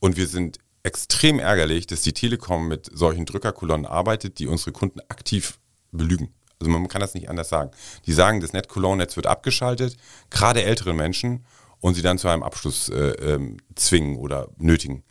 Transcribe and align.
Und 0.00 0.16
wir 0.16 0.26
sind 0.26 0.58
extrem 0.82 1.38
ärgerlich, 1.38 1.86
dass 1.86 2.00
die 2.02 2.14
Telekom 2.14 2.68
mit 2.68 2.90
solchen 2.92 3.26
Drückerkolonnen 3.26 3.86
arbeitet, 3.86 4.38
die 4.38 4.46
unsere 4.46 4.72
Kunden 4.72 5.00
aktiv 5.08 5.58
belügen. 5.92 6.32
Also 6.58 6.70
man 6.70 6.88
kann 6.88 7.00
das 7.00 7.14
nicht 7.14 7.28
anders 7.30 7.48
sagen. 7.48 7.70
Die 8.06 8.12
sagen, 8.12 8.40
das 8.40 8.52
NetCologne-Netz 8.52 9.16
wird 9.16 9.26
abgeschaltet, 9.26 9.96
gerade 10.30 10.62
ältere 10.62 10.94
Menschen, 10.94 11.44
und 11.80 11.94
sie 11.94 12.02
dann 12.02 12.18
zu 12.18 12.28
einem 12.28 12.42
Abschluss 12.42 12.90
äh, 12.90 13.10
ähm, 13.34 13.56
zwingen 13.74 14.18
oder 14.18 14.48
nötigen. 14.58 15.02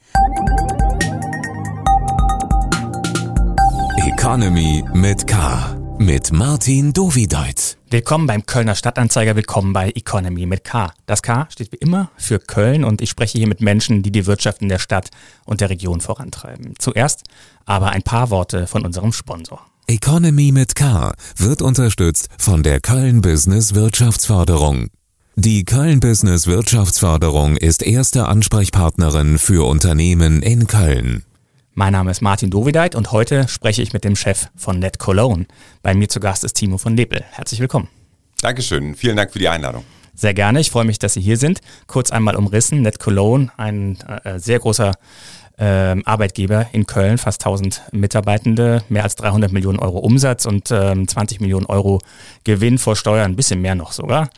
Economy 4.06 4.84
mit 4.94 5.26
K. 5.26 5.79
Mit 6.02 6.32
Martin 6.32 6.94
Dovideit. 6.94 7.78
Willkommen 7.90 8.26
beim 8.26 8.46
Kölner 8.46 8.76
Stadtanzeiger, 8.76 9.36
willkommen 9.36 9.74
bei 9.74 9.90
Economy 9.90 10.46
mit 10.46 10.64
K. 10.64 10.94
Das 11.06 11.22
K 11.22 11.46
steht 11.52 11.74
wie 11.74 11.76
immer 11.76 12.10
für 12.16 12.40
Köln 12.40 12.86
und 12.86 13.02
ich 13.02 13.10
spreche 13.10 13.38
hier 13.38 13.50
mit 13.50 13.60
Menschen, 13.60 14.02
die 14.02 14.10
die 14.10 14.26
Wirtschaft 14.26 14.62
in 14.62 14.70
der 14.70 14.80
Stadt 14.80 15.10
und 15.44 15.60
der 15.60 15.70
Region 15.70 16.00
vorantreiben. 16.00 16.76
Zuerst 16.80 17.24
aber 17.66 17.90
ein 17.90 18.02
paar 18.02 18.30
Worte 18.30 18.66
von 18.66 18.86
unserem 18.86 19.12
Sponsor. 19.12 19.60
Economy 19.88 20.54
mit 20.54 20.74
K 20.74 21.12
wird 21.36 21.62
unterstützt 21.62 22.30
von 22.38 22.64
der 22.64 22.80
Köln 22.80 23.20
Business 23.20 23.76
Wirtschaftsförderung. 23.76 24.88
Die 25.36 25.66
Köln 25.66 26.00
Business 26.00 26.48
Wirtschaftsförderung 26.48 27.58
ist 27.58 27.84
erste 27.84 28.26
Ansprechpartnerin 28.26 29.38
für 29.38 29.68
Unternehmen 29.68 30.44
in 30.44 30.66
Köln. 30.68 31.26
Mein 31.80 31.94
Name 31.94 32.12
ist 32.12 32.20
Martin 32.20 32.50
Dovideit 32.50 32.94
und 32.94 33.14
heute 33.14 33.48
spreche 33.48 33.82
ich 33.82 33.94
mit 33.94 34.04
dem 34.04 34.18
Chef 34.18 34.50
von 34.58 34.80
Net 34.80 35.00
Cologne. 35.00 35.46
Bei 35.82 35.94
mir 35.94 36.10
zu 36.10 36.20
Gast 36.20 36.44
ist 36.44 36.56
Timo 36.56 36.78
von 36.78 36.98
Lepel. 36.98 37.24
Herzlich 37.32 37.62
willkommen. 37.62 37.88
Dankeschön. 38.42 38.96
Vielen 38.96 39.16
Dank 39.16 39.32
für 39.32 39.40
die 39.40 39.48
Einladung. 39.48 39.86
Sehr 40.14 40.34
gerne. 40.34 40.60
Ich 40.60 40.72
freue 40.72 40.84
mich, 40.84 41.00
dass 41.00 41.14
Sie 41.14 41.22
hier 41.22 41.38
sind. 41.38 41.62
Kurz 41.88 42.12
einmal 42.12 42.36
umrissen. 42.36 42.82
Net 42.82 43.00
Cologne, 43.00 43.50
ein 43.56 43.98
äh, 44.26 44.40
sehr 44.40 44.60
großer 44.60 44.92
äh, 45.58 45.64
Arbeitgeber 46.04 46.68
in 46.74 46.86
Köln, 46.86 47.18
fast 47.18 47.46
1000 47.46 47.82
Mitarbeitende, 47.94 48.84
mehr 48.90 49.04
als 49.04 49.16
300 49.16 49.54
Millionen 49.54 49.80
Euro 49.80 50.00
Umsatz 50.00 50.46
und 50.46 50.70
äh, 50.72 51.06
20 51.06 51.40
Millionen 51.40 51.66
Euro 51.68 52.02
Gewinn 52.44 52.78
vor 52.78 52.98
Steuern, 52.98 53.32
ein 53.32 53.36
bisschen 53.38 53.62
mehr 53.62 53.76
noch 53.76 53.94
sogar. 53.94 54.30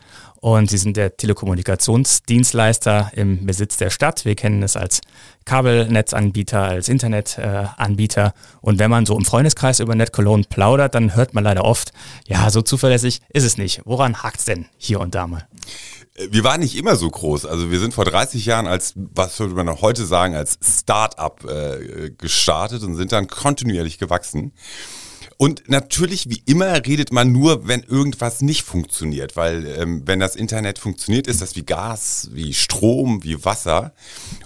Und 0.42 0.68
sie 0.68 0.76
sind 0.76 0.96
der 0.96 1.16
Telekommunikationsdienstleister 1.16 3.12
im 3.14 3.46
Besitz 3.46 3.76
der 3.76 3.90
Stadt. 3.90 4.24
Wir 4.24 4.34
kennen 4.34 4.64
es 4.64 4.76
als 4.76 5.00
Kabelnetzanbieter, 5.44 6.64
als 6.64 6.88
Internetanbieter. 6.88 8.34
Und 8.60 8.80
wenn 8.80 8.90
man 8.90 9.06
so 9.06 9.16
im 9.16 9.24
Freundeskreis 9.24 9.78
über 9.78 9.94
NetCologne 9.94 10.42
plaudert, 10.48 10.96
dann 10.96 11.14
hört 11.14 11.32
man 11.32 11.44
leider 11.44 11.64
oft, 11.64 11.92
ja, 12.26 12.50
so 12.50 12.60
zuverlässig 12.60 13.20
ist 13.28 13.44
es 13.44 13.56
nicht. 13.56 13.82
Woran 13.84 14.24
hakt's 14.24 14.44
denn 14.44 14.66
hier 14.78 14.98
und 14.98 15.14
da 15.14 15.28
mal? 15.28 15.46
Wir 16.28 16.42
waren 16.42 16.58
nicht 16.58 16.76
immer 16.76 16.96
so 16.96 17.08
groß. 17.08 17.46
Also 17.46 17.70
wir 17.70 17.78
sind 17.78 17.94
vor 17.94 18.04
30 18.04 18.44
Jahren 18.44 18.66
als, 18.66 18.94
was 18.96 19.38
würde 19.38 19.54
man 19.54 19.80
heute 19.80 20.04
sagen, 20.04 20.34
als 20.34 20.58
Start-up 20.60 21.44
äh, 21.44 22.10
gestartet 22.18 22.82
und 22.82 22.96
sind 22.96 23.12
dann 23.12 23.28
kontinuierlich 23.28 23.96
gewachsen. 23.96 24.50
Und 25.42 25.68
natürlich, 25.68 26.30
wie 26.30 26.40
immer, 26.46 26.86
redet 26.86 27.10
man 27.10 27.32
nur, 27.32 27.66
wenn 27.66 27.82
irgendwas 27.82 28.42
nicht 28.42 28.62
funktioniert, 28.62 29.34
weil 29.34 29.66
ähm, 29.76 30.02
wenn 30.04 30.20
das 30.20 30.36
Internet 30.36 30.78
funktioniert, 30.78 31.26
ist 31.26 31.42
das 31.42 31.56
wie 31.56 31.64
Gas, 31.64 32.28
wie 32.30 32.54
Strom, 32.54 33.24
wie 33.24 33.44
Wasser. 33.44 33.92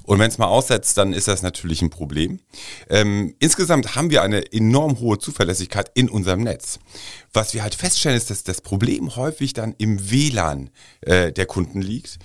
Und 0.05 0.21
wenn 0.21 0.31
es 0.31 0.39
mal 0.39 0.47
aussetzt, 0.47 0.97
dann 0.97 1.13
ist 1.13 1.29
das 1.29 1.43
natürlich 1.43 1.83
ein 1.83 1.91
Problem. 1.91 2.41
Ähm, 2.89 3.35
insgesamt 3.41 3.95
haben 3.95 4.09
wir 4.09 4.23
eine 4.23 4.51
enorm 4.55 4.99
hohe 4.99 5.19
Zuverlässigkeit 5.19 5.91
in 5.93 6.09
unserem 6.09 6.41
Netz. 6.41 6.79
Was 7.35 7.53
wir 7.53 7.63
halt 7.63 7.75
feststellen, 7.75 8.17
ist, 8.17 8.31
dass 8.31 8.43
das 8.43 8.63
Problem 8.63 9.17
häufig 9.17 9.53
dann 9.53 9.75
im 9.77 10.11
WLAN 10.11 10.71
äh, 11.03 11.31
der 11.31 11.45
Kunden 11.45 11.83
liegt. 11.83 12.19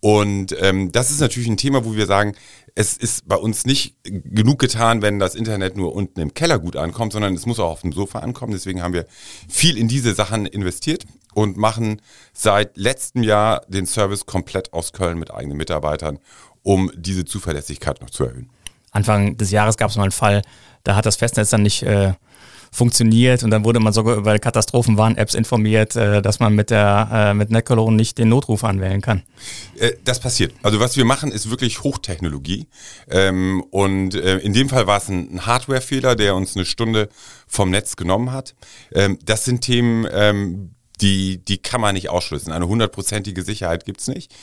Und 0.00 0.54
ähm, 0.60 0.92
das 0.92 1.10
ist 1.10 1.20
natürlich 1.20 1.48
ein 1.48 1.56
Thema, 1.56 1.84
wo 1.84 1.96
wir 1.96 2.06
sagen, 2.06 2.34
es 2.74 2.96
ist 2.96 3.26
bei 3.26 3.34
uns 3.34 3.66
nicht 3.66 3.96
genug 4.04 4.60
getan, 4.60 5.02
wenn 5.02 5.18
das 5.18 5.34
Internet 5.34 5.76
nur 5.76 5.94
unten 5.94 6.20
im 6.20 6.34
Keller 6.34 6.60
gut 6.60 6.76
ankommt, 6.76 7.12
sondern 7.12 7.34
es 7.34 7.46
muss 7.46 7.58
auch 7.58 7.70
auf 7.70 7.80
dem 7.80 7.92
Sofa 7.92 8.20
ankommen. 8.20 8.52
Deswegen 8.52 8.82
haben 8.82 8.94
wir 8.94 9.06
viel 9.48 9.76
in 9.76 9.88
diese 9.88 10.14
Sachen 10.14 10.46
investiert 10.46 11.04
und 11.34 11.56
machen 11.56 12.00
seit 12.32 12.76
letztem 12.76 13.24
Jahr 13.24 13.62
den 13.68 13.86
Service 13.86 14.26
komplett 14.26 14.72
aus 14.72 14.92
Köln 14.92 15.18
mit 15.18 15.32
eigenen 15.32 15.56
Mitarbeitern, 15.56 16.20
um 16.62 16.92
diese 16.94 17.24
Zuverlässigkeit 17.24 18.00
noch 18.00 18.10
zu 18.10 18.24
erhöhen. 18.24 18.50
Anfang 18.92 19.36
des 19.36 19.50
Jahres 19.50 19.76
gab 19.76 19.90
es 19.90 19.96
mal 19.96 20.04
einen 20.04 20.12
Fall, 20.12 20.42
da 20.84 20.94
hat 20.94 21.06
das 21.06 21.16
Festnetz 21.16 21.50
dann 21.50 21.62
nicht 21.62 21.82
äh, 21.82 22.12
funktioniert 22.70 23.42
und 23.42 23.50
dann 23.50 23.64
wurde 23.64 23.80
man 23.80 23.92
sogar 23.92 24.16
über 24.16 24.38
Katastrophenwarn-Apps 24.38 25.34
informiert, 25.34 25.96
äh, 25.96 26.22
dass 26.22 26.40
man 26.40 26.54
mit 26.54 26.70
der 26.70 27.08
äh, 27.12 27.34
mit 27.34 27.50
Netcologne 27.50 27.96
nicht 27.96 28.18
den 28.18 28.28
Notruf 28.28 28.64
anwählen 28.64 29.00
kann. 29.00 29.22
Äh, 29.78 29.92
das 30.04 30.20
passiert. 30.20 30.54
Also 30.62 30.80
was 30.80 30.96
wir 30.96 31.04
machen, 31.04 31.32
ist 31.32 31.50
wirklich 31.50 31.82
Hochtechnologie 31.82 32.66
ähm, 33.10 33.64
und 33.70 34.14
äh, 34.14 34.38
in 34.38 34.52
dem 34.52 34.68
Fall 34.68 34.86
war 34.86 34.98
es 34.98 35.08
ein 35.08 35.46
Hardware-Fehler, 35.46 36.16
der 36.16 36.34
uns 36.34 36.56
eine 36.56 36.64
Stunde 36.64 37.08
vom 37.46 37.70
Netz 37.70 37.96
genommen 37.96 38.32
hat. 38.32 38.54
Ähm, 38.92 39.18
das 39.24 39.44
sind 39.44 39.62
Themen, 39.62 40.06
ähm, 40.10 40.74
die, 41.00 41.38
die 41.44 41.58
kann 41.58 41.80
man 41.80 41.94
nicht 41.94 42.08
ausschließen. 42.08 42.52
Eine 42.52 42.68
hundertprozentige 42.68 43.42
Sicherheit 43.42 43.84
gibt's 43.84 44.08
nicht. 44.08 44.34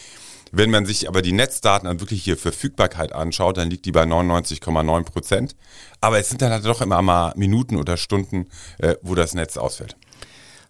Wenn 0.57 0.71
man 0.71 0.85
sich 0.85 1.09
aber 1.09 1.21
die 1.21 1.33
Netzdaten 1.33 1.85
an 1.85 1.99
wirklich 1.99 2.23
hier 2.23 2.37
Verfügbarkeit 2.37 3.11
anschaut, 3.11 3.57
dann 3.57 3.69
liegt 3.69 3.83
die 3.83 3.91
bei 3.91 4.03
99,9 4.03 5.03
Prozent. 5.03 5.53
Aber 5.99 6.17
es 6.17 6.29
sind 6.29 6.41
dann 6.41 6.53
halt 6.53 6.63
doch 6.63 6.79
immer 6.79 7.01
mal 7.01 7.33
Minuten 7.35 7.75
oder 7.75 7.97
Stunden, 7.97 8.47
äh, 8.77 8.95
wo 9.01 9.15
das 9.15 9.33
Netz 9.33 9.57
ausfällt. 9.57 9.97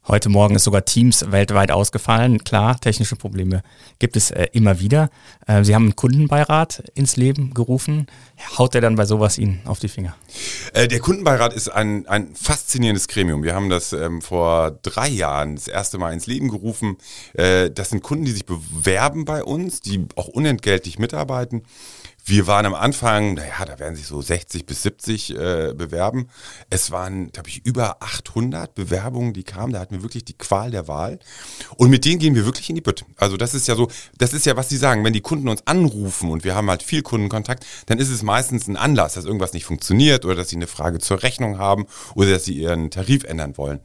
Heute 0.08 0.30
Morgen 0.30 0.54
ist 0.54 0.66
sogar 0.66 0.86
Teams 0.86 1.32
weltweit 1.32 1.72
ausgefallen. 1.72 2.44
Klar, 2.44 2.80
technische 2.80 3.16
Probleme 3.16 3.64
gibt 3.98 4.16
es 4.16 4.30
äh, 4.30 4.46
immer 4.52 4.80
wieder. 4.80 5.10
Äh, 5.48 5.64
Sie 5.64 5.74
haben 5.74 5.86
einen 5.86 5.96
Kundenbeirat 5.96 6.84
ins 6.94 7.18
Leben 7.18 7.56
gerufen. 7.56 8.06
Haut 8.56 8.76
der 8.76 8.82
dann 8.82 8.98
bei 8.98 9.06
sowas 9.06 9.40
Ihnen 9.40 9.62
auf 9.66 9.80
die 9.80 9.88
Finger? 9.88 10.16
Äh, 10.74 10.88
der 10.88 11.00
Kundenbeirat 11.00 11.56
ist 11.56 11.70
ein, 11.70 12.08
ein 12.08 12.36
faszinierendes 12.36 13.08
Gremium. 13.08 13.42
Wir 13.42 13.56
haben 13.56 13.72
das 13.72 13.94
ähm, 13.94 14.22
vor 14.22 14.78
drei 14.84 15.08
Jahren 15.08 15.56
das 15.56 15.68
erste 15.68 15.98
Mal 15.98 16.14
ins 16.14 16.28
Leben 16.28 16.50
gerufen. 16.50 16.98
Äh, 17.34 17.72
das 17.72 17.90
sind 17.90 18.04
Kunden, 18.04 18.26
die 18.26 18.32
sich 18.32 18.46
bewerben 18.46 19.26
bei 19.26 19.44
uns, 19.44 19.80
die 19.80 20.06
auch 20.16 20.28
unentgeltlich 20.28 21.00
mitarbeiten. 21.00 21.64
Wir 22.28 22.48
waren 22.48 22.66
am 22.66 22.74
Anfang, 22.74 23.36
naja, 23.36 23.66
da 23.68 23.78
werden 23.78 23.96
sich 23.96 24.08
so 24.08 24.20
60 24.20 24.66
bis 24.66 24.82
70 24.82 25.30
äh, 25.30 25.74
bewerben. 25.76 26.28
Es 26.72 26.90
waren, 26.90 27.32
glaube 27.32 27.50
ich, 27.50 27.64
über 27.68 28.02
800 28.02 28.74
Bewerbungen, 28.74 29.34
die 29.34 29.44
kamen. 29.44 29.74
Da 29.74 29.80
hatten 29.80 29.94
wir 29.94 30.02
wirklich 30.02 30.26
die 30.26 30.34
Qual 30.34 30.72
der 30.72 30.88
Wahl. 30.88 31.20
Und 31.78 31.92
mit 31.92 32.04
denen 32.04 32.18
gehen 32.18 32.34
wir 32.34 32.46
wirklich 32.46 32.68
in 32.68 32.76
die 32.76 32.82
Bütt. 32.82 33.06
Also 33.18 33.38
das 33.38 33.54
ist 33.54 33.68
ja 33.68 33.76
so, 33.76 33.90
das 34.18 34.34
ist 34.34 34.48
ja, 34.48 34.58
was 34.58 34.70
Sie 34.70 34.78
sagen, 34.78 35.04
wenn 35.04 35.14
die 35.14 35.22
Kunden 35.22 35.48
uns 35.48 35.68
anrufen 35.68 36.32
und 36.32 36.44
wir 36.44 36.56
haben 36.56 36.68
halt 36.68 36.82
viel 36.82 37.04
Kundenkontakt, 37.04 37.64
dann 37.86 38.00
ist 38.00 38.10
es 38.10 38.24
meistens 38.24 38.68
ein 38.68 38.76
Anlass, 38.76 39.14
dass 39.14 39.26
irgendwas 39.26 39.54
nicht 39.54 39.66
funktioniert 39.66 40.26
oder 40.26 40.34
dass 40.34 40.50
sie 40.50 40.56
eine 40.56 40.66
Frage 40.66 40.98
zur 40.98 41.22
Rechnung 41.22 41.60
haben 41.60 41.86
oder 42.16 42.32
dass 42.32 42.46
sie 42.46 42.54
ihren 42.54 42.90
Tarif 42.90 43.24
ändern 43.24 43.56
wollen. 43.56 43.82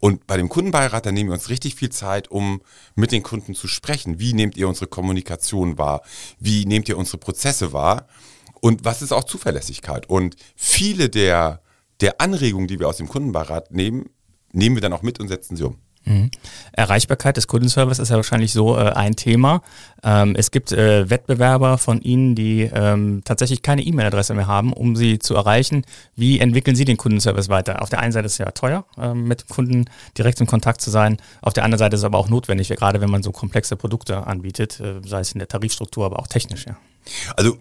Und 0.00 0.26
bei 0.26 0.36
dem 0.36 0.48
Kundenbeirat, 0.48 1.06
da 1.06 1.12
nehmen 1.12 1.30
wir 1.30 1.34
uns 1.34 1.48
richtig 1.48 1.74
viel 1.74 1.90
Zeit, 1.90 2.30
um 2.30 2.62
mit 2.94 3.12
den 3.12 3.22
Kunden 3.22 3.54
zu 3.54 3.66
sprechen. 3.66 4.20
Wie 4.20 4.32
nehmt 4.32 4.56
ihr 4.56 4.68
unsere 4.68 4.86
Kommunikation 4.86 5.78
wahr? 5.78 6.02
Wie 6.38 6.66
nehmt 6.66 6.88
ihr 6.88 6.96
unsere 6.96 7.18
Prozesse 7.18 7.72
wahr? 7.72 8.06
Und 8.60 8.84
was 8.84 9.02
ist 9.02 9.12
auch 9.12 9.24
Zuverlässigkeit? 9.24 10.08
Und 10.08 10.36
viele 10.56 11.08
der, 11.08 11.62
der 12.00 12.20
Anregungen, 12.20 12.68
die 12.68 12.78
wir 12.78 12.88
aus 12.88 12.98
dem 12.98 13.08
Kundenbeirat 13.08 13.72
nehmen, 13.72 14.10
nehmen 14.52 14.76
wir 14.76 14.80
dann 14.80 14.92
auch 14.92 15.02
mit 15.02 15.20
und 15.20 15.28
setzen 15.28 15.56
sie 15.56 15.64
um. 15.64 15.78
Mhm. 16.04 16.30
Erreichbarkeit 16.72 17.36
des 17.36 17.46
Kundenservice 17.46 17.98
ist 17.98 18.08
ja 18.08 18.16
wahrscheinlich 18.16 18.52
so 18.52 18.76
äh, 18.76 18.90
ein 18.90 19.16
Thema. 19.16 19.62
Ähm, 20.02 20.34
es 20.36 20.50
gibt 20.50 20.72
äh, 20.72 21.10
Wettbewerber 21.10 21.78
von 21.78 22.00
Ihnen, 22.00 22.34
die 22.34 22.62
ähm, 22.62 23.22
tatsächlich 23.24 23.62
keine 23.62 23.82
E-Mail-Adresse 23.82 24.34
mehr 24.34 24.46
haben, 24.46 24.72
um 24.72 24.96
sie 24.96 25.18
zu 25.18 25.34
erreichen. 25.34 25.84
Wie 26.14 26.38
entwickeln 26.38 26.76
Sie 26.76 26.84
den 26.84 26.96
Kundenservice 26.96 27.48
weiter? 27.48 27.82
Auf 27.82 27.90
der 27.90 28.00
einen 28.00 28.12
Seite 28.12 28.26
ist 28.26 28.32
es 28.32 28.38
ja 28.38 28.50
teuer, 28.52 28.84
äh, 28.96 29.12
mit 29.14 29.48
Kunden 29.48 29.86
direkt 30.16 30.40
in 30.40 30.46
Kontakt 30.46 30.80
zu 30.80 30.90
sein. 30.90 31.18
Auf 31.42 31.52
der 31.52 31.64
anderen 31.64 31.78
Seite 31.78 31.94
ist 31.94 32.00
es 32.00 32.04
aber 32.04 32.18
auch 32.18 32.28
notwendig, 32.28 32.68
gerade 32.68 33.00
wenn 33.00 33.10
man 33.10 33.22
so 33.22 33.32
komplexe 33.32 33.76
Produkte 33.76 34.26
anbietet, 34.26 34.80
äh, 34.80 35.00
sei 35.04 35.20
es 35.20 35.32
in 35.32 35.40
der 35.40 35.48
Tarifstruktur, 35.48 36.06
aber 36.06 36.18
auch 36.18 36.28
technisch. 36.28 36.66
Ja. 36.66 36.76
Also 37.36 37.58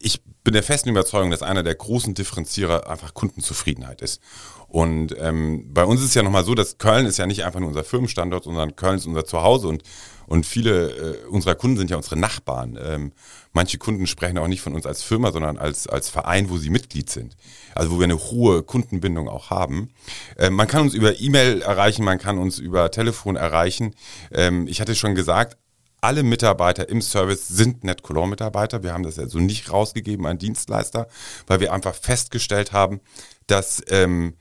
ich 0.00 0.20
bin 0.44 0.54
der 0.54 0.62
festen 0.62 0.88
Überzeugung, 0.88 1.30
dass 1.30 1.42
einer 1.42 1.62
der 1.62 1.74
großen 1.74 2.14
Differenzierer 2.14 2.88
einfach 2.88 3.14
Kundenzufriedenheit 3.14 4.00
ist. 4.00 4.20
Und 4.68 5.16
ähm, 5.18 5.64
bei 5.72 5.84
uns 5.84 6.00
ist 6.00 6.08
es 6.08 6.14
ja 6.14 6.22
nochmal 6.22 6.44
so, 6.44 6.54
dass 6.54 6.76
Köln 6.76 7.06
ist 7.06 7.16
ja 7.16 7.26
nicht 7.26 7.44
einfach 7.44 7.58
nur 7.58 7.70
unser 7.70 7.84
Firmenstandort, 7.84 8.44
sondern 8.44 8.76
Köln 8.76 8.96
ist 8.96 9.06
unser 9.06 9.24
Zuhause 9.24 9.66
und, 9.66 9.82
und 10.26 10.44
viele 10.44 10.90
äh, 10.90 11.26
unserer 11.26 11.54
Kunden 11.54 11.78
sind 11.78 11.90
ja 11.90 11.96
unsere 11.96 12.18
Nachbarn. 12.18 12.78
Ähm, 12.82 13.12
manche 13.54 13.78
Kunden 13.78 14.06
sprechen 14.06 14.36
auch 14.36 14.46
nicht 14.46 14.60
von 14.60 14.74
uns 14.74 14.84
als 14.84 15.02
Firma, 15.02 15.32
sondern 15.32 15.56
als, 15.56 15.86
als 15.86 16.10
Verein, 16.10 16.50
wo 16.50 16.58
sie 16.58 16.68
Mitglied 16.68 17.08
sind. 17.08 17.34
Also 17.74 17.92
wo 17.92 17.98
wir 17.98 18.04
eine 18.04 18.18
hohe 18.18 18.62
Kundenbindung 18.62 19.26
auch 19.26 19.48
haben. 19.48 19.88
Ähm, 20.36 20.52
man 20.52 20.66
kann 20.66 20.82
uns 20.82 20.92
über 20.92 21.18
E-Mail 21.18 21.62
erreichen, 21.62 22.04
man 22.04 22.18
kann 22.18 22.36
uns 22.36 22.58
über 22.58 22.90
Telefon 22.90 23.36
erreichen. 23.36 23.94
Ähm, 24.30 24.66
ich 24.68 24.82
hatte 24.82 24.94
schon 24.94 25.14
gesagt, 25.14 25.56
alle 26.02 26.22
Mitarbeiter 26.22 26.90
im 26.90 27.00
Service 27.00 27.48
sind 27.48 27.84
NetColor-Mitarbeiter. 27.84 28.82
Wir 28.82 28.92
haben 28.92 29.02
das 29.02 29.18
also 29.18 29.38
nicht 29.38 29.72
rausgegeben 29.72 30.26
an 30.26 30.38
Dienstleister, 30.38 31.08
weil 31.46 31.60
wir 31.60 31.72
einfach 31.72 31.94
festgestellt 31.94 32.72
haben, 32.72 33.00
dass 33.46 33.82
ähm, 33.88 34.34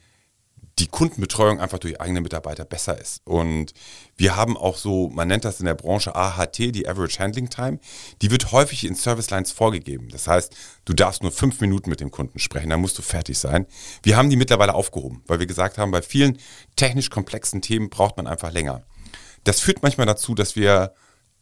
die 0.80 0.88
Kundenbetreuung 0.88 1.60
einfach 1.60 1.80
durch 1.80 2.00
eigene 2.00 2.22
Mitarbeiter 2.22 2.64
besser 2.64 3.00
ist. 3.00 3.22
Und 3.26 3.74
wir 4.16 4.36
haben 4.36 4.56
auch 4.56 4.78
so, 4.78 5.10
man 5.10 5.28
nennt 5.28 5.44
das 5.44 5.60
in 5.60 5.66
der 5.66 5.74
Branche 5.74 6.16
AHT, 6.16 6.58
die 6.58 6.88
Average 6.88 7.20
Handling 7.20 7.50
Time, 7.50 7.80
die 8.22 8.30
wird 8.30 8.52
häufig 8.52 8.86
in 8.86 8.96
Service 8.96 9.30
Lines 9.30 9.52
vorgegeben. 9.52 10.10
Das 10.10 10.28
heißt, 10.28 10.56
du 10.86 10.94
darfst 10.94 11.24
nur 11.24 11.32
fünf 11.32 11.60
Minuten 11.62 11.90
mit 11.90 12.00
dem 12.00 12.12
Kunden 12.12 12.40
sprechen, 12.40 12.70
dann 12.70 12.82
musst 12.82 12.98
du 12.98 13.02
fertig 13.02 13.40
sein. 13.40 13.66
Wir 14.04 14.18
haben 14.18 14.30
die 14.30 14.36
mittlerweile 14.36 14.76
aufgehoben, 14.76 15.24
weil 15.28 15.40
wir 15.40 15.48
gesagt 15.48 15.78
haben, 15.78 15.92
bei 15.92 16.02
vielen 16.02 16.38
technisch 16.76 17.10
komplexen 17.10 17.62
Themen 17.62 17.90
braucht 17.90 18.18
man 18.18 18.28
einfach 18.28 18.52
länger. 18.52 18.84
Das 19.46 19.60
führt 19.60 19.82
manchmal 19.82 20.06
dazu, 20.06 20.36
dass 20.36 20.56
wir 20.56 20.94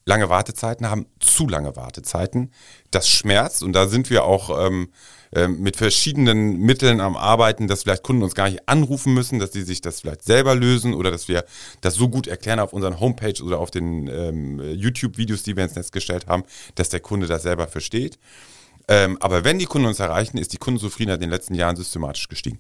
lange 0.05 0.29
Wartezeiten 0.29 0.89
haben, 0.89 1.07
zu 1.19 1.47
lange 1.47 1.75
Wartezeiten. 1.75 2.53
Das 2.91 3.09
schmerzt 3.09 3.63
und 3.63 3.73
da 3.73 3.87
sind 3.87 4.09
wir 4.09 4.23
auch 4.23 4.65
ähm, 4.65 4.89
äh, 4.89 5.14
mit 5.47 5.75
verschiedenen 5.75 6.59
Mitteln 6.59 7.01
am 7.01 7.17
Arbeiten, 7.17 7.67
dass 7.67 7.83
vielleicht 7.83 8.03
Kunden 8.03 8.23
uns 8.23 8.35
gar 8.35 8.49
nicht 8.49 8.67
anrufen 8.69 9.13
müssen, 9.13 9.39
dass 9.39 9.51
sie 9.51 9.63
sich 9.63 9.81
das 9.81 10.01
vielleicht 10.01 10.23
selber 10.23 10.55
lösen 10.55 10.93
oder 10.93 11.11
dass 11.11 11.27
wir 11.27 11.45
das 11.81 11.95
so 11.95 12.09
gut 12.09 12.27
erklären 12.27 12.59
auf 12.59 12.73
unseren 12.73 12.99
Homepage 12.99 13.43
oder 13.43 13.59
auf 13.59 13.71
den 13.71 14.07
ähm, 14.07 14.61
YouTube-Videos, 14.61 15.43
die 15.43 15.55
wir 15.55 15.63
ins 15.63 15.75
Netz 15.75 15.91
gestellt 15.91 16.27
haben, 16.27 16.43
dass 16.75 16.89
der 16.89 16.99
Kunde 16.99 17.27
das 17.27 17.43
selber 17.43 17.67
versteht. 17.67 18.17
Ähm, 18.87 19.17
aber 19.19 19.43
wenn 19.43 19.59
die 19.59 19.65
Kunden 19.65 19.87
uns 19.87 19.99
erreichen, 19.99 20.37
ist 20.37 20.53
die 20.53 20.57
Kundenzufriedenheit 20.57 21.17
in 21.17 21.29
den 21.29 21.31
letzten 21.31 21.55
Jahren 21.55 21.75
systematisch 21.75 22.27
gestiegen. 22.27 22.59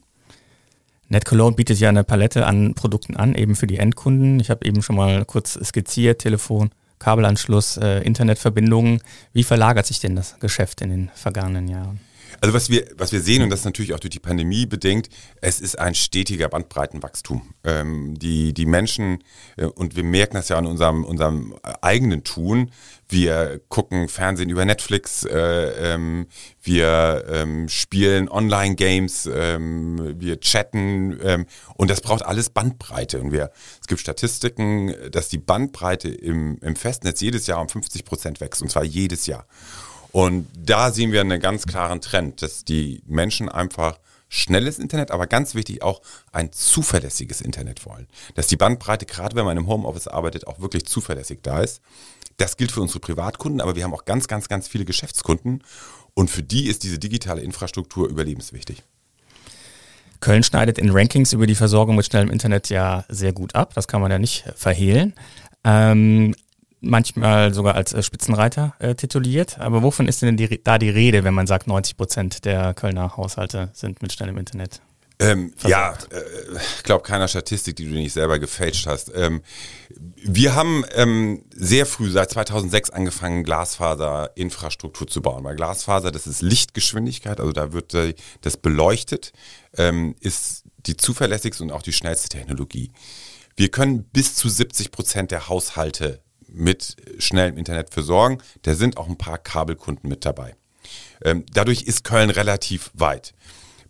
NetCologne 1.07 1.55
bietet 1.55 1.79
ja 1.79 1.89
eine 1.89 2.03
Palette 2.03 2.47
an 2.47 2.73
Produkten 2.73 3.15
an, 3.15 3.35
eben 3.35 3.55
für 3.55 3.67
die 3.67 3.77
Endkunden. 3.77 4.39
Ich 4.39 4.49
habe 4.49 4.65
eben 4.65 4.81
schon 4.81 4.95
mal 4.95 5.23
kurz 5.25 5.59
skizziert, 5.63 6.19
Telefon, 6.19 6.71
Kabelanschluss, 6.97 7.77
äh, 7.77 7.99
Internetverbindungen. 7.99 9.01
Wie 9.31 9.43
verlagert 9.43 9.85
sich 9.85 9.99
denn 9.99 10.15
das 10.15 10.39
Geschäft 10.39 10.81
in 10.81 10.89
den 10.89 11.11
vergangenen 11.13 11.67
Jahren? 11.67 11.99
Also 12.41 12.53
was 12.53 12.69
wir, 12.69 12.85
was 12.97 13.11
wir 13.11 13.21
sehen, 13.21 13.43
und 13.43 13.49
das 13.49 13.59
ist 13.59 13.65
natürlich 13.65 13.93
auch 13.93 13.99
durch 13.99 14.11
die 14.11 14.19
Pandemie 14.19 14.65
bedingt, 14.65 15.09
es 15.41 15.59
ist 15.59 15.79
ein 15.79 15.95
stetiger 15.95 16.49
Bandbreitenwachstum. 16.49 17.53
Ähm, 17.63 18.17
die, 18.17 18.53
die 18.53 18.65
Menschen, 18.65 19.23
äh, 19.57 19.65
und 19.65 19.95
wir 19.95 20.03
merken 20.03 20.35
das 20.35 20.49
ja 20.49 20.57
an 20.57 20.65
unserem, 20.65 21.03
unserem 21.03 21.55
eigenen 21.81 22.23
Tun, 22.23 22.71
wir 23.07 23.61
gucken 23.69 24.07
Fernsehen 24.07 24.49
über 24.49 24.65
Netflix, 24.65 25.23
äh, 25.23 25.93
ähm, 25.93 26.27
wir 26.61 27.25
ähm, 27.29 27.69
spielen 27.69 28.29
Online-Games, 28.29 29.29
ähm, 29.31 30.15
wir 30.19 30.39
chatten 30.39 31.19
ähm, 31.21 31.45
und 31.75 31.89
das 31.91 32.01
braucht 32.01 32.25
alles 32.25 32.49
Bandbreite. 32.49 33.21
Und 33.21 33.31
wir, 33.31 33.51
es 33.79 33.87
gibt 33.87 34.01
Statistiken, 34.01 34.93
dass 35.11 35.29
die 35.29 35.37
Bandbreite 35.37 36.09
im, 36.09 36.57
im 36.61 36.75
Festnetz 36.75 37.21
jedes 37.21 37.45
Jahr 37.47 37.61
um 37.61 37.69
50 37.69 38.05
Prozent 38.05 38.41
wächst, 38.41 38.61
und 38.61 38.69
zwar 38.69 38.83
jedes 38.83 39.27
Jahr. 39.27 39.45
Und 40.15 40.47
da 40.57 40.93
sehen 40.93 41.11
wir 41.11 41.19
einen 41.19 41.41
ganz 41.41 41.65
klaren 41.65 41.99
Trend, 41.99 42.41
dass 42.41 42.63
die 42.63 43.03
Menschen 43.05 43.49
einfach 43.49 43.99
schnelles 44.29 44.79
Internet, 44.79 45.11
aber 45.11 45.27
ganz 45.27 45.55
wichtig 45.55 45.81
auch 45.81 46.01
ein 46.31 46.53
zuverlässiges 46.53 47.41
Internet 47.41 47.85
wollen. 47.85 48.07
Dass 48.33 48.47
die 48.47 48.55
Bandbreite, 48.55 49.05
gerade 49.05 49.35
wenn 49.35 49.43
man 49.43 49.57
im 49.57 49.67
Homeoffice 49.67 50.07
arbeitet, 50.07 50.47
auch 50.47 50.61
wirklich 50.61 50.85
zuverlässig 50.85 51.39
da 51.41 51.59
ist. 51.59 51.81
Das 52.37 52.55
gilt 52.55 52.71
für 52.71 52.79
unsere 52.79 53.01
Privatkunden, 53.01 53.59
aber 53.59 53.75
wir 53.75 53.83
haben 53.83 53.93
auch 53.93 54.05
ganz, 54.05 54.29
ganz, 54.29 54.47
ganz 54.47 54.69
viele 54.69 54.85
Geschäftskunden 54.85 55.65
und 56.13 56.29
für 56.29 56.43
die 56.43 56.67
ist 56.67 56.83
diese 56.83 56.97
digitale 56.97 57.41
Infrastruktur 57.41 58.07
überlebenswichtig. 58.07 58.83
Köln 60.21 60.43
schneidet 60.43 60.77
in 60.77 60.91
Rankings 60.91 61.33
über 61.33 61.45
die 61.45 61.55
Versorgung 61.55 61.97
mit 61.97 62.05
schnellem 62.05 62.29
Internet 62.29 62.69
ja 62.69 63.03
sehr 63.09 63.33
gut 63.33 63.53
ab, 63.53 63.73
das 63.73 63.89
kann 63.89 63.99
man 63.99 64.11
ja 64.11 64.17
nicht 64.17 64.45
verhehlen. 64.55 65.13
Ähm, 65.65 66.35
manchmal 66.85 67.53
sogar 67.53 67.75
als 67.75 67.93
äh, 67.93 68.01
Spitzenreiter 68.01 68.73
äh, 68.79 68.95
tituliert. 68.95 69.59
Aber 69.59 69.83
wovon 69.83 70.07
ist 70.07 70.21
denn 70.21 70.37
die, 70.37 70.63
da 70.63 70.77
die 70.77 70.89
Rede, 70.89 71.23
wenn 71.23 71.33
man 71.33 71.47
sagt, 71.47 71.67
90 71.67 71.97
Prozent 71.97 72.45
der 72.45 72.73
Kölner 72.73 73.17
Haushalte 73.17 73.69
sind 73.73 74.01
mit 74.01 74.13
schnellem 74.13 74.37
Internet? 74.37 74.81
Ähm, 75.17 75.53
ja, 75.65 75.93
äh, 76.11 76.57
ich 76.77 76.83
glaube 76.83 77.03
keiner 77.03 77.27
Statistik, 77.27 77.77
die 77.77 77.85
du 77.85 77.91
nicht 77.91 78.11
selber 78.11 78.37
gefälscht 78.37 78.85
hast. 78.85 79.11
Ähm, 79.15 79.41
wir 80.17 80.55
haben 80.55 80.83
ähm, 80.93 81.45
sehr 81.51 81.85
früh, 81.85 82.09
seit 82.11 82.31
2006, 82.31 82.89
angefangen, 82.89 83.43
Glasfaserinfrastruktur 83.43 85.07
zu 85.07 85.21
bauen. 85.21 85.43
Weil 85.45 85.55
Glasfaser, 85.55 86.11
das 86.11 86.27
ist 86.27 86.41
Lichtgeschwindigkeit, 86.41 87.39
also 87.39 87.53
da 87.53 87.71
wird 87.71 87.93
äh, 87.93 88.13
das 88.41 88.57
beleuchtet, 88.57 89.31
ähm, 89.77 90.15
ist 90.19 90.63
die 90.85 90.97
zuverlässigste 90.97 91.63
und 91.63 91.71
auch 91.71 91.81
die 91.81 91.93
schnellste 91.93 92.27
Technologie. 92.27 92.91
Wir 93.55 93.69
können 93.69 94.03
bis 94.03 94.35
zu 94.35 94.49
70 94.49 94.91
Prozent 94.91 95.31
der 95.31 95.47
Haushalte 95.47 96.21
mit 96.55 96.95
schnellem 97.19 97.57
Internet 97.57 97.93
versorgen. 97.93 98.39
Da 98.63 98.75
sind 98.75 98.97
auch 98.97 99.07
ein 99.07 99.17
paar 99.17 99.37
Kabelkunden 99.37 100.09
mit 100.09 100.25
dabei. 100.25 100.55
Ähm, 101.23 101.45
dadurch 101.53 101.83
ist 101.83 102.03
Köln 102.03 102.29
relativ 102.29 102.91
weit. 102.93 103.33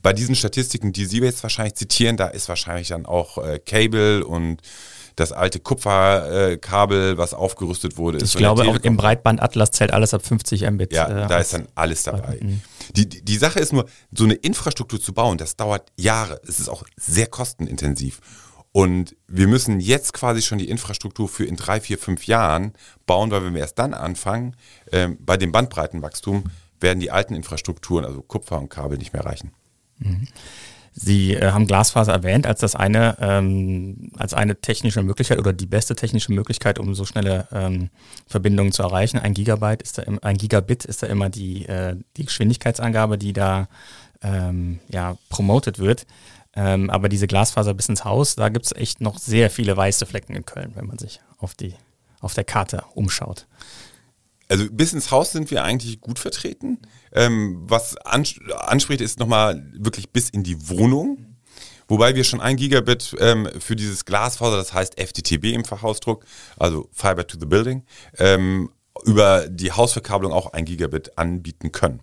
Bei 0.02 0.14
diesen 0.14 0.36
Statistiken, 0.36 0.94
die 0.94 1.06
Sie 1.06 1.20
jetzt 1.20 1.42
wahrscheinlich 1.42 1.76
zitieren, 1.76 2.16
da 2.16 2.28
ist 2.28 2.48
wahrscheinlich 2.48 2.90
dann 2.90 3.06
auch 3.06 3.40
äh, 3.40 3.60
Cable 3.60 4.24
und 4.26 4.62
das 5.16 5.32
alte 5.32 5.60
Kupferkabel, 5.60 7.14
äh, 7.14 7.18
was 7.18 7.34
aufgerüstet 7.34 7.98
wurde. 7.98 8.20
Ich 8.24 8.36
glaube, 8.36 8.68
auch 8.68 8.76
im 8.78 8.98
Breitbandatlas 8.98 9.72
zählt 9.72 9.92
alles 9.92 10.14
ab 10.14 10.26
50 10.26 10.70
Mbit. 10.70 10.94
Ja, 10.94 11.26
äh, 11.26 11.28
da 11.28 11.40
ist 11.40 11.54
dann 11.54 11.68
alles 11.74 12.04
dabei. 12.04 12.40
Die, 12.96 13.10
die, 13.10 13.24
die 13.24 13.38
Sache 13.38 13.60
ist 13.60 13.74
nur, 13.74 13.86
so 14.12 14.26
eine 14.26 14.36
Infrastruktur 14.36 15.02
zu 15.02 15.14
bauen, 15.14 15.38
das 15.38 15.56
dauert 15.56 15.92
Jahre. 15.96 16.40
Es 16.48 16.60
ist 16.60 16.70
auch 16.70 16.84
sehr 16.98 17.28
kostenintensiv. 17.28 18.20
Und 18.76 19.16
wir 19.30 19.48
müssen 19.48 19.80
jetzt 19.80 20.12
quasi 20.12 20.42
schon 20.42 20.58
die 20.58 20.68
Infrastruktur 20.68 21.30
für 21.30 21.46
in 21.46 21.56
drei, 21.56 21.80
vier, 21.80 21.98
fünf 21.98 22.28
Jahren 22.28 22.74
bauen, 23.06 23.32
weil 23.32 23.46
wenn 23.46 23.54
wir 23.54 23.62
erst 23.62 23.80
dann 23.80 23.94
anfangen, 23.94 24.58
äh, 24.92 25.08
bei 25.18 25.38
dem 25.38 25.54
Bandbreitenwachstum 25.54 26.44
werden 26.82 27.00
die 27.00 27.10
alten 27.10 27.36
Infrastrukturen, 27.36 28.04
also 28.04 28.22
Kupfer 28.22 28.60
und 28.60 28.68
Kabel, 28.68 28.98
nicht 28.98 29.14
mehr 29.14 29.24
reichen. 29.24 29.54
Mhm. 30.00 30.28
Sie 30.92 31.36
äh, 31.36 31.52
haben 31.52 31.68
Glasfaser 31.68 32.12
erwähnt 32.12 32.46
als 32.46 32.60
das 32.60 32.76
eine, 32.76 33.16
ähm, 33.22 34.12
als 34.18 34.34
eine 34.34 34.60
technische 34.60 35.04
Möglichkeit 35.04 35.40
oder 35.40 35.54
die 35.54 35.68
beste 35.68 35.96
technische 35.96 36.34
Möglichkeit, 36.34 36.78
um 36.78 36.96
so 36.96 37.06
schnelle 37.06 37.48
ähm, 37.54 37.90
Verbindungen 38.28 38.74
zu 38.74 38.84
erreichen. 38.84 39.20
Ein 39.20 39.34
Gigabyte 39.34 39.84
ist 39.84 40.00
da 40.00 40.02
im, 40.02 40.20
ein 40.22 40.36
Gigabit 40.36 40.84
ist 40.84 41.02
da 41.02 41.08
immer 41.08 41.30
die, 41.30 41.66
äh, 41.66 41.96
die 42.18 42.26
Geschwindigkeitsangabe, 42.26 43.18
die 43.18 43.32
da 43.32 43.70
ähm, 44.22 44.80
ja, 44.90 45.18
promotet 45.30 45.80
wird. 45.80 46.06
Ähm, 46.56 46.90
aber 46.90 47.10
diese 47.10 47.28
Glasfaser 47.28 47.74
bis 47.74 47.90
ins 47.90 48.06
Haus, 48.06 48.36
da 48.36 48.50
gibt 48.50 48.66
es 48.66 48.72
echt 48.72 49.02
noch 49.02 49.20
sehr 49.20 49.50
viele 49.50 49.76
weiße 49.76 50.06
Flecken 50.06 50.36
in 50.36 50.46
Köln, 50.46 50.72
wenn 50.76 50.86
man 50.86 50.98
sich 50.98 51.20
auf, 51.38 51.54
die, 51.54 51.76
auf 52.22 52.34
der 52.34 52.46
Karte 52.46 52.84
umschaut. 52.94 53.46
Also 54.48 54.66
bis 54.72 54.94
ins 54.94 55.12
Haus 55.12 55.32
sind 55.32 55.52
wir 55.52 55.64
eigentlich 55.64 56.00
gut 56.02 56.20
vertreten. 56.20 56.80
Ähm, 57.12 57.64
was 57.68 57.98
ans 57.98 58.36
anspricht, 58.58 59.02
ist 59.02 59.20
nochmal 59.20 59.66
wirklich 59.74 60.10
bis 60.12 60.30
in 60.30 60.44
die 60.44 60.70
Wohnung. 60.70 61.36
Wobei 61.88 62.16
wir 62.16 62.24
schon 62.24 62.42
ein 62.42 62.56
Gigabit 62.56 63.16
ähm, 63.20 63.50
für 63.60 63.76
dieses 63.76 64.06
Glasfaser, 64.06 64.58
das 64.58 64.74
heißt 64.74 65.00
FTTB 65.00 65.46
im 65.54 65.66
Fachausdruck, 65.66 66.26
also 66.58 66.90
Fiber 66.92 67.28
to 67.28 67.38
the 67.40 67.46
Building, 67.46 67.84
ähm, 68.18 68.72
über 69.04 69.48
die 69.50 69.72
Hausverkabelung 69.72 70.32
auch 70.32 70.54
ein 70.54 70.66
Gigabit 70.66 71.18
anbieten 71.18 71.72
können. 71.72 72.02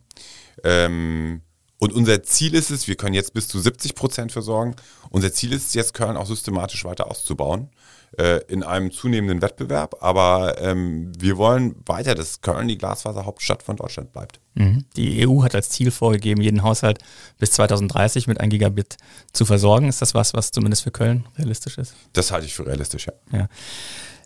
Ähm, 0.62 1.40
und 1.82 1.92
unser 1.92 2.22
Ziel 2.22 2.54
ist 2.54 2.70
es, 2.70 2.86
wir 2.86 2.94
können 2.94 3.12
jetzt 3.12 3.34
bis 3.34 3.48
zu 3.48 3.58
70 3.58 3.96
Prozent 3.96 4.30
versorgen. 4.30 4.76
Unser 5.10 5.32
Ziel 5.32 5.52
ist 5.52 5.66
es 5.66 5.74
jetzt, 5.74 5.94
Köln 5.94 6.16
auch 6.16 6.26
systematisch 6.26 6.84
weiter 6.84 7.10
auszubauen 7.10 7.70
äh, 8.18 8.38
in 8.46 8.62
einem 8.62 8.92
zunehmenden 8.92 9.42
Wettbewerb. 9.42 9.96
Aber 9.98 10.62
ähm, 10.62 11.10
wir 11.18 11.38
wollen 11.38 11.74
weiter, 11.84 12.14
dass 12.14 12.40
Köln 12.40 12.68
die 12.68 12.78
Glasfaserhauptstadt 12.78 13.64
von 13.64 13.74
Deutschland 13.74 14.12
bleibt. 14.12 14.38
Mhm. 14.54 14.84
Die 14.94 15.26
EU 15.26 15.42
hat 15.42 15.56
als 15.56 15.70
Ziel 15.70 15.90
vorgegeben, 15.90 16.40
jeden 16.40 16.62
Haushalt 16.62 17.00
bis 17.40 17.50
2030 17.50 18.28
mit 18.28 18.38
1 18.38 18.52
Gigabit 18.52 18.96
zu 19.32 19.44
versorgen. 19.44 19.88
Ist 19.88 20.00
das 20.00 20.14
was, 20.14 20.34
was 20.34 20.52
zumindest 20.52 20.84
für 20.84 20.92
Köln 20.92 21.26
realistisch 21.36 21.78
ist? 21.78 21.96
Das 22.12 22.30
halte 22.30 22.46
ich 22.46 22.54
für 22.54 22.64
realistisch, 22.64 23.08
ja. 23.08 23.12
ja. 23.36 23.48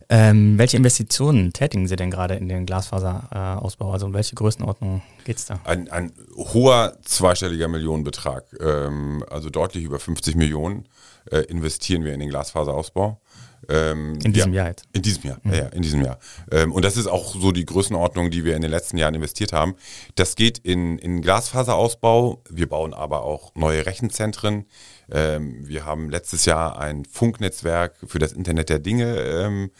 Ähm, 0.08 0.56
welche 0.56 0.76
Investitionen 0.76 1.52
tätigen 1.52 1.88
Sie 1.88 1.96
denn 1.96 2.10
gerade 2.10 2.34
in 2.34 2.48
den 2.48 2.64
Glasfaserausbau? 2.64 3.92
also 3.92 4.06
um 4.06 4.14
welche 4.14 4.36
Größenordnung 4.36 5.02
geht 5.24 5.38
es 5.38 5.46
da? 5.46 5.58
Ein, 5.64 5.90
ein, 5.90 6.12
hoher 6.36 6.96
zweistelliger 7.02 7.66
Millionenbetrag, 7.66 8.44
ähm, 8.60 9.24
also 9.28 9.50
deutlich 9.50 9.82
über 9.82 9.98
50 9.98 10.36
Millionen 10.36 10.86
äh, 11.30 11.38
investieren 11.40 12.04
wir 12.04 12.14
in 12.14 12.20
den 12.20 12.28
Glasfaserausbau. 12.28 13.20
Ähm, 13.68 14.18
in 14.24 14.32
diesem 14.32 14.52
ja, 14.52 14.62
Jahr 14.62 14.68
jetzt? 14.70 14.84
In 14.92 15.02
diesem 15.02 15.28
Jahr, 15.28 15.38
mhm. 15.42 15.52
ja, 15.52 15.66
in 15.66 15.82
diesem 15.82 16.04
Jahr. 16.04 16.18
Ähm, 16.50 16.72
und 16.72 16.84
das 16.84 16.96
ist 16.96 17.06
auch 17.06 17.34
so 17.34 17.52
die 17.52 17.64
Größenordnung, 17.64 18.30
die 18.30 18.44
wir 18.44 18.56
in 18.56 18.62
den 18.62 18.70
letzten 18.70 18.98
Jahren 18.98 19.14
investiert 19.14 19.52
haben. 19.52 19.76
Das 20.14 20.36
geht 20.36 20.58
in, 20.58 20.98
in 20.98 21.22
Glasfaserausbau. 21.22 22.42
Wir 22.50 22.68
bauen 22.68 22.94
aber 22.94 23.22
auch 23.22 23.54
neue 23.54 23.86
Rechenzentren. 23.86 24.66
Ähm, 25.10 25.66
wir 25.66 25.84
haben 25.84 26.10
letztes 26.10 26.44
Jahr 26.44 26.78
ein 26.78 27.04
Funknetzwerk 27.04 27.96
für 28.06 28.18
das 28.18 28.32
Internet 28.32 28.68
der 28.68 28.78
Dinge 28.78 29.16
ähm, 29.16 29.70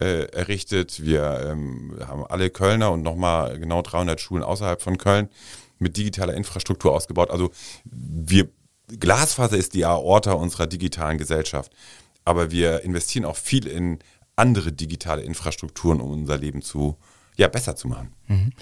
äh, 0.00 0.24
errichtet. 0.32 1.02
Wir 1.04 1.48
ähm, 1.50 1.96
haben 2.06 2.26
alle 2.26 2.50
Kölner 2.50 2.90
und 2.90 3.02
nochmal 3.02 3.58
genau 3.58 3.82
300 3.82 4.20
Schulen 4.20 4.42
außerhalb 4.42 4.82
von 4.82 4.98
Köln 4.98 5.28
mit 5.78 5.96
digitaler 5.96 6.34
Infrastruktur 6.34 6.92
ausgebaut. 6.92 7.30
Also 7.30 7.50
wir, 7.84 8.48
Glasfaser 8.88 9.56
ist 9.56 9.74
die 9.74 9.84
Aorta 9.84 10.32
unserer 10.32 10.66
digitalen 10.66 11.18
Gesellschaft. 11.18 11.72
Aber 12.24 12.50
wir 12.50 12.82
investieren 12.82 13.24
auch 13.24 13.36
viel 13.36 13.66
in 13.66 13.98
andere 14.36 14.72
digitale 14.72 15.22
Infrastrukturen, 15.22 16.00
um 16.00 16.12
unser 16.12 16.38
Leben 16.38 16.62
zu, 16.62 16.96
ja, 17.36 17.48
besser 17.48 17.76
zu 17.76 17.88
machen. 17.88 18.12
Mhm. 18.26 18.52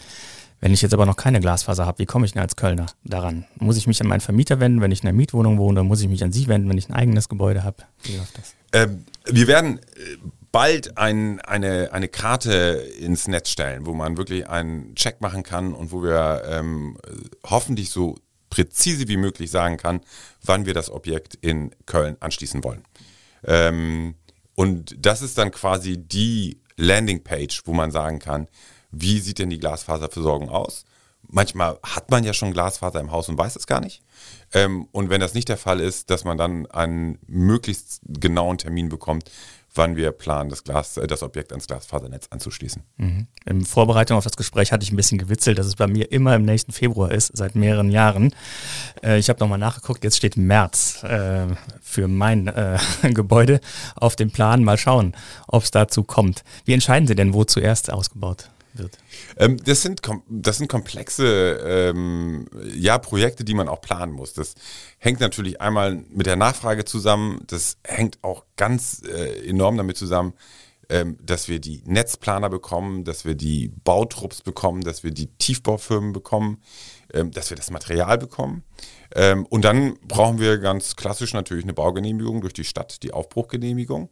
Wenn 0.60 0.72
ich 0.72 0.80
jetzt 0.80 0.94
aber 0.94 1.06
noch 1.06 1.16
keine 1.16 1.40
Glasfaser 1.40 1.86
habe, 1.86 1.98
wie 1.98 2.06
komme 2.06 2.24
ich 2.24 2.32
denn 2.32 2.42
als 2.42 2.54
Kölner 2.54 2.86
daran? 3.02 3.46
Muss 3.58 3.76
ich 3.76 3.88
mich 3.88 4.00
an 4.00 4.06
meinen 4.06 4.20
Vermieter 4.20 4.60
wenden, 4.60 4.80
wenn 4.80 4.92
ich 4.92 5.02
in 5.02 5.08
einer 5.08 5.16
Mietwohnung 5.16 5.58
wohne? 5.58 5.82
Muss 5.82 6.00
ich 6.00 6.08
mich 6.08 6.22
an 6.22 6.32
Sie 6.32 6.46
wenden, 6.46 6.68
wenn 6.68 6.78
ich 6.78 6.88
ein 6.88 6.94
eigenes 6.94 7.28
Gebäude 7.28 7.64
habe? 7.64 7.78
Wie 8.04 8.16
läuft 8.16 8.38
das? 8.38 8.54
Ähm, 8.72 9.04
wir 9.26 9.48
werden 9.48 9.78
äh, 9.78 9.82
bald 10.52 10.98
ein, 10.98 11.40
eine, 11.40 11.92
eine 11.92 12.06
Karte 12.06 12.86
ins 13.00 13.26
Netz 13.26 13.50
stellen, 13.50 13.86
wo 13.86 13.92
man 13.92 14.16
wirklich 14.16 14.48
einen 14.48 14.94
Check 14.94 15.20
machen 15.20 15.42
kann 15.42 15.72
und 15.72 15.90
wo 15.90 16.02
wir 16.04 16.42
ähm, 16.46 16.96
hoffentlich 17.44 17.90
so 17.90 18.14
präzise 18.48 19.08
wie 19.08 19.16
möglich 19.16 19.50
sagen 19.50 19.78
kann, 19.78 20.00
wann 20.44 20.66
wir 20.66 20.74
das 20.74 20.90
Objekt 20.90 21.34
in 21.40 21.74
Köln 21.86 22.16
anschließen 22.20 22.62
wollen. 22.62 22.84
Ähm, 23.44 24.14
und 24.54 24.94
das 24.98 25.22
ist 25.22 25.38
dann 25.38 25.50
quasi 25.50 25.96
die 25.98 26.60
Landingpage, 26.76 27.62
wo 27.64 27.72
man 27.72 27.90
sagen 27.90 28.18
kann, 28.18 28.48
wie 28.90 29.18
sieht 29.20 29.38
denn 29.38 29.50
die 29.50 29.58
Glasfaserversorgung 29.58 30.50
aus? 30.50 30.84
Manchmal 31.28 31.78
hat 31.82 32.10
man 32.10 32.24
ja 32.24 32.34
schon 32.34 32.52
Glasfaser 32.52 33.00
im 33.00 33.10
Haus 33.10 33.28
und 33.28 33.38
weiß 33.38 33.56
es 33.56 33.66
gar 33.66 33.80
nicht. 33.80 34.02
Ähm, 34.52 34.86
und 34.92 35.08
wenn 35.08 35.20
das 35.20 35.34
nicht 35.34 35.48
der 35.48 35.56
Fall 35.56 35.80
ist, 35.80 36.10
dass 36.10 36.24
man 36.24 36.36
dann 36.36 36.66
einen 36.66 37.18
möglichst 37.26 38.00
genauen 38.06 38.58
Termin 38.58 38.88
bekommt, 38.88 39.30
wann 39.74 39.96
wir 39.96 40.12
planen, 40.12 40.50
das, 40.50 40.64
Glas, 40.64 40.96
äh, 40.96 41.06
das 41.06 41.22
Objekt 41.22 41.52
ans 41.52 41.66
Glasfasernetz 41.66 42.26
anzuschließen. 42.30 42.82
Mhm. 42.96 43.26
In 43.44 43.64
Vorbereitung 43.64 44.16
auf 44.18 44.24
das 44.24 44.36
Gespräch 44.36 44.72
hatte 44.72 44.84
ich 44.84 44.92
ein 44.92 44.96
bisschen 44.96 45.18
gewitzelt, 45.18 45.58
dass 45.58 45.66
es 45.66 45.76
bei 45.76 45.86
mir 45.86 46.12
immer 46.12 46.34
im 46.34 46.44
nächsten 46.44 46.72
Februar 46.72 47.10
ist, 47.10 47.36
seit 47.36 47.54
mehreren 47.54 47.90
Jahren. 47.90 48.34
Äh, 49.02 49.18
ich 49.18 49.28
habe 49.28 49.40
nochmal 49.40 49.58
nachgeguckt, 49.58 50.04
jetzt 50.04 50.16
steht 50.16 50.36
März 50.36 51.02
äh, 51.04 51.46
für 51.80 52.08
mein 52.08 52.48
äh, 52.48 52.78
Gebäude 53.12 53.60
auf 53.96 54.16
dem 54.16 54.30
Plan. 54.30 54.64
Mal 54.64 54.78
schauen, 54.78 55.14
ob 55.46 55.62
es 55.62 55.70
dazu 55.70 56.02
kommt. 56.02 56.44
Wie 56.64 56.72
entscheiden 56.72 57.06
Sie 57.06 57.14
denn, 57.14 57.34
wo 57.34 57.44
zuerst 57.44 57.92
ausgebaut 57.92 58.48
wird? 58.74 58.98
Ähm, 59.36 59.56
das, 59.64 59.82
sind, 59.82 60.00
das 60.28 60.58
sind 60.58 60.68
komplexe 60.68 61.60
ähm, 61.64 62.46
ja, 62.74 62.98
Projekte, 62.98 63.44
die 63.44 63.54
man 63.54 63.68
auch 63.68 63.80
planen 63.80 64.12
muss. 64.12 64.32
Das 64.32 64.54
hängt 64.98 65.20
natürlich 65.20 65.60
einmal 65.60 66.02
mit 66.10 66.26
der 66.26 66.36
Nachfrage 66.36 66.84
zusammen. 66.84 67.42
Das 67.46 67.78
hängt 67.84 68.22
auch 68.22 68.44
ganz 68.56 69.02
äh, 69.06 69.48
enorm 69.48 69.76
damit 69.76 69.96
zusammen, 69.96 70.34
ähm, 70.88 71.16
dass 71.22 71.48
wir 71.48 71.58
die 71.58 71.82
Netzplaner 71.86 72.50
bekommen, 72.50 73.04
dass 73.04 73.24
wir 73.24 73.34
die 73.34 73.68
Bautrupps 73.84 74.42
bekommen, 74.42 74.82
dass 74.82 75.02
wir 75.02 75.10
die 75.10 75.28
Tiefbaufirmen 75.38 76.12
bekommen, 76.12 76.60
ähm, 77.14 77.30
dass 77.30 77.50
wir 77.50 77.56
das 77.56 77.70
Material 77.70 78.18
bekommen. 78.18 78.64
Ähm, 79.14 79.46
und 79.46 79.64
dann 79.64 79.98
brauchen 80.06 80.38
wir 80.38 80.58
ganz 80.58 80.96
klassisch 80.96 81.32
natürlich 81.32 81.64
eine 81.64 81.72
Baugenehmigung 81.72 82.40
durch 82.40 82.52
die 82.52 82.64
Stadt, 82.64 83.02
die 83.02 83.12
Aufbruchgenehmigung. 83.12 84.10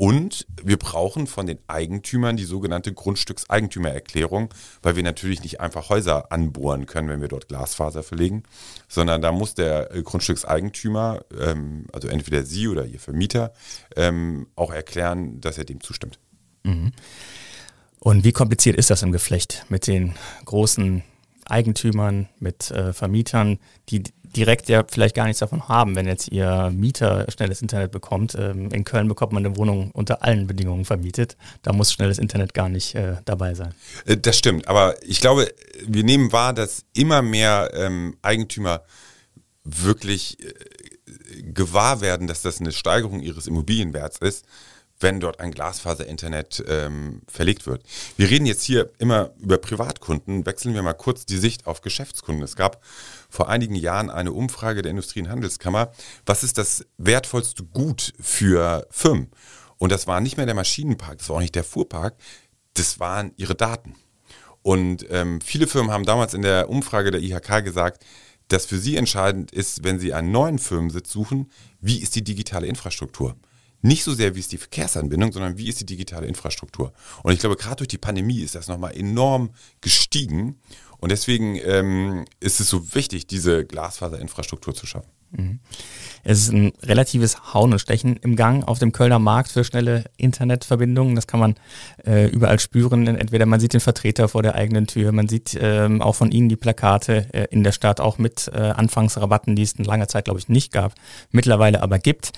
Und 0.00 0.46
wir 0.64 0.78
brauchen 0.78 1.26
von 1.26 1.46
den 1.46 1.58
Eigentümern 1.66 2.38
die 2.38 2.44
sogenannte 2.44 2.90
Grundstückseigentümererklärung, 2.90 4.48
weil 4.80 4.96
wir 4.96 5.02
natürlich 5.02 5.42
nicht 5.42 5.60
einfach 5.60 5.90
Häuser 5.90 6.32
anbohren 6.32 6.86
können, 6.86 7.10
wenn 7.10 7.20
wir 7.20 7.28
dort 7.28 7.48
Glasfaser 7.48 8.02
verlegen, 8.02 8.44
sondern 8.88 9.20
da 9.20 9.30
muss 9.30 9.52
der 9.52 9.94
äh, 9.94 10.02
Grundstückseigentümer, 10.02 11.26
ähm, 11.38 11.84
also 11.92 12.08
entweder 12.08 12.44
Sie 12.44 12.66
oder 12.66 12.86
Ihr 12.86 12.98
Vermieter, 12.98 13.52
ähm, 13.94 14.46
auch 14.56 14.72
erklären, 14.72 15.42
dass 15.42 15.58
er 15.58 15.66
dem 15.66 15.82
zustimmt. 15.82 16.18
Mhm. 16.62 16.92
Und 17.98 18.24
wie 18.24 18.32
kompliziert 18.32 18.76
ist 18.76 18.88
das 18.88 19.02
im 19.02 19.12
Geflecht 19.12 19.66
mit 19.68 19.86
den 19.86 20.14
großen 20.46 21.02
Eigentümern, 21.44 22.30
mit 22.38 22.70
äh, 22.70 22.94
Vermietern, 22.94 23.58
die 23.90 24.04
direkt 24.36 24.68
ja 24.68 24.84
vielleicht 24.88 25.14
gar 25.14 25.26
nichts 25.26 25.40
davon 25.40 25.68
haben, 25.68 25.96
wenn 25.96 26.06
jetzt 26.06 26.28
ihr 26.28 26.70
Mieter 26.74 27.26
schnelles 27.30 27.62
Internet 27.62 27.90
bekommt. 27.90 28.34
Ähm, 28.38 28.70
in 28.70 28.84
Köln 28.84 29.08
bekommt 29.08 29.32
man 29.32 29.44
eine 29.44 29.56
Wohnung 29.56 29.90
unter 29.92 30.22
allen 30.22 30.46
Bedingungen 30.46 30.84
vermietet. 30.84 31.36
Da 31.62 31.72
muss 31.72 31.92
schnelles 31.92 32.18
Internet 32.18 32.54
gar 32.54 32.68
nicht 32.68 32.94
äh, 32.94 33.16
dabei 33.24 33.54
sein. 33.54 33.74
Äh, 34.06 34.16
das 34.16 34.38
stimmt, 34.38 34.68
aber 34.68 34.94
ich 35.02 35.20
glaube, 35.20 35.52
wir 35.86 36.04
nehmen 36.04 36.32
wahr, 36.32 36.52
dass 36.52 36.84
immer 36.94 37.22
mehr 37.22 37.70
ähm, 37.74 38.16
Eigentümer 38.22 38.82
wirklich 39.64 40.38
äh, 40.40 41.42
gewahr 41.42 42.00
werden, 42.00 42.26
dass 42.26 42.42
das 42.42 42.60
eine 42.60 42.72
Steigerung 42.72 43.20
ihres 43.20 43.46
Immobilienwerts 43.46 44.18
ist 44.18 44.44
wenn 45.00 45.18
dort 45.18 45.40
ein 45.40 45.50
Glasfaser-Internet 45.50 46.62
ähm, 46.68 47.22
verlegt 47.26 47.66
wird. 47.66 47.82
Wir 48.16 48.30
reden 48.30 48.46
jetzt 48.46 48.62
hier 48.62 48.90
immer 48.98 49.30
über 49.40 49.56
Privatkunden. 49.58 50.44
Wechseln 50.46 50.74
wir 50.74 50.82
mal 50.82 50.92
kurz 50.92 51.24
die 51.24 51.38
Sicht 51.38 51.66
auf 51.66 51.80
Geschäftskunden. 51.80 52.44
Es 52.44 52.54
gab 52.54 52.82
vor 53.30 53.48
einigen 53.48 53.74
Jahren 53.74 54.10
eine 54.10 54.32
Umfrage 54.32 54.82
der 54.82 54.90
Industrie- 54.90 55.22
und 55.22 55.28
Handelskammer. 55.28 55.92
Was 56.26 56.42
ist 56.42 56.58
das 56.58 56.84
wertvollste 56.98 57.64
Gut 57.64 58.12
für 58.20 58.86
Firmen? 58.90 59.30
Und 59.78 59.92
das 59.92 60.06
war 60.06 60.20
nicht 60.20 60.36
mehr 60.36 60.46
der 60.46 60.54
Maschinenpark, 60.54 61.18
das 61.18 61.28
war 61.30 61.36
auch 61.36 61.40
nicht 61.40 61.54
der 61.54 61.64
Fuhrpark, 61.64 62.16
das 62.74 63.00
waren 63.00 63.32
ihre 63.36 63.54
Daten. 63.54 63.94
Und 64.62 65.06
ähm, 65.08 65.40
viele 65.40 65.66
Firmen 65.66 65.90
haben 65.90 66.04
damals 66.04 66.34
in 66.34 66.42
der 66.42 66.68
Umfrage 66.68 67.10
der 67.10 67.22
IHK 67.22 67.64
gesagt, 67.64 68.04
dass 68.48 68.66
für 68.66 68.78
sie 68.78 68.96
entscheidend 68.96 69.52
ist, 69.52 69.84
wenn 69.84 69.98
sie 69.98 70.12
einen 70.12 70.32
neuen 70.32 70.58
Firmensitz 70.58 71.10
suchen, 71.10 71.50
wie 71.80 71.98
ist 71.98 72.14
die 72.14 72.24
digitale 72.24 72.66
Infrastruktur? 72.66 73.36
Nicht 73.82 74.04
so 74.04 74.12
sehr, 74.12 74.34
wie 74.34 74.40
ist 74.40 74.52
die 74.52 74.58
Verkehrsanbindung, 74.58 75.32
sondern 75.32 75.56
wie 75.56 75.68
ist 75.68 75.80
die 75.80 75.86
digitale 75.86 76.26
Infrastruktur. 76.26 76.92
Und 77.22 77.32
ich 77.32 77.38
glaube, 77.38 77.56
gerade 77.56 77.76
durch 77.76 77.88
die 77.88 77.96
Pandemie 77.96 78.40
ist 78.40 78.54
das 78.54 78.68
nochmal 78.68 78.94
enorm 78.94 79.50
gestiegen. 79.80 80.60
Und 81.00 81.10
deswegen 81.12 81.58
ähm, 81.64 82.26
ist 82.40 82.60
es 82.60 82.68
so 82.68 82.94
wichtig, 82.94 83.26
diese 83.26 83.64
Glasfaserinfrastruktur 83.64 84.74
zu 84.74 84.86
schaffen. 84.86 85.10
Mhm. 85.32 85.60
Es 86.22 86.40
ist 86.40 86.52
ein 86.52 86.72
relatives 86.82 87.54
Hauen 87.54 87.72
und 87.72 87.78
Stechen 87.78 88.16
im 88.16 88.36
Gang 88.36 88.66
auf 88.66 88.78
dem 88.78 88.92
Kölner 88.92 89.18
Markt 89.18 89.52
für 89.52 89.64
schnelle 89.64 90.04
Internetverbindungen. 90.16 91.14
Das 91.14 91.26
kann 91.26 91.40
man 91.40 91.54
äh, 92.04 92.26
überall 92.26 92.58
spüren. 92.58 93.06
Entweder 93.06 93.46
man 93.46 93.60
sieht 93.60 93.72
den 93.72 93.80
Vertreter 93.80 94.28
vor 94.28 94.42
der 94.42 94.56
eigenen 94.56 94.86
Tür, 94.86 95.12
man 95.12 95.28
sieht 95.28 95.56
ähm, 95.60 96.02
auch 96.02 96.14
von 96.14 96.32
Ihnen 96.32 96.48
die 96.48 96.56
Plakate 96.56 97.32
äh, 97.32 97.46
in 97.50 97.62
der 97.62 97.72
Stadt, 97.72 98.00
auch 98.00 98.18
mit 98.18 98.50
äh, 98.52 98.58
Anfangsrabatten, 98.58 99.56
die 99.56 99.62
es 99.62 99.72
in 99.72 99.84
langer 99.84 100.08
Zeit, 100.08 100.24
glaube 100.24 100.40
ich, 100.40 100.48
nicht 100.48 100.72
gab, 100.72 100.94
mittlerweile 101.30 101.82
aber 101.82 101.98
gibt. 101.98 102.32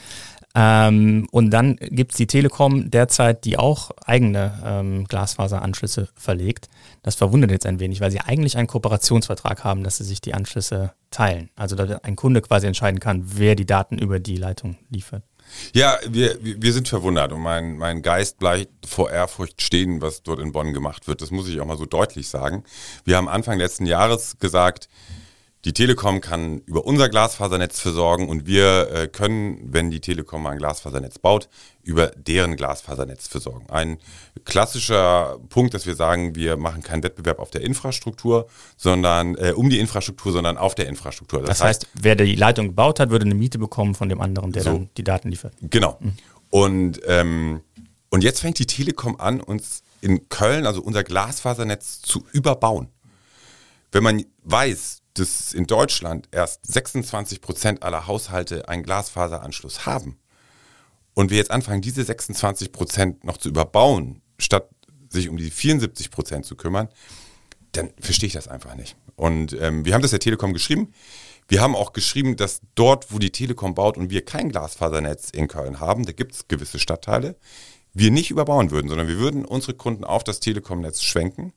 Ähm, 0.54 1.26
und 1.30 1.50
dann 1.50 1.76
gibt 1.76 2.12
es 2.12 2.18
die 2.18 2.26
Telekom 2.26 2.90
derzeit, 2.90 3.44
die 3.44 3.58
auch 3.58 3.90
eigene 4.04 4.60
ähm, 4.64 5.04
Glasfaseranschlüsse 5.06 6.08
verlegt. 6.14 6.68
Das 7.02 7.16
verwundert 7.16 7.50
jetzt 7.50 7.66
ein 7.66 7.80
wenig, 7.80 8.00
weil 8.00 8.12
sie 8.12 8.20
eigentlich 8.20 8.56
einen 8.56 8.68
Kooperationsvertrag 8.68 9.64
haben, 9.64 9.82
dass 9.82 9.96
sie 9.96 10.04
sich 10.04 10.20
die 10.20 10.34
Anschlüsse 10.34 10.92
teilen. 11.10 11.50
Also 11.56 11.74
dass 11.74 12.02
ein 12.04 12.16
Kunde 12.16 12.40
quasi 12.40 12.66
entscheiden 12.66 13.00
kann, 13.00 13.24
wer 13.26 13.56
die 13.56 13.66
Daten 13.66 13.98
über 13.98 14.20
die 14.20 14.36
Leitung 14.36 14.78
liefert. 14.88 15.24
Ja, 15.74 15.98
wir, 16.08 16.38
wir 16.40 16.72
sind 16.72 16.88
verwundert 16.88 17.32
und 17.32 17.40
mein, 17.40 17.76
mein 17.76 18.02
Geist 18.02 18.38
bleibt 18.38 18.86
vor 18.86 19.10
Ehrfurcht 19.10 19.60
stehen, 19.60 20.00
was 20.00 20.22
dort 20.22 20.38
in 20.38 20.52
Bonn 20.52 20.72
gemacht 20.72 21.08
wird. 21.08 21.20
Das 21.20 21.30
muss 21.30 21.48
ich 21.48 21.60
auch 21.60 21.66
mal 21.66 21.76
so 21.76 21.86
deutlich 21.86 22.28
sagen. 22.28 22.64
Wir 23.04 23.16
haben 23.16 23.28
Anfang 23.28 23.58
letzten 23.58 23.86
Jahres 23.86 24.38
gesagt, 24.38 24.88
die 25.64 25.72
Telekom 25.72 26.20
kann 26.20 26.58
über 26.66 26.84
unser 26.84 27.08
Glasfasernetz 27.08 27.78
versorgen 27.78 28.28
und 28.28 28.46
wir 28.46 28.90
äh, 28.90 29.08
können, 29.08 29.60
wenn 29.72 29.92
die 29.92 30.00
Telekom 30.00 30.44
ein 30.46 30.58
Glasfasernetz 30.58 31.20
baut, 31.20 31.48
über 31.84 32.08
deren 32.08 32.56
Glasfasernetz 32.56 33.28
versorgen. 33.28 33.70
Ein 33.70 33.98
klassischer 34.44 35.38
Punkt, 35.50 35.74
dass 35.74 35.86
wir 35.86 35.94
sagen, 35.94 36.34
wir 36.34 36.56
machen 36.56 36.82
keinen 36.82 37.04
Wettbewerb 37.04 37.38
auf 37.38 37.50
der 37.50 37.60
Infrastruktur, 37.60 38.48
sondern 38.76 39.36
äh, 39.36 39.52
um 39.54 39.70
die 39.70 39.78
Infrastruktur, 39.78 40.32
sondern 40.32 40.56
auf 40.56 40.74
der 40.74 40.88
Infrastruktur. 40.88 41.40
Das, 41.40 41.58
das 41.58 41.60
heißt, 41.60 41.82
heißt, 41.84 41.92
wer 41.94 42.16
die 42.16 42.34
Leitung 42.34 42.68
gebaut 42.68 42.98
hat, 42.98 43.10
würde 43.10 43.24
eine 43.24 43.36
Miete 43.36 43.58
bekommen 43.58 43.94
von 43.94 44.08
dem 44.08 44.20
anderen, 44.20 44.50
der 44.50 44.62
so, 44.64 44.72
dann 44.72 44.90
die 44.96 45.04
Daten 45.04 45.28
liefert. 45.28 45.54
Genau. 45.60 45.96
Mhm. 46.00 46.12
Und, 46.50 47.00
ähm, 47.06 47.60
und 48.10 48.24
jetzt 48.24 48.40
fängt 48.40 48.58
die 48.58 48.66
Telekom 48.66 49.18
an, 49.20 49.40
uns 49.40 49.84
in 50.00 50.28
Köln, 50.28 50.66
also 50.66 50.82
unser 50.82 51.04
Glasfasernetz 51.04 52.02
zu 52.02 52.26
überbauen. 52.32 52.88
Wenn 53.92 54.02
man 54.02 54.24
weiß, 54.42 55.01
dass 55.14 55.52
in 55.52 55.66
Deutschland 55.66 56.28
erst 56.32 56.66
26 56.66 57.40
Prozent 57.40 57.82
aller 57.82 58.06
Haushalte 58.06 58.68
einen 58.68 58.82
Glasfaseranschluss 58.82 59.86
haben 59.86 60.18
und 61.14 61.30
wir 61.30 61.36
jetzt 61.36 61.50
anfangen, 61.50 61.82
diese 61.82 62.04
26 62.04 62.72
Prozent 62.72 63.24
noch 63.24 63.36
zu 63.36 63.48
überbauen, 63.48 64.22
statt 64.38 64.68
sich 65.10 65.28
um 65.28 65.36
die 65.36 65.50
74 65.50 66.10
Prozent 66.10 66.46
zu 66.46 66.56
kümmern, 66.56 66.88
dann 67.72 67.90
verstehe 68.00 68.26
ich 68.26 68.32
das 68.32 68.48
einfach 68.48 68.74
nicht. 68.74 68.96
Und 69.16 69.52
ähm, 69.60 69.84
wir 69.84 69.94
haben 69.94 70.02
das 70.02 70.10
der 70.10 70.20
Telekom 70.20 70.52
geschrieben. 70.52 70.92
Wir 71.48 71.60
haben 71.60 71.76
auch 71.76 71.92
geschrieben, 71.92 72.36
dass 72.36 72.60
dort, 72.74 73.12
wo 73.12 73.18
die 73.18 73.30
Telekom 73.30 73.74
baut 73.74 73.98
und 73.98 74.10
wir 74.10 74.24
kein 74.24 74.48
Glasfasernetz 74.50 75.30
in 75.30 75.48
Köln 75.48 75.80
haben, 75.80 76.06
da 76.06 76.12
gibt 76.12 76.34
es 76.34 76.48
gewisse 76.48 76.78
Stadtteile, 76.78 77.36
wir 77.92 78.10
nicht 78.10 78.30
überbauen 78.30 78.70
würden, 78.70 78.88
sondern 78.88 79.08
wir 79.08 79.18
würden 79.18 79.44
unsere 79.44 79.74
Kunden 79.74 80.04
auf 80.04 80.24
das 80.24 80.40
Telekom-Netz 80.40 81.02
schwenken 81.02 81.52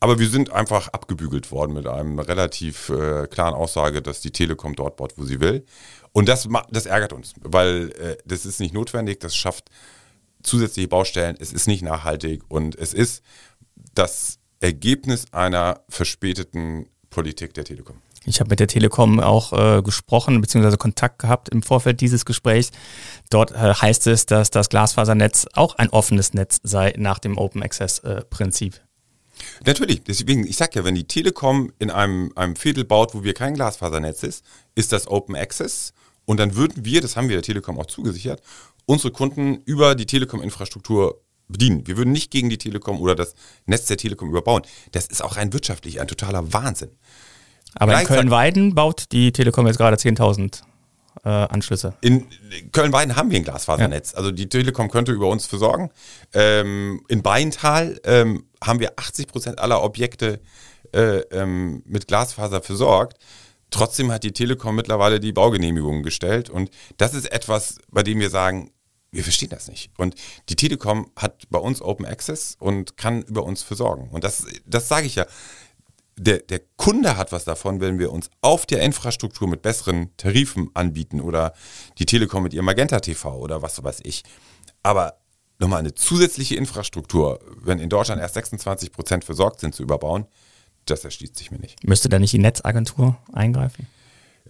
aber 0.00 0.18
wir 0.18 0.28
sind 0.28 0.50
einfach 0.50 0.88
abgebügelt 0.88 1.52
worden 1.52 1.74
mit 1.74 1.86
einem 1.86 2.18
relativ 2.18 2.88
äh, 2.88 3.26
klaren 3.26 3.54
Aussage, 3.54 4.00
dass 4.02 4.20
die 4.20 4.30
Telekom 4.30 4.74
dort 4.74 4.96
baut, 4.96 5.12
wo 5.16 5.24
sie 5.24 5.40
will. 5.40 5.64
Und 6.12 6.28
das, 6.28 6.48
das 6.70 6.86
ärgert 6.86 7.12
uns, 7.12 7.34
weil 7.42 7.92
äh, 7.92 8.16
das 8.24 8.46
ist 8.46 8.60
nicht 8.60 8.74
notwendig, 8.74 9.20
das 9.20 9.36
schafft 9.36 9.70
zusätzliche 10.42 10.88
Baustellen, 10.88 11.36
es 11.38 11.52
ist 11.52 11.68
nicht 11.68 11.82
nachhaltig 11.82 12.42
und 12.48 12.76
es 12.76 12.94
ist 12.94 13.22
das 13.94 14.38
Ergebnis 14.60 15.26
einer 15.32 15.80
verspäteten 15.88 16.88
Politik 17.10 17.54
der 17.54 17.64
Telekom. 17.64 17.96
Ich 18.26 18.40
habe 18.40 18.50
mit 18.50 18.60
der 18.60 18.68
Telekom 18.68 19.18
auch 19.18 19.52
äh, 19.52 19.82
gesprochen 19.82 20.40
bzw. 20.40 20.76
Kontakt 20.76 21.20
gehabt 21.20 21.48
im 21.48 21.62
Vorfeld 21.62 22.00
dieses 22.00 22.24
Gesprächs. 22.24 22.70
Dort 23.30 23.52
äh, 23.52 23.74
heißt 23.74 24.06
es, 24.08 24.26
dass 24.26 24.50
das 24.50 24.68
Glasfasernetz 24.68 25.46
auch 25.54 25.76
ein 25.76 25.88
offenes 25.90 26.34
Netz 26.34 26.60
sei 26.62 26.94
nach 26.98 27.18
dem 27.18 27.38
Open 27.38 27.62
Access 27.62 28.00
äh, 28.00 28.22
Prinzip. 28.28 28.80
Natürlich, 29.64 30.02
deswegen, 30.04 30.46
ich 30.46 30.56
sag 30.56 30.74
ja, 30.74 30.84
wenn 30.84 30.94
die 30.94 31.04
Telekom 31.04 31.72
in 31.78 31.90
einem, 31.90 32.32
einem 32.34 32.56
Viertel 32.56 32.84
baut, 32.84 33.14
wo 33.14 33.24
wir 33.24 33.34
kein 33.34 33.54
Glasfasernetz 33.54 34.22
ist, 34.22 34.44
ist 34.74 34.92
das 34.92 35.08
Open 35.08 35.36
Access 35.36 35.92
und 36.24 36.38
dann 36.38 36.54
würden 36.54 36.84
wir, 36.84 37.00
das 37.00 37.16
haben 37.16 37.28
wir 37.28 37.36
der 37.36 37.42
Telekom 37.42 37.78
auch 37.78 37.86
zugesichert, 37.86 38.42
unsere 38.86 39.12
Kunden 39.12 39.62
über 39.64 39.94
die 39.94 40.06
Telekom-Infrastruktur 40.06 41.20
bedienen. 41.48 41.86
Wir 41.86 41.96
würden 41.96 42.12
nicht 42.12 42.30
gegen 42.30 42.50
die 42.50 42.58
Telekom 42.58 43.00
oder 43.00 43.14
das 43.14 43.34
Netz 43.66 43.86
der 43.86 43.96
Telekom 43.96 44.30
überbauen. 44.30 44.62
Das 44.92 45.06
ist 45.06 45.22
auch 45.22 45.36
rein 45.36 45.52
wirtschaftlich 45.52 46.00
ein 46.00 46.08
totaler 46.08 46.52
Wahnsinn. 46.52 46.90
Aber 47.74 47.98
in 48.00 48.06
Köln-Weiden 48.06 48.74
baut 48.74 49.04
die 49.12 49.32
Telekom 49.32 49.66
jetzt 49.66 49.76
gerade 49.76 49.96
10.000 49.96 50.62
äh, 51.24 51.28
Anschlüsse. 51.28 51.94
In 52.00 52.26
Köln-Weiden 52.72 53.16
haben 53.16 53.30
wir 53.30 53.38
ein 53.38 53.44
Glasfasernetz. 53.44 54.12
Ja. 54.12 54.18
Also 54.18 54.30
die 54.30 54.48
Telekom 54.48 54.90
könnte 54.90 55.12
über 55.12 55.28
uns 55.28 55.46
versorgen. 55.46 55.90
Ähm, 56.32 57.02
in 57.08 57.22
Beintal 57.22 58.00
ähm, 58.04 58.44
haben 58.62 58.80
wir 58.80 58.98
80 58.98 59.28
Prozent 59.28 59.58
aller 59.58 59.82
Objekte 59.82 60.40
äh, 60.92 61.18
ähm, 61.30 61.82
mit 61.86 62.08
Glasfaser 62.08 62.62
versorgt. 62.62 63.18
Trotzdem 63.70 64.10
hat 64.10 64.24
die 64.24 64.32
Telekom 64.32 64.74
mittlerweile 64.74 65.20
die 65.20 65.32
Baugenehmigungen 65.32 66.02
gestellt. 66.02 66.50
Und 66.50 66.70
das 66.96 67.14
ist 67.14 67.30
etwas, 67.30 67.78
bei 67.88 68.02
dem 68.02 68.18
wir 68.18 68.30
sagen, 68.30 68.72
wir 69.12 69.22
verstehen 69.22 69.50
das 69.50 69.68
nicht. 69.68 69.90
Und 69.98 70.14
die 70.48 70.56
Telekom 70.56 71.10
hat 71.16 71.48
bei 71.50 71.58
uns 71.58 71.82
Open 71.82 72.06
Access 72.06 72.56
und 72.58 72.96
kann 72.96 73.22
über 73.22 73.44
uns 73.44 73.62
versorgen. 73.62 74.08
Und 74.10 74.24
das, 74.24 74.46
das 74.66 74.88
sage 74.88 75.06
ich 75.06 75.16
ja 75.16 75.26
der, 76.20 76.38
der 76.40 76.60
Kunde 76.76 77.16
hat 77.16 77.32
was 77.32 77.44
davon, 77.44 77.80
wenn 77.80 77.98
wir 77.98 78.12
uns 78.12 78.30
auf 78.42 78.66
der 78.66 78.82
Infrastruktur 78.82 79.48
mit 79.48 79.62
besseren 79.62 80.14
Tarifen 80.18 80.70
anbieten 80.74 81.20
oder 81.20 81.54
die 81.98 82.04
Telekom 82.04 82.42
mit 82.42 82.52
ihrem 82.52 82.66
Magenta 82.66 83.00
TV 83.00 83.38
oder 83.38 83.62
was 83.62 83.82
weiß 83.82 84.00
ich. 84.04 84.22
Aber 84.82 85.19
nochmal 85.60 85.80
eine 85.80 85.94
zusätzliche 85.94 86.56
Infrastruktur, 86.56 87.38
wenn 87.62 87.78
in 87.78 87.88
Deutschland 87.88 88.20
erst 88.20 88.34
26 88.34 88.92
Prozent 88.92 89.24
versorgt 89.24 89.60
sind, 89.60 89.74
zu 89.74 89.82
überbauen, 89.82 90.26
das 90.86 91.04
erschließt 91.04 91.36
sich 91.36 91.50
mir 91.50 91.58
nicht. 91.58 91.84
Müsste 91.86 92.08
da 92.08 92.18
nicht 92.18 92.32
die 92.32 92.38
Netzagentur 92.38 93.16
eingreifen? 93.32 93.86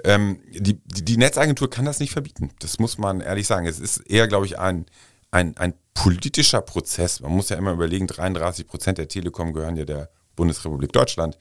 Ähm, 0.05 0.41
die, 0.53 0.75
die, 0.75 1.05
die, 1.05 1.17
Netzagentur 1.17 1.69
kann 1.69 1.85
das 1.85 2.01
nicht 2.01 2.13
verbieten. 2.13 2.51
Das 2.61 2.79
muss 2.79 2.97
man 2.97 3.21
ehrlich 3.21 3.47
sagen. 3.47 3.67
Es 3.67 3.81
ist 3.81 3.99
eher, 3.99 4.29
glaube 4.29 4.47
ich, 4.47 4.59
ein, 4.59 4.87
ein, 5.31 5.57
ein 5.57 5.75
politischer 5.95 6.61
Prozess. 6.61 7.21
Man 7.21 7.33
muss 7.33 7.49
ja 7.49 7.57
immer 7.57 7.73
überlegen, 7.73 8.07
33 8.07 8.67
Prozent 8.67 8.99
der 8.99 9.09
Telekom 9.09 9.53
gehören 9.53 9.77
ja 9.77 9.85
der 9.85 10.11
Bundesrepublik 10.37 10.93
Deutschland. 10.93 11.37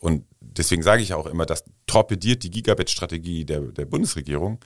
Und 0.00 0.24
deswegen 0.40 0.82
sage 0.82 1.02
ich 1.02 1.12
auch 1.12 1.26
immer, 1.26 1.44
das 1.44 1.64
torpediert 1.86 2.44
die 2.44 2.50
Gigabit-Strategie 2.50 3.44
der, 3.44 3.60
der 3.60 3.84
Bundesregierung. 3.84 4.58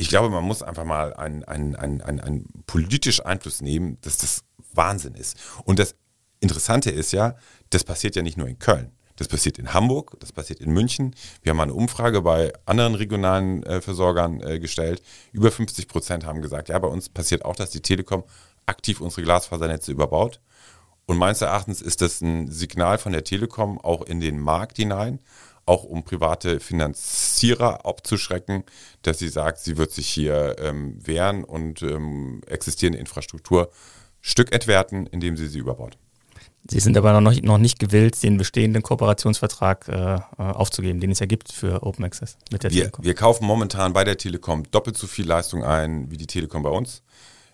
Ich 0.00 0.08
glaube, 0.08 0.30
man 0.30 0.44
muss 0.44 0.62
einfach 0.62 0.86
mal 0.86 1.12
einen, 1.12 1.44
einen, 1.44 1.76
einen, 1.76 2.00
einen, 2.00 2.20
einen 2.20 2.64
politischen 2.66 3.26
Einfluss 3.26 3.60
nehmen, 3.60 3.98
dass 4.00 4.16
das 4.16 4.44
Wahnsinn 4.72 5.14
ist. 5.14 5.36
Und 5.64 5.78
das 5.78 5.94
Interessante 6.40 6.90
ist 6.90 7.12
ja, 7.12 7.36
das 7.68 7.84
passiert 7.84 8.16
ja 8.16 8.22
nicht 8.22 8.38
nur 8.38 8.48
in 8.48 8.58
Köln. 8.58 8.92
Das 9.16 9.28
passiert 9.28 9.58
in 9.58 9.74
Hamburg, 9.74 10.18
das 10.18 10.32
passiert 10.32 10.60
in 10.60 10.70
München. 10.70 11.14
Wir 11.42 11.50
haben 11.50 11.60
eine 11.60 11.74
Umfrage 11.74 12.22
bei 12.22 12.50
anderen 12.64 12.94
regionalen 12.94 13.62
äh, 13.64 13.82
Versorgern 13.82 14.40
äh, 14.40 14.58
gestellt. 14.58 15.02
Über 15.32 15.50
50 15.50 15.86
Prozent 15.86 16.24
haben 16.24 16.40
gesagt, 16.40 16.70
ja, 16.70 16.78
bei 16.78 16.88
uns 16.88 17.10
passiert 17.10 17.44
auch, 17.44 17.54
dass 17.54 17.68
die 17.68 17.82
Telekom 17.82 18.24
aktiv 18.64 19.02
unsere 19.02 19.20
Glasfasernetze 19.20 19.92
überbaut. 19.92 20.40
Und 21.04 21.18
meines 21.18 21.42
Erachtens 21.42 21.82
ist 21.82 22.00
das 22.00 22.22
ein 22.22 22.50
Signal 22.50 22.96
von 22.96 23.12
der 23.12 23.24
Telekom 23.24 23.78
auch 23.78 24.00
in 24.00 24.20
den 24.20 24.40
Markt 24.40 24.78
hinein, 24.78 25.20
auch 25.70 25.84
um 25.84 26.02
private 26.02 26.58
Finanzierer 26.58 27.86
abzuschrecken, 27.86 28.64
dass 29.02 29.20
sie 29.20 29.28
sagt, 29.28 29.60
sie 29.60 29.76
wird 29.76 29.92
sich 29.92 30.08
hier 30.08 30.56
ähm, 30.58 30.98
wehren 31.00 31.44
und 31.44 31.82
ähm, 31.82 32.40
existierende 32.48 32.98
Infrastruktur 32.98 33.70
Stück 34.20 34.52
entwerten, 34.52 35.06
indem 35.06 35.36
sie 35.36 35.46
sie 35.46 35.60
überbaut. 35.60 35.96
Sie 36.68 36.80
sind 36.80 36.96
aber 36.96 37.20
noch, 37.20 37.40
noch 37.40 37.58
nicht 37.58 37.78
gewillt, 37.78 38.20
den 38.22 38.36
bestehenden 38.36 38.82
Kooperationsvertrag 38.82 39.88
äh, 39.88 40.14
äh, 40.14 40.20
aufzugeben, 40.36 41.00
den 41.00 41.12
es 41.12 41.20
ja 41.20 41.26
gibt 41.26 41.52
für 41.52 41.84
Open 41.84 42.04
Access 42.04 42.36
mit 42.50 42.64
der 42.64 42.70
wir, 42.70 42.80
Telekom. 42.82 43.04
Wir 43.04 43.14
kaufen 43.14 43.46
momentan 43.46 43.92
bei 43.92 44.02
der 44.02 44.18
Telekom 44.18 44.64
doppelt 44.72 44.98
so 44.98 45.06
viel 45.06 45.26
Leistung 45.26 45.64
ein 45.64 46.10
wie 46.10 46.16
die 46.16 46.26
Telekom 46.26 46.64
bei 46.64 46.70
uns. 46.70 47.02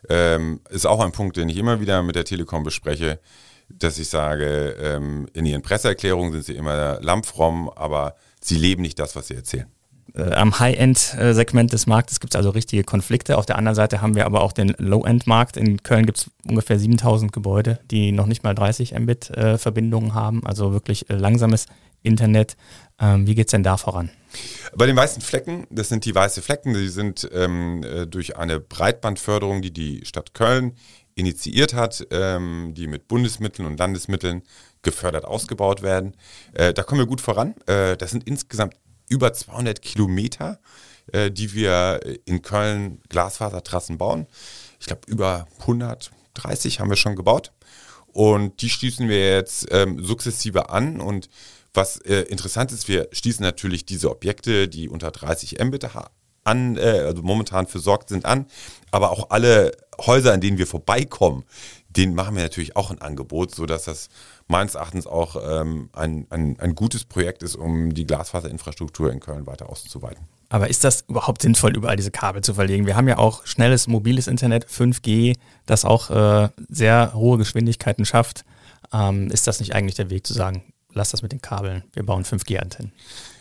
Ähm, 0.09 0.61
ist 0.71 0.87
auch 0.87 1.01
ein 1.01 1.13
Punkt, 1.13 1.37
den 1.37 1.49
ich 1.51 1.57
immer 1.59 1.81
wieder 1.81 2.03
mit 2.03 2.17
der 2.17 2.25
Telekom 2.25 2.63
bespreche, 2.63 3.21
dass 3.69 3.99
ich 3.99 4.09
sage, 4.09 4.77
ähm, 4.81 5.27
in 5.33 5.47
ihren 5.47 5.63
Presseerklärungen 5.63 6.33
sind 6.33 6.45
sie 6.45 6.55
immer 6.55 7.01
lampfromm, 7.01 7.71
aber 7.75 8.15
sie 8.41 8.57
leben 8.57 8.83
nicht 8.83 8.99
das, 8.99 9.17
was 9.17 9.29
sie 9.29 9.35
erzählen. 9.35 9.67
Äh, 10.15 10.33
am 10.33 10.59
High-End-Segment 10.59 11.73
des 11.73 11.87
Marktes 11.87 12.21
gibt 12.21 12.35
es 12.35 12.37
also 12.37 12.51
richtige 12.51 12.85
Konflikte. 12.85 13.37
Auf 13.37 13.47
der 13.47 13.57
anderen 13.57 13.75
Seite 13.75 14.01
haben 14.01 14.15
wir 14.15 14.27
aber 14.27 14.41
auch 14.41 14.53
den 14.53 14.75
Low-End-Markt. 14.79 15.57
In 15.57 15.83
Köln 15.83 16.07
gibt 16.07 16.19
es 16.19 16.31
ungefähr 16.47 16.79
7000 16.79 17.33
Gebäude, 17.33 17.81
die 17.91 18.13
noch 18.13 18.27
nicht 18.27 18.43
mal 18.43 18.55
30 18.55 18.99
Mbit-Verbindungen 18.99 20.11
äh, 20.11 20.15
haben, 20.15 20.47
also 20.47 20.73
wirklich 20.73 21.11
äh, 21.11 21.15
langsames 21.15 21.67
Internet. 22.03 22.57
Ähm, 22.99 23.27
wie 23.27 23.35
geht 23.35 23.49
es 23.49 23.51
denn 23.51 23.63
da 23.63 23.77
voran? 23.77 24.11
Bei 24.75 24.87
den 24.87 24.97
weißen 24.97 25.23
Flecken, 25.23 25.67
das 25.71 25.89
sind 25.89 26.05
die 26.05 26.15
weißen 26.15 26.43
Flecken, 26.43 26.75
die 26.75 26.89
sind 26.89 27.29
ähm, 27.33 27.83
äh, 27.83 28.07
durch 28.07 28.37
eine 28.37 28.61
Breitbandförderung, 28.61 29.61
die 29.61 29.73
die 29.73 30.05
Stadt 30.05 30.35
Köln 30.35 30.77
initiiert 31.17 31.75
hat, 31.75 32.07
ähm, 32.11 32.73
die 32.77 32.87
mit 32.87 33.09
Bundesmitteln 33.09 33.67
und 33.67 33.79
Landesmitteln 33.79 34.43
gefördert 34.83 35.25
ausgebaut 35.25 35.83
werden. 35.83 36.15
Äh, 36.53 36.73
da 36.73 36.85
kommen 36.85 37.01
wir 37.01 37.07
gut 37.07 37.21
voran. 37.21 37.55
Äh, 37.67 37.97
das 37.97 38.13
sind 38.13 38.25
insgesamt 38.29 38.75
über 39.09 39.33
200 39.33 39.83
Kilometer, 39.83 40.61
äh, 41.13 41.31
die 41.31 41.55
wir 41.55 42.01
in 42.27 42.43
Köln 42.43 43.01
Glasfasertrassen 43.09 43.99
bauen. 43.99 44.27
Ich 44.79 44.87
glaube, 44.87 45.03
über 45.07 45.49
130 45.61 46.81
haben 46.81 46.91
wir 46.91 46.97
schon 46.97 47.17
gebaut. 47.17 47.53
Und 48.13 48.61
die 48.63 48.71
schließen 48.71 49.09
wir 49.09 49.35
jetzt 49.35 49.67
ähm, 49.71 50.03
sukzessive 50.05 50.71
an 50.71 51.01
und 51.01 51.29
was 51.75 51.99
äh, 51.99 52.23
interessant 52.23 52.73
ist, 52.73 52.89
wir 52.89 53.09
schließen 53.13 53.43
natürlich 53.43 53.85
diese 53.85 54.11
Objekte, 54.11 54.69
die 54.69 54.89
unter 54.89 55.11
30 55.11 55.63
Mbit 55.63 55.95
an, 56.47 56.77
äh, 56.77 57.05
also 57.07 57.23
momentan 57.23 57.67
versorgt 57.67 58.09
sind, 58.09 58.25
an. 58.25 58.47
Aber 58.91 59.11
auch 59.11 59.31
alle 59.31 59.73
Häuser, 59.99 60.33
an 60.33 60.41
denen 60.41 60.59
wir 60.59 60.67
vorbeikommen, 60.67 61.45
denen 61.89 62.15
machen 62.15 62.37
wir 62.37 62.43
natürlich 62.43 62.77
auch 62.77 62.91
ein 62.91 63.01
Angebot, 63.01 63.55
sodass 63.55 63.85
das 63.85 64.09
meines 64.49 64.75
Erachtens 64.75 65.07
auch 65.07 65.37
ähm, 65.43 65.89
ein, 65.93 66.27
ein, 66.31 66.61
ein 66.61 66.75
gutes 66.75 67.05
Projekt 67.05 67.43
ist, 67.43 67.57
um 67.57 67.95
die 67.95 68.07
Glasfaserinfrastruktur 68.07 69.11
in 69.11 69.21
Köln 69.21 69.47
weiter 69.47 69.69
auszuweiten. 69.69 70.29
Aber 70.49 70.69
ist 70.69 70.85
das 70.85 71.05
überhaupt 71.09 71.43
sinnvoll, 71.43 71.75
überall 71.75 71.97
diese 71.97 72.13
Kabel 72.13 72.43
zu 72.43 72.55
verlegen? 72.55 72.87
Wir 72.87 72.97
haben 72.97 73.09
ja 73.09 73.19
auch 73.19 73.45
schnelles 73.47 73.89
mobiles 73.89 74.29
Internet, 74.29 74.67
5G, 74.67 75.37
das 75.65 75.85
auch 75.85 76.11
äh, 76.11 76.49
sehr 76.69 77.13
hohe 77.15 77.39
Geschwindigkeiten 77.39 78.05
schafft. 78.05 78.45
Ähm, 78.93 79.31
ist 79.31 79.47
das 79.47 79.59
nicht 79.59 79.75
eigentlich 79.75 79.97
der 79.97 80.11
Weg 80.11 80.27
zu 80.27 80.35
sagen, 80.35 80.63
lass 80.93 81.11
das 81.11 81.23
mit 81.23 81.33
den 81.33 81.41
Kabeln. 81.41 81.83
Wir 81.95 82.05
bauen 82.05 82.25
5G-Antennen. 82.25 82.93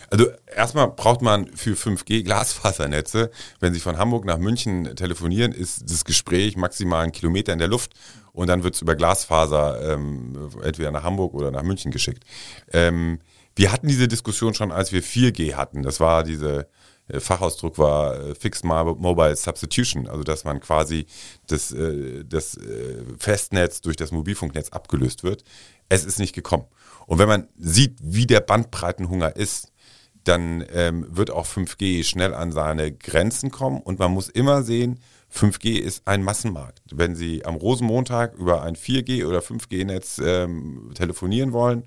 Also 0.10 0.28
erstmal 0.54 0.90
braucht 0.90 1.22
man 1.22 1.48
für 1.48 1.74
5G 1.74 2.24
Glasfasernetze. 2.24 3.32
Wenn 3.60 3.74
Sie 3.74 3.80
von 3.80 3.98
Hamburg 3.98 4.26
nach 4.26 4.38
München 4.38 4.96
telefonieren, 4.96 5.52
ist 5.52 5.90
das 5.90 6.06
Gespräch 6.06 6.58
maximal 6.58 7.04
einen 7.04 7.12
Kilometer 7.12 7.54
in 7.54 7.60
der 7.60 7.68
Luft 7.68 7.94
und 8.34 8.48
dann 8.48 8.64
wird 8.64 8.76
es 8.76 8.82
über 8.82 8.96
Glasfaser 8.96 9.94
ähm, 9.94 10.50
entweder 10.64 10.92
nach 10.92 11.04
Hamburg 11.04 11.34
oder 11.34 11.52
nach 11.52 11.64
München 11.64 11.92
geschickt. 11.92 12.24
Ähm, 12.72 13.20
wir 13.56 13.72
hatten 13.72 13.88
diese 13.88 14.08
Diskussion 14.08 14.54
schon, 14.54 14.72
als 14.72 14.92
wir 14.92 15.02
4G 15.02 15.56
hatten. 15.56 15.84
Das 15.84 16.00
war 16.00 16.24
diese 16.24 16.68
äh, 17.08 17.20
Fachausdruck 17.20 17.78
war 17.78 18.20
äh, 18.20 18.36
Fixed 18.36 18.64
Mobile 18.64 19.36
Substitution, 19.36 20.08
also 20.08 20.24
dass 20.24 20.44
man 20.44 20.60
quasi 20.60 21.06
das, 21.48 21.72
äh, 21.72 22.24
das 22.26 22.58
Festnetz 23.20 23.82
durch 23.82 23.96
das 23.96 24.12
Mobilfunknetz 24.12 24.70
abgelöst 24.70 25.24
wird. 25.24 25.44
Es 25.90 26.04
ist 26.04 26.20
nicht 26.20 26.34
gekommen. 26.34 26.66
Und 27.06 27.20
wenn 27.20 27.28
man 27.28 27.48
sieht, 27.58 27.98
wie 28.02 28.26
der 28.26 28.40
Bandbreitenhunger 28.40 29.36
ist, 29.36 29.72
dann 30.28 30.66
ähm, 30.74 31.06
wird 31.10 31.32
auch 31.32 31.46
5G 31.46 32.04
schnell 32.04 32.34
an 32.34 32.52
seine 32.52 32.92
Grenzen 32.92 33.52
kommen. 33.52 33.82
Und 33.82 34.00
man 34.00 34.12
muss 34.12 34.28
immer 34.30 34.64
sehen, 34.64 35.00
5G 35.34 35.80
ist 35.80 36.08
ein 36.08 36.24
Massenmarkt. 36.24 36.82
Wenn 36.92 37.16
Sie 37.16 37.46
am 37.46 37.56
Rosenmontag 37.56 38.36
über 38.36 38.64
ein 38.64 38.76
4G 38.76 39.26
oder 39.26 39.40
5G-Netz 39.40 40.22
ähm, 40.24 40.92
telefonieren 40.96 41.54
wollen 41.54 41.84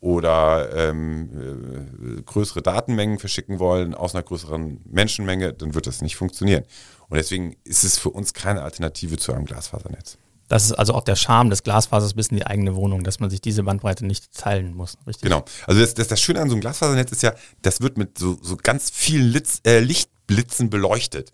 oder 0.00 0.74
ähm, 0.74 2.18
äh, 2.18 2.22
größere 2.22 2.62
Datenmengen 2.62 3.18
verschicken 3.18 3.58
wollen 3.58 3.94
aus 3.94 4.14
einer 4.14 4.24
größeren 4.24 4.80
Menschenmenge, 4.84 5.52
dann 5.52 5.74
wird 5.74 5.86
das 5.86 6.02
nicht 6.02 6.16
funktionieren. 6.16 6.64
Und 7.08 7.16
deswegen 7.16 7.56
ist 7.64 7.84
es 7.84 7.98
für 7.98 8.10
uns 8.10 8.34
keine 8.34 8.62
Alternative 8.62 9.16
zu 9.16 9.32
einem 9.32 9.44
Glasfasernetz. 9.44 10.18
Das 10.52 10.64
ist 10.64 10.72
also 10.72 10.92
auch 10.92 11.02
der 11.02 11.16
Charme 11.16 11.48
des 11.48 11.62
Glasfasers 11.62 12.12
bis 12.12 12.26
in 12.26 12.36
die 12.36 12.44
eigene 12.44 12.76
Wohnung, 12.76 13.04
dass 13.04 13.20
man 13.20 13.30
sich 13.30 13.40
diese 13.40 13.62
Bandbreite 13.62 14.04
nicht 14.04 14.34
teilen 14.34 14.74
muss, 14.74 14.98
richtig? 15.06 15.22
Genau. 15.22 15.46
Also 15.66 15.80
das, 15.80 15.94
das, 15.94 16.08
das 16.08 16.20
Schöne 16.20 16.42
an 16.42 16.50
so 16.50 16.54
einem 16.54 16.60
Glasfasernetz 16.60 17.10
ist 17.10 17.22
ja, 17.22 17.32
das 17.62 17.80
wird 17.80 17.96
mit 17.96 18.18
so, 18.18 18.36
so 18.42 18.58
ganz 18.62 18.90
vielen 18.90 19.28
Litz, 19.28 19.62
äh, 19.66 19.78
Lichtblitzen 19.78 20.68
beleuchtet. 20.68 21.32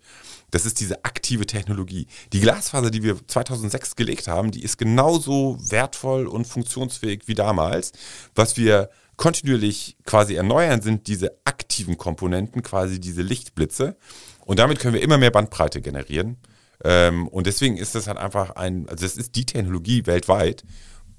Das 0.51 0.65
ist 0.65 0.79
diese 0.79 1.03
aktive 1.03 1.45
Technologie. 1.45 2.07
Die 2.31 2.39
Glasfaser, 2.39 2.91
die 2.91 3.03
wir 3.03 3.17
2006 3.27 3.97
gelegt 3.97 4.29
haben, 4.29 4.51
die 4.51 4.63
ist 4.63 4.77
genauso 4.77 5.57
wertvoll 5.59 6.25
und 6.25 6.47
funktionsfähig 6.47 7.23
wie 7.25 7.35
damals. 7.35 7.91
Was 8.35 8.55
wir 8.55 8.89
kontinuierlich 9.17 9.97
quasi 10.05 10.35
erneuern, 10.35 10.81
sind 10.81 11.07
diese 11.07 11.35
aktiven 11.43 11.97
Komponenten, 11.97 12.63
quasi 12.63 13.01
diese 13.01 13.21
Lichtblitze. 13.21 13.97
Und 14.45 14.59
damit 14.59 14.79
können 14.79 14.93
wir 14.93 15.01
immer 15.01 15.17
mehr 15.17 15.31
Bandbreite 15.31 15.81
generieren. 15.81 16.37
Ähm, 16.83 17.27
und 17.27 17.47
deswegen 17.47 17.77
ist 17.77 17.95
das 17.95 18.07
halt 18.07 18.17
einfach 18.17 18.51
ein, 18.51 18.87
also 18.89 19.05
das 19.05 19.17
ist 19.17 19.35
die 19.35 19.45
Technologie 19.45 20.05
weltweit, 20.05 20.63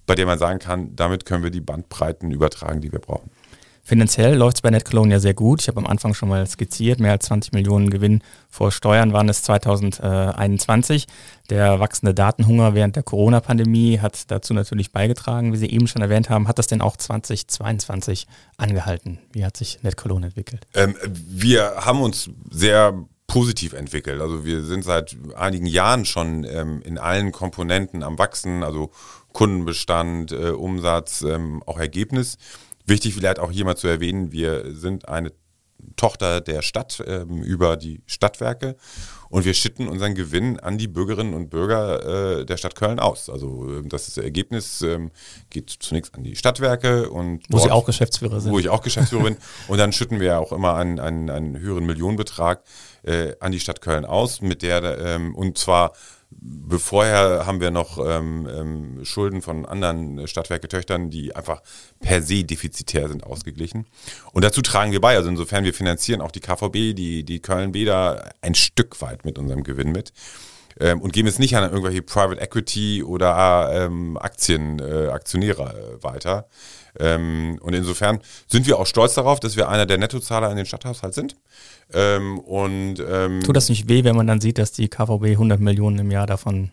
bei 0.07 0.15
der 0.15 0.27
man 0.27 0.39
sagen 0.39 0.59
kann, 0.59 0.97
damit 0.97 1.25
können 1.25 1.45
wir 1.45 1.51
die 1.51 1.61
Bandbreiten 1.61 2.31
übertragen, 2.31 2.81
die 2.81 2.93
wir 2.93 2.99
brauchen. 2.99 3.31
Finanziell 3.83 4.37
läuft 4.37 4.59
es 4.59 4.61
bei 4.61 4.71
NetCologne 4.71 5.15
ja 5.15 5.21
sehr 5.21 5.35
gut. 5.35 5.63
Ich 5.63 5.69
habe 5.69 5.79
am 5.79 5.87
Anfang 5.87 6.15
schon 6.15 6.29
mal 6.29 6.47
skizziert, 6.47 7.01
mehr 7.01 7.13
als 7.13 7.27
20 7.27 7.53
Millionen 7.53 7.91
Gewinn 7.91 8.23
vor 8.49 8.71
Steuern 8.71 9.13
waren 9.13 9.29
es 9.29 9.43
2021. 9.43 11.07
Der 11.49 11.81
wachsende 11.81 12.15
Datenhunger 12.15 12.75
während 12.75 12.97
der 12.97 13.03
Corona-Pandemie 13.03 13.99
hat 13.99 14.31
dazu 14.31 14.55
natürlich 14.55 14.93
beigetragen, 14.93 15.53
wie 15.53 15.57
Sie 15.57 15.71
eben 15.71 15.89
schon 15.89 16.03
erwähnt 16.03 16.31
haben. 16.31 16.47
Hat 16.47 16.59
das 16.59 16.67
denn 16.67 16.83
auch 16.83 16.97
2022 16.97 18.27
angehalten? 18.59 19.19
Wie 19.33 19.45
hat 19.45 19.57
sich 19.57 19.83
NetCologne 19.83 20.27
entwickelt? 20.27 20.67
Ähm, 20.75 20.95
wir 21.05 21.73
haben 21.79 22.03
uns 22.03 22.31
sehr 22.51 22.95
positiv 23.31 23.75
entwickelt. 23.75 24.21
Also 24.21 24.45
wir 24.45 24.65
sind 24.65 24.85
seit 24.85 25.17
einigen 25.37 25.67
Jahren 25.67 26.05
schon 26.05 26.43
ähm, 26.43 26.83
in 26.83 26.99
allen 26.99 27.31
Komponenten 27.31 28.03
am 28.03 28.19
Wachsen, 28.19 28.65
also 28.65 28.91
Kundenbestand, 29.33 30.33
äh, 30.33 30.51
Umsatz, 30.51 31.23
ähm, 31.23 31.63
auch 31.65 31.79
Ergebnis. 31.79 32.39
Wichtig 32.87 33.15
vielleicht 33.15 33.39
auch 33.39 33.53
hier 33.53 33.65
mal 33.65 33.77
zu 33.77 33.87
erwähnen, 33.87 34.33
wir 34.33 34.75
sind 34.75 35.09
eine 35.09 35.33
Tochter 35.95 36.41
der 36.41 36.63
Stadt 36.63 37.03
ähm, 37.07 37.43
über 37.43 37.77
die 37.77 38.03
Stadtwerke 38.07 38.77
und 39.29 39.45
wir 39.45 39.55
schütten 39.55 39.87
unseren 39.87 40.17
Gewinn 40.17 40.59
an 40.59 40.77
die 40.77 40.89
Bürgerinnen 40.89 41.33
und 41.33 41.51
Bürger 41.51 42.41
äh, 42.41 42.45
der 42.45 42.57
Stadt 42.57 42.75
Köln 42.75 42.99
aus. 42.99 43.31
Also 43.31 43.69
ähm, 43.69 43.89
das 43.89 44.17
Ergebnis 44.19 44.83
ähm, 44.83 45.13
geht 45.51 45.71
zunächst 45.71 46.17
an 46.17 46.25
die 46.25 46.35
Stadtwerke 46.35 47.11
und 47.11 47.45
wo 47.49 47.59
dort, 47.59 47.63
Sie 47.63 47.71
auch 47.71 47.85
Geschäftsführer 47.85 48.41
sind. 48.41 48.53
Wo 48.53 48.59
ich 48.59 48.69
auch 48.69 48.83
Geschäftsführer 48.83 49.23
bin. 49.23 49.37
Und 49.69 49.79
dann 49.79 49.93
schütten 49.93 50.19
wir 50.19 50.41
auch 50.41 50.53
immer 50.53 50.75
einen, 50.75 50.99
einen, 50.99 51.31
einen 51.31 51.59
höheren 51.61 51.87
Millionenbetrag 51.87 52.63
äh, 53.03 53.35
an 53.41 53.53
die 53.53 53.61
Stadt 53.61 53.81
Köln 53.81 54.05
aus, 54.05 54.41
mit 54.41 54.63
der 54.63 54.99
ähm, 54.99 55.35
und 55.35 55.59
zwar 55.59 55.93
Bevorher 56.33 57.45
haben 57.45 57.61
wir 57.61 57.73
noch 57.73 57.99
ähm, 57.99 58.49
ähm, 58.49 59.05
Schulden 59.05 59.43
von 59.43 59.67
anderen 59.67 60.29
Stadtwerke-Töchtern, 60.29 61.11
die 61.11 61.35
einfach 61.35 61.61
per 61.99 62.23
se 62.23 62.45
defizitär 62.45 63.09
sind, 63.09 63.25
ausgeglichen. 63.25 63.87
Und 64.33 64.45
dazu 64.45 64.63
tragen 64.63 64.93
wir 64.93 65.01
bei. 65.01 65.17
Also 65.17 65.29
insofern, 65.29 65.65
wir 65.65 65.75
finanzieren 65.75 66.21
auch 66.21 66.31
die 66.31 66.41
KVB, 66.41 66.95
die, 66.95 67.25
die 67.25 67.41
Köln-Bäder 67.41 68.33
ein 68.43 68.55
Stück 68.55 69.01
weit 69.03 69.25
mit 69.25 69.39
unserem 69.39 69.65
Gewinn 69.65 69.91
mit. 69.91 70.13
Ähm, 70.79 71.01
und 71.01 71.13
geben 71.13 71.29
es 71.29 71.39
nicht 71.39 71.57
an 71.57 71.65
irgendwelche 71.65 72.03
Private 72.03 72.41
Equity 72.41 73.03
oder 73.03 73.71
ähm, 73.73 74.17
Aktien, 74.17 74.79
äh, 74.79 75.09
Aktionäre 75.09 75.99
äh, 75.99 76.03
weiter. 76.03 76.47
Ähm, 76.99 77.59
und 77.63 77.75
insofern 77.75 78.21
sind 78.49 78.67
wir 78.67 78.79
auch 78.79 78.87
stolz 78.87 79.15
darauf, 79.15 79.41
dass 79.41 79.57
wir 79.57 79.69
einer 79.69 79.87
der 79.87 79.99
Nettozahler 79.99 80.51
in 80.51 80.57
den 80.57 80.67
Stadthaushalt 80.67 81.15
sind. 81.15 81.37
Ähm, 81.93 82.39
und, 82.39 82.97
ähm, 83.01 83.41
Tut 83.43 83.57
das 83.57 83.69
nicht 83.69 83.89
weh, 83.89 84.05
wenn 84.05 84.17
man 84.17 84.27
dann 84.27 84.41
sieht, 84.41 84.59
dass 84.59 84.73
die 84.73 84.89
KVB 84.89 85.25
100 85.33 85.61
Millionen 85.61 85.99
im 85.99 86.11
Jahr 86.11 86.27
davon 86.27 86.71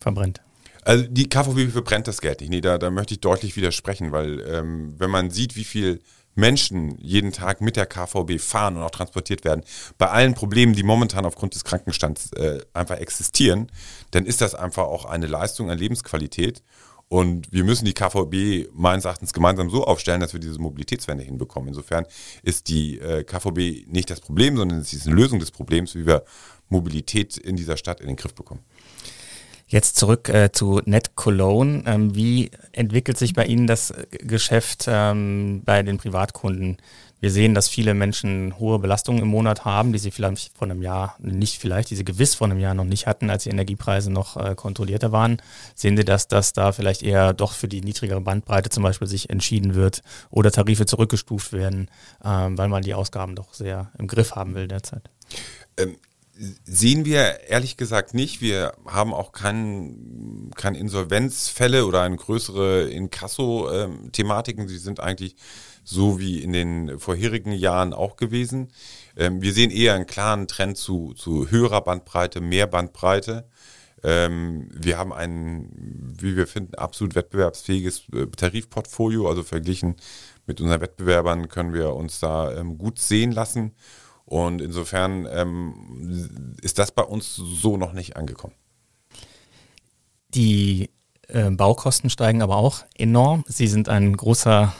verbrennt? 0.00 0.40
Also 0.82 1.04
die 1.08 1.28
KVB 1.28 1.70
verbrennt 1.70 2.08
das 2.08 2.20
Geld 2.20 2.40
nicht. 2.40 2.50
Nee, 2.50 2.62
da, 2.62 2.78
da 2.78 2.90
möchte 2.90 3.14
ich 3.14 3.20
deutlich 3.20 3.56
widersprechen, 3.56 4.12
weil 4.12 4.40
ähm, 4.40 4.94
wenn 4.98 5.10
man 5.10 5.30
sieht, 5.30 5.56
wie 5.56 5.64
viel 5.64 6.00
Menschen 6.34 6.96
jeden 6.98 7.32
Tag 7.32 7.60
mit 7.60 7.76
der 7.76 7.86
KVB 7.86 8.40
fahren 8.40 8.76
und 8.76 8.82
auch 8.82 8.90
transportiert 8.90 9.44
werden, 9.44 9.64
bei 9.98 10.08
allen 10.08 10.34
Problemen, 10.34 10.74
die 10.74 10.82
momentan 10.82 11.26
aufgrund 11.26 11.54
des 11.54 11.64
Krankenstands 11.64 12.32
äh, 12.32 12.60
einfach 12.72 12.98
existieren, 12.98 13.70
dann 14.10 14.26
ist 14.26 14.40
das 14.40 14.54
einfach 14.54 14.84
auch 14.84 15.04
eine 15.04 15.26
Leistung 15.26 15.70
an 15.70 15.78
Lebensqualität. 15.78 16.62
Und 17.08 17.52
wir 17.52 17.64
müssen 17.64 17.86
die 17.86 17.92
KVB 17.92 18.70
meines 18.72 19.04
Erachtens 19.04 19.32
gemeinsam 19.32 19.68
so 19.68 19.84
aufstellen, 19.84 20.20
dass 20.20 20.32
wir 20.32 20.38
diese 20.38 20.60
Mobilitätswende 20.60 21.24
hinbekommen. 21.24 21.70
Insofern 21.70 22.06
ist 22.44 22.68
die 22.68 23.00
äh, 23.00 23.24
KVB 23.24 23.88
nicht 23.88 24.10
das 24.10 24.20
Problem, 24.20 24.56
sondern 24.56 24.78
es 24.78 24.92
ist 24.92 25.08
eine 25.08 25.16
Lösung 25.16 25.40
des 25.40 25.50
Problems, 25.50 25.96
wie 25.96 26.06
wir 26.06 26.24
Mobilität 26.68 27.36
in 27.36 27.56
dieser 27.56 27.76
Stadt 27.76 28.00
in 28.00 28.06
den 28.06 28.14
Griff 28.14 28.34
bekommen. 28.34 28.62
Jetzt 29.70 29.96
zurück 29.96 30.28
äh, 30.28 30.50
zu 30.50 30.80
Net 30.84 31.14
Cologne. 31.14 31.84
Ähm, 31.86 32.16
wie 32.16 32.50
entwickelt 32.72 33.16
sich 33.16 33.34
bei 33.34 33.46
Ihnen 33.46 33.68
das 33.68 33.92
äh, 33.92 34.04
Geschäft 34.18 34.86
ähm, 34.88 35.62
bei 35.64 35.84
den 35.84 35.96
Privatkunden? 35.96 36.78
Wir 37.20 37.30
sehen, 37.30 37.54
dass 37.54 37.68
viele 37.68 37.94
Menschen 37.94 38.58
hohe 38.58 38.80
Belastungen 38.80 39.22
im 39.22 39.28
Monat 39.28 39.64
haben, 39.64 39.92
die 39.92 40.00
sie 40.00 40.10
vielleicht 40.10 40.56
vor 40.58 40.68
einem 40.68 40.82
Jahr 40.82 41.14
nicht 41.20 41.58
vielleicht, 41.58 41.90
die 41.90 41.94
sie 41.94 42.04
gewiss 42.04 42.34
vor 42.34 42.48
einem 42.48 42.58
Jahr 42.58 42.74
noch 42.74 42.84
nicht 42.84 43.06
hatten, 43.06 43.30
als 43.30 43.44
die 43.44 43.50
Energiepreise 43.50 44.10
noch 44.10 44.36
äh, 44.36 44.56
kontrollierter 44.56 45.12
waren. 45.12 45.40
Sehen 45.76 45.96
Sie, 45.96 46.04
dass 46.04 46.26
das 46.26 46.52
da 46.52 46.72
vielleicht 46.72 47.04
eher 47.04 47.32
doch 47.32 47.52
für 47.52 47.68
die 47.68 47.82
niedrigere 47.82 48.20
Bandbreite 48.20 48.70
zum 48.70 48.82
Beispiel 48.82 49.06
sich 49.06 49.30
entschieden 49.30 49.76
wird 49.76 50.02
oder 50.30 50.50
Tarife 50.50 50.84
zurückgestuft 50.84 51.52
werden, 51.52 51.88
ähm, 52.24 52.58
weil 52.58 52.68
man 52.68 52.82
die 52.82 52.94
Ausgaben 52.94 53.36
doch 53.36 53.54
sehr 53.54 53.92
im 53.98 54.08
Griff 54.08 54.34
haben 54.34 54.56
will 54.56 54.66
derzeit? 54.66 55.10
Sehen 56.64 57.04
wir 57.04 57.48
ehrlich 57.48 57.76
gesagt 57.76 58.14
nicht. 58.14 58.40
Wir 58.40 58.72
haben 58.86 59.12
auch 59.12 59.32
kein, 59.32 60.50
kein 60.56 60.74
Insolvenzfälle 60.74 61.84
oder 61.84 62.00
eine 62.00 62.16
größere 62.16 62.88
Inkasso-Thematiken. 62.88 64.66
Sie 64.66 64.78
sind 64.78 65.00
eigentlich 65.00 65.36
so 65.84 66.18
wie 66.18 66.42
in 66.42 66.54
den 66.54 66.98
vorherigen 66.98 67.52
Jahren 67.52 67.92
auch 67.92 68.16
gewesen. 68.16 68.68
Ähm, 69.16 69.42
wir 69.42 69.52
sehen 69.52 69.70
eher 69.70 69.94
einen 69.94 70.06
klaren 70.06 70.48
Trend 70.48 70.78
zu, 70.78 71.12
zu 71.12 71.50
höherer 71.50 71.82
Bandbreite, 71.82 72.40
mehr 72.40 72.66
Bandbreite. 72.66 73.46
Ähm, 74.02 74.70
wir 74.72 74.96
haben 74.96 75.12
ein, 75.12 75.68
wie 76.18 76.36
wir 76.36 76.46
finden, 76.46 76.74
absolut 76.74 77.14
wettbewerbsfähiges 77.16 78.04
äh, 78.14 78.26
Tarifportfolio. 78.26 79.28
Also 79.28 79.42
verglichen 79.42 79.96
mit 80.46 80.60
unseren 80.60 80.80
Wettbewerbern 80.80 81.48
können 81.48 81.74
wir 81.74 81.94
uns 81.94 82.18
da 82.18 82.56
ähm, 82.56 82.78
gut 82.78 82.98
sehen 82.98 83.32
lassen. 83.32 83.72
Und 84.30 84.62
insofern 84.62 85.26
ähm, 85.28 86.54
ist 86.62 86.78
das 86.78 86.92
bei 86.92 87.02
uns 87.02 87.34
so 87.34 87.76
noch 87.76 87.92
nicht 87.92 88.16
angekommen. 88.16 88.54
Die 90.34 90.88
äh, 91.26 91.50
Baukosten 91.50 92.10
steigen 92.10 92.40
aber 92.40 92.54
auch 92.54 92.84
enorm. 92.96 93.42
Sie 93.48 93.66
sind 93.66 93.88
ein 93.88 94.16
großer 94.16 94.72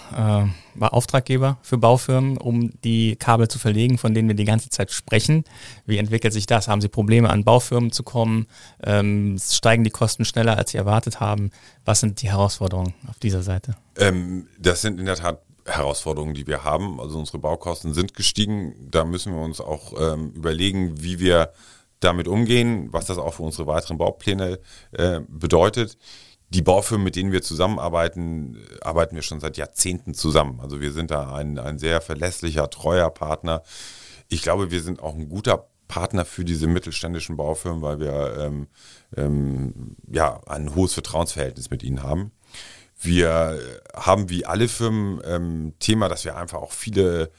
äh, 0.78 0.84
Auftraggeber 0.84 1.58
für 1.62 1.78
Baufirmen, 1.78 2.36
um 2.36 2.80
die 2.84 3.16
Kabel 3.16 3.48
zu 3.48 3.58
verlegen, 3.58 3.98
von 3.98 4.14
denen 4.14 4.28
wir 4.28 4.36
die 4.36 4.44
ganze 4.44 4.70
Zeit 4.70 4.92
sprechen. 4.92 5.42
Wie 5.84 5.98
entwickelt 5.98 6.32
sich 6.32 6.46
das? 6.46 6.68
Haben 6.68 6.80
Sie 6.80 6.88
Probleme, 6.88 7.28
an 7.28 7.42
Baufirmen 7.42 7.90
zu 7.90 8.04
kommen? 8.04 8.46
Ähm, 8.84 9.36
steigen 9.40 9.82
die 9.82 9.90
Kosten 9.90 10.24
schneller, 10.24 10.58
als 10.58 10.70
Sie 10.70 10.78
erwartet 10.78 11.18
haben? 11.18 11.50
Was 11.84 11.98
sind 11.98 12.22
die 12.22 12.30
Herausforderungen 12.30 12.94
auf 13.08 13.18
dieser 13.18 13.42
Seite? 13.42 13.74
Ähm, 13.96 14.46
das 14.60 14.82
sind 14.82 15.00
in 15.00 15.06
der 15.06 15.16
Tat 15.16 15.42
Herausforderungen, 15.66 16.34
die 16.34 16.46
wir 16.46 16.64
haben. 16.64 17.00
Also 17.00 17.18
unsere 17.18 17.38
Baukosten 17.38 17.94
sind 17.94 18.14
gestiegen. 18.14 18.74
Da 18.90 19.04
müssen 19.04 19.34
wir 19.34 19.42
uns 19.42 19.60
auch 19.60 19.92
ähm, 19.98 20.30
überlegen, 20.32 21.02
wie 21.02 21.18
wir 21.18 21.52
damit 22.00 22.28
umgehen, 22.28 22.88
was 22.92 23.06
das 23.06 23.18
auch 23.18 23.34
für 23.34 23.42
unsere 23.42 23.66
weiteren 23.66 23.98
Baupläne 23.98 24.58
äh, 24.92 25.20
bedeutet 25.28 25.98
die 26.50 26.62
Baufirmen, 26.62 27.04
mit 27.04 27.16
denen 27.16 27.32
wir 27.32 27.42
zusammenarbeiten, 27.42 28.58
arbeiten 28.82 29.14
wir 29.14 29.22
schon 29.22 29.40
seit 29.40 29.56
Jahrzehnten 29.56 30.14
zusammen. 30.14 30.60
Also 30.60 30.80
wir 30.80 30.92
sind 30.92 31.10
da 31.10 31.32
ein, 31.32 31.58
ein 31.58 31.78
sehr 31.78 32.00
verlässlicher, 32.00 32.68
treuer 32.68 33.10
Partner. 33.10 33.62
Ich 34.28 34.42
glaube, 34.42 34.70
wir 34.70 34.82
sind 34.82 35.00
auch 35.00 35.14
ein 35.14 35.28
guter 35.28 35.68
Partner 35.86 36.24
für 36.24 36.44
diese 36.44 36.66
mittelständischen 36.66 37.36
Baufirmen, 37.36 37.82
weil 37.82 38.00
wir 38.00 38.36
ähm, 38.38 38.66
ähm, 39.16 39.96
ja, 40.08 40.40
ein 40.46 40.74
hohes 40.74 40.92
Vertrauensverhältnis 40.92 41.70
mit 41.70 41.82
ihnen 41.82 42.02
haben. 42.02 42.32
Wir 43.00 43.58
haben 43.94 44.28
wie 44.28 44.44
alle 44.44 44.68
Firmen 44.68 45.20
ähm, 45.24 45.72
Thema, 45.78 46.08
dass 46.08 46.24
wir 46.24 46.36
einfach 46.36 46.58
auch 46.58 46.72
viele 46.72 47.30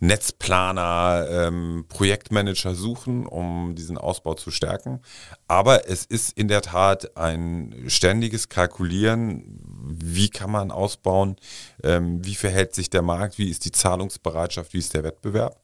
Netzplaner, 0.00 1.26
ähm, 1.30 1.84
Projektmanager 1.88 2.74
suchen, 2.74 3.24
um 3.26 3.74
diesen 3.74 3.98
Ausbau 3.98 4.32
zu 4.32 4.50
stärken. 4.50 5.02
Aber 5.46 5.90
es 5.90 6.06
ist 6.06 6.38
in 6.38 6.48
der 6.48 6.62
Tat 6.62 7.18
ein 7.18 7.84
ständiges 7.86 8.48
Kalkulieren, 8.48 9.60
wie 9.84 10.30
kann 10.30 10.50
man 10.50 10.70
ausbauen, 10.70 11.36
ähm, 11.82 12.24
wie 12.24 12.34
verhält 12.34 12.74
sich 12.74 12.88
der 12.88 13.02
Markt, 13.02 13.36
wie 13.36 13.50
ist 13.50 13.66
die 13.66 13.72
Zahlungsbereitschaft, 13.72 14.72
wie 14.72 14.78
ist 14.78 14.94
der 14.94 15.04
Wettbewerb. 15.04 15.60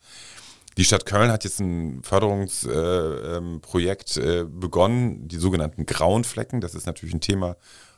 Die 0.76 0.84
Stadt 0.84 1.06
Köln 1.06 1.32
hat 1.32 1.44
jetzt 1.44 1.58
ein 1.58 2.02
Förderungsprojekt 2.02 4.18
äh, 4.18 4.40
ähm, 4.40 4.44
äh, 4.44 4.46
begonnen, 4.60 5.26
die 5.26 5.38
sogenannten 5.38 5.86
grauen 5.86 6.24
Flecken. 6.24 6.60
Das 6.60 6.74
ist 6.74 6.84
natürlich 6.84 7.14
ein 7.14 7.22
Thema, 7.22 7.56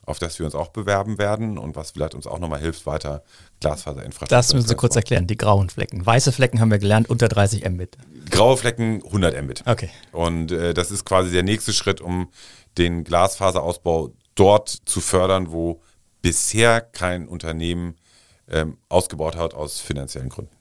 auf 0.09 0.19
das 0.19 0.39
wir 0.39 0.47
uns 0.47 0.55
auch 0.55 0.69
bewerben 0.69 1.19
werden 1.19 1.59
und 1.59 1.77
was 1.77 1.93
vielleicht 1.93 2.15
uns 2.15 2.27
auch 2.27 2.39
nochmal 2.39 2.61
hilft, 2.61 2.87
weiter 2.87 3.23
Glasfaserinfrastruktur. 3.61 4.37
Das 4.37 4.55
müssen 4.55 4.69
Sie 4.69 4.75
kurz 4.75 4.97
erklären, 4.97 5.27
die 5.27 5.37
grauen 5.37 5.71
Flecken. 5.71 6.05
Weiße 6.05 6.33
Flecken 6.33 6.61
haben 6.61 6.71
wir 6.71 6.79
gelernt, 6.79 7.09
unter 7.11 7.29
30 7.29 7.69
Mbit. 7.69 7.97
Graue 8.31 8.57
Flecken 8.57 9.03
100 9.05 9.43
Mbit. 9.43 9.63
Okay. 9.67 9.91
Und 10.13 10.53
äh, 10.53 10.75
das 10.75 10.91
ist 10.91 11.05
quasi 11.05 11.31
der 11.31 11.43
nächste 11.43 11.73
Schritt, 11.73 12.01
um 12.01 12.29
den 12.77 13.05
Glasfaserausbau 13.05 14.13
dort 14.35 14.69
zu 14.69 15.01
fördern, 15.01 15.51
wo 15.51 15.81
bisher 16.23 16.81
kein 16.81 17.29
Unternehmen 17.29 17.97
ähm, 18.51 18.79
ausgebaut 18.89 19.37
hat 19.37 19.55
aus 19.55 19.81
finanziellen 19.81 20.29
Gründen. 20.29 20.53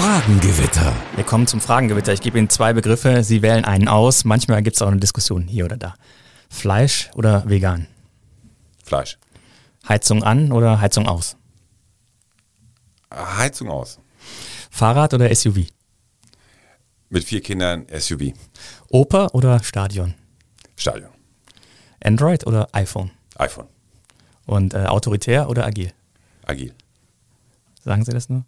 Fragengewitter. 0.00 0.96
Wir 1.14 1.24
kommen 1.24 1.46
zum 1.46 1.60
Fragengewitter. 1.60 2.12
Ich 2.12 2.22
gebe 2.22 2.38
Ihnen 2.38 2.48
zwei 2.48 2.72
Begriffe. 2.72 3.22
Sie 3.22 3.42
wählen 3.42 3.64
einen 3.64 3.86
aus. 3.86 4.24
Manchmal 4.24 4.62
gibt 4.62 4.76
es 4.76 4.82
auch 4.82 4.88
eine 4.88 4.96
Diskussion 4.96 5.46
hier 5.46 5.66
oder 5.66 5.76
da. 5.76 5.94
Fleisch 6.48 7.10
oder 7.14 7.44
vegan? 7.46 7.86
Fleisch. 8.90 9.18
Heizung 9.88 10.24
an 10.24 10.50
oder 10.50 10.80
Heizung 10.80 11.06
aus? 11.06 11.36
Heizung 13.14 13.70
aus. 13.70 14.00
Fahrrad 14.68 15.14
oder 15.14 15.32
SUV? 15.32 15.68
Mit 17.08 17.22
vier 17.22 17.40
Kindern 17.40 17.86
SUV. 17.96 18.32
Oper 18.88 19.32
oder 19.32 19.62
Stadion? 19.62 20.14
Stadion. 20.74 21.10
Android 22.02 22.44
oder 22.48 22.68
iPhone? 22.72 23.12
iPhone. 23.36 23.68
Und 24.46 24.74
äh, 24.74 24.86
autoritär 24.86 25.48
oder 25.48 25.66
agil? 25.66 25.92
Agil. 26.44 26.74
Sagen 27.84 28.04
Sie 28.04 28.10
das 28.10 28.28
nur? 28.28 28.44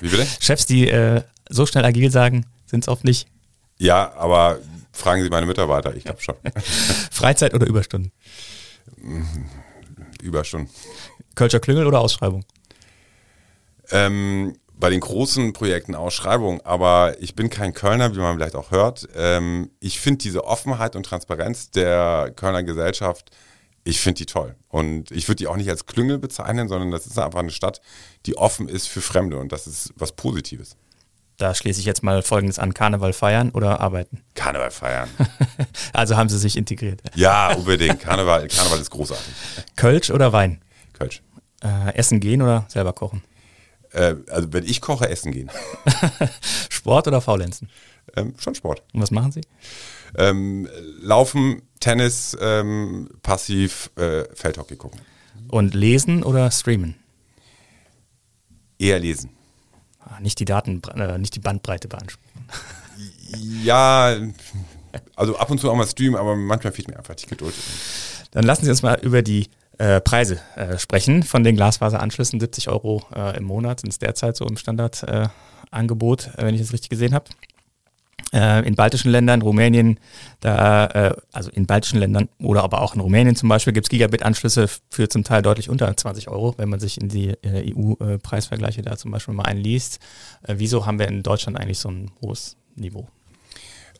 Wie 0.00 0.10
bitte? 0.10 0.26
Chefs, 0.40 0.66
die 0.66 0.88
äh, 0.88 1.24
so 1.48 1.66
schnell 1.66 1.84
agil 1.84 2.12
sagen, 2.12 2.46
sind 2.66 2.84
es 2.84 2.88
oft 2.88 3.02
nicht. 3.02 3.26
Ja, 3.78 4.12
aber 4.14 4.60
fragen 4.92 5.24
Sie 5.24 5.28
meine 5.28 5.46
Mitarbeiter, 5.46 5.96
ich 5.96 6.04
glaube 6.04 6.20
schon. 6.20 6.36
Freizeit 7.10 7.52
oder 7.52 7.66
Überstunden? 7.66 8.12
Überstunden. 10.22 10.70
Kölscher 11.34 11.60
Klüngel 11.60 11.86
oder 11.86 12.00
Ausschreibung? 12.00 12.44
Ähm, 13.90 14.54
bei 14.80 14.90
den 14.90 15.00
großen 15.00 15.52
Projekten 15.52 15.94
Ausschreibung, 15.94 16.60
aber 16.62 17.16
ich 17.20 17.34
bin 17.34 17.50
kein 17.50 17.74
Kölner, 17.74 18.14
wie 18.14 18.18
man 18.18 18.36
vielleicht 18.36 18.56
auch 18.56 18.70
hört. 18.70 19.08
Ähm, 19.14 19.70
ich 19.80 20.00
finde 20.00 20.18
diese 20.18 20.44
Offenheit 20.44 20.96
und 20.96 21.04
Transparenz 21.04 21.70
der 21.70 22.32
Kölner 22.34 22.62
Gesellschaft, 22.62 23.30
ich 23.84 24.00
finde 24.00 24.18
die 24.18 24.26
toll. 24.26 24.56
Und 24.68 25.10
ich 25.10 25.28
würde 25.28 25.36
die 25.36 25.46
auch 25.46 25.56
nicht 25.56 25.68
als 25.68 25.86
Klüngel 25.86 26.18
bezeichnen, 26.18 26.68
sondern 26.68 26.90
das 26.90 27.06
ist 27.06 27.18
einfach 27.18 27.40
eine 27.40 27.50
Stadt, 27.50 27.80
die 28.26 28.36
offen 28.36 28.68
ist 28.68 28.88
für 28.88 29.00
Fremde 29.00 29.38
und 29.38 29.52
das 29.52 29.66
ist 29.66 29.92
was 29.96 30.12
Positives. 30.12 30.76
Da 31.40 31.54
schließe 31.54 31.80
ich 31.80 31.86
jetzt 31.86 32.02
mal 32.02 32.22
Folgendes 32.22 32.58
an. 32.58 32.74
Karneval 32.74 33.14
feiern 33.14 33.48
oder 33.50 33.80
arbeiten? 33.80 34.20
Karneval 34.34 34.70
feiern. 34.70 35.08
also 35.94 36.18
haben 36.18 36.28
Sie 36.28 36.38
sich 36.38 36.54
integriert. 36.54 37.00
Ja, 37.14 37.54
unbedingt. 37.54 37.98
Karneval, 37.98 38.46
Karneval 38.48 38.78
ist 38.78 38.90
großartig. 38.90 39.32
Kölsch 39.74 40.10
oder 40.10 40.34
Wein? 40.34 40.60
Kölsch. 40.92 41.22
Äh, 41.62 41.94
essen 41.94 42.20
gehen 42.20 42.42
oder 42.42 42.66
selber 42.68 42.92
kochen? 42.92 43.22
Äh, 43.92 44.16
also 44.28 44.52
wenn 44.52 44.64
ich 44.64 44.82
koche, 44.82 45.08
essen 45.08 45.32
gehen. 45.32 45.50
Sport 46.68 47.08
oder 47.08 47.22
Faulenzen? 47.22 47.70
Ähm, 48.16 48.34
schon 48.38 48.54
Sport. 48.54 48.82
Und 48.92 49.00
was 49.00 49.10
machen 49.10 49.32
Sie? 49.32 49.40
Ähm, 50.18 50.68
laufen, 51.00 51.62
Tennis, 51.80 52.36
ähm, 52.38 53.08
passiv, 53.22 53.90
äh, 53.96 54.24
Feldhockey 54.34 54.76
gucken. 54.76 55.00
Und 55.48 55.72
lesen 55.72 56.22
oder 56.22 56.50
streamen? 56.50 56.96
Eher 58.78 58.98
lesen. 58.98 59.39
Nicht 60.20 60.40
die 60.40 60.44
Daten, 60.44 60.82
äh, 60.96 61.18
nicht 61.18 61.34
die 61.34 61.40
Bandbreite 61.40 61.88
beanspruchen. 61.88 62.46
Ja, 63.62 64.16
also 65.14 65.36
ab 65.36 65.50
und 65.50 65.60
zu 65.60 65.70
auch 65.70 65.76
mal 65.76 65.86
streamen, 65.86 66.18
aber 66.18 66.36
manchmal 66.36 66.72
fehlt 66.72 66.88
mir 66.88 66.96
einfach 66.98 67.14
die 67.14 67.26
Geduld. 67.26 67.54
Dann 68.32 68.44
lassen 68.44 68.64
Sie 68.64 68.70
uns 68.70 68.82
mal 68.82 68.98
über 69.00 69.22
die 69.22 69.48
äh, 69.78 70.00
Preise 70.00 70.40
äh, 70.56 70.78
sprechen 70.78 71.22
von 71.22 71.42
den 71.42 71.56
Glasfaseranschlüssen. 71.56 72.40
70 72.40 72.68
Euro 72.68 73.02
äh, 73.14 73.36
im 73.36 73.44
Monat 73.44 73.80
sind 73.80 73.90
es 73.90 73.98
derzeit 73.98 74.36
so 74.36 74.46
im 74.46 74.56
Standardangebot, 74.56 76.26
äh, 76.36 76.44
wenn 76.44 76.54
ich 76.54 76.60
es 76.60 76.72
richtig 76.72 76.90
gesehen 76.90 77.14
habe. 77.14 77.26
Äh, 78.32 78.66
in 78.66 78.74
baltischen 78.74 79.10
Ländern, 79.10 79.42
Rumänien, 79.42 79.98
da, 80.40 80.86
äh, 80.86 81.14
also 81.32 81.50
in 81.50 81.66
baltischen 81.66 81.98
Ländern 81.98 82.28
oder 82.38 82.62
aber 82.62 82.82
auch 82.82 82.94
in 82.94 83.00
Rumänien 83.00 83.36
zum 83.36 83.48
Beispiel, 83.48 83.72
gibt 83.72 83.86
es 83.86 83.90
Gigabit-Anschlüsse 83.90 84.68
für 84.90 85.08
zum 85.08 85.24
Teil 85.24 85.42
deutlich 85.42 85.68
unter 85.68 85.94
20 85.94 86.28
Euro, 86.28 86.54
wenn 86.56 86.68
man 86.68 86.80
sich 86.80 87.00
in 87.00 87.08
die 87.08 87.30
äh, 87.42 87.72
EU-Preisvergleiche 87.74 88.82
da 88.82 88.96
zum 88.96 89.10
Beispiel 89.10 89.34
mal 89.34 89.44
einliest. 89.44 89.98
Äh, 90.42 90.54
wieso 90.58 90.86
haben 90.86 90.98
wir 90.98 91.08
in 91.08 91.22
Deutschland 91.22 91.58
eigentlich 91.58 91.78
so 91.78 91.90
ein 91.90 92.10
hohes 92.22 92.56
Niveau? 92.76 93.08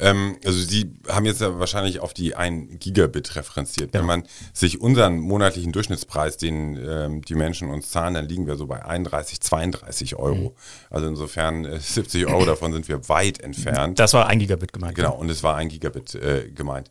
Ähm, 0.01 0.37
also 0.45 0.59
Sie 0.59 0.93
haben 1.09 1.27
jetzt 1.27 1.41
ja 1.41 1.59
wahrscheinlich 1.59 2.01
auf 2.01 2.15
die 2.15 2.35
1 2.35 2.81
Gigabit 2.81 3.37
referenziert. 3.37 3.95
Ja. 3.95 4.01
Wenn 4.01 4.07
man 4.07 4.23
sich 4.53 4.81
unseren 4.81 5.19
monatlichen 5.19 5.73
Durchschnittspreis, 5.73 6.37
den 6.37 6.77
ähm, 6.77 7.23
die 7.23 7.35
Menschen 7.35 7.71
uns 7.71 7.91
zahlen, 7.91 8.15
dann 8.15 8.29
liegen 8.29 8.47
wir 8.47 8.57
so 8.57 8.67
bei 8.67 8.85
31, 8.85 9.41
32 9.41 10.17
Euro. 10.17 10.35
Mhm. 10.35 10.51
Also 10.91 11.07
insofern 11.07 11.65
äh, 11.65 11.79
70 11.79 12.27
Euro 12.27 12.45
davon 12.47 12.73
sind 12.73 12.89
wir 12.89 13.09
weit 13.09 13.41
entfernt. 13.41 13.99
Das 13.99 14.15
war 14.15 14.27
ein 14.27 14.39
Gigabit 14.39 14.73
gemeint. 14.73 14.95
Genau, 14.95 15.15
und 15.15 15.31
es 15.31 15.43
war 15.43 15.57
ein 15.57 15.69
Gigabit 15.69 16.15
äh, 16.15 16.51
gemeint. 16.51 16.91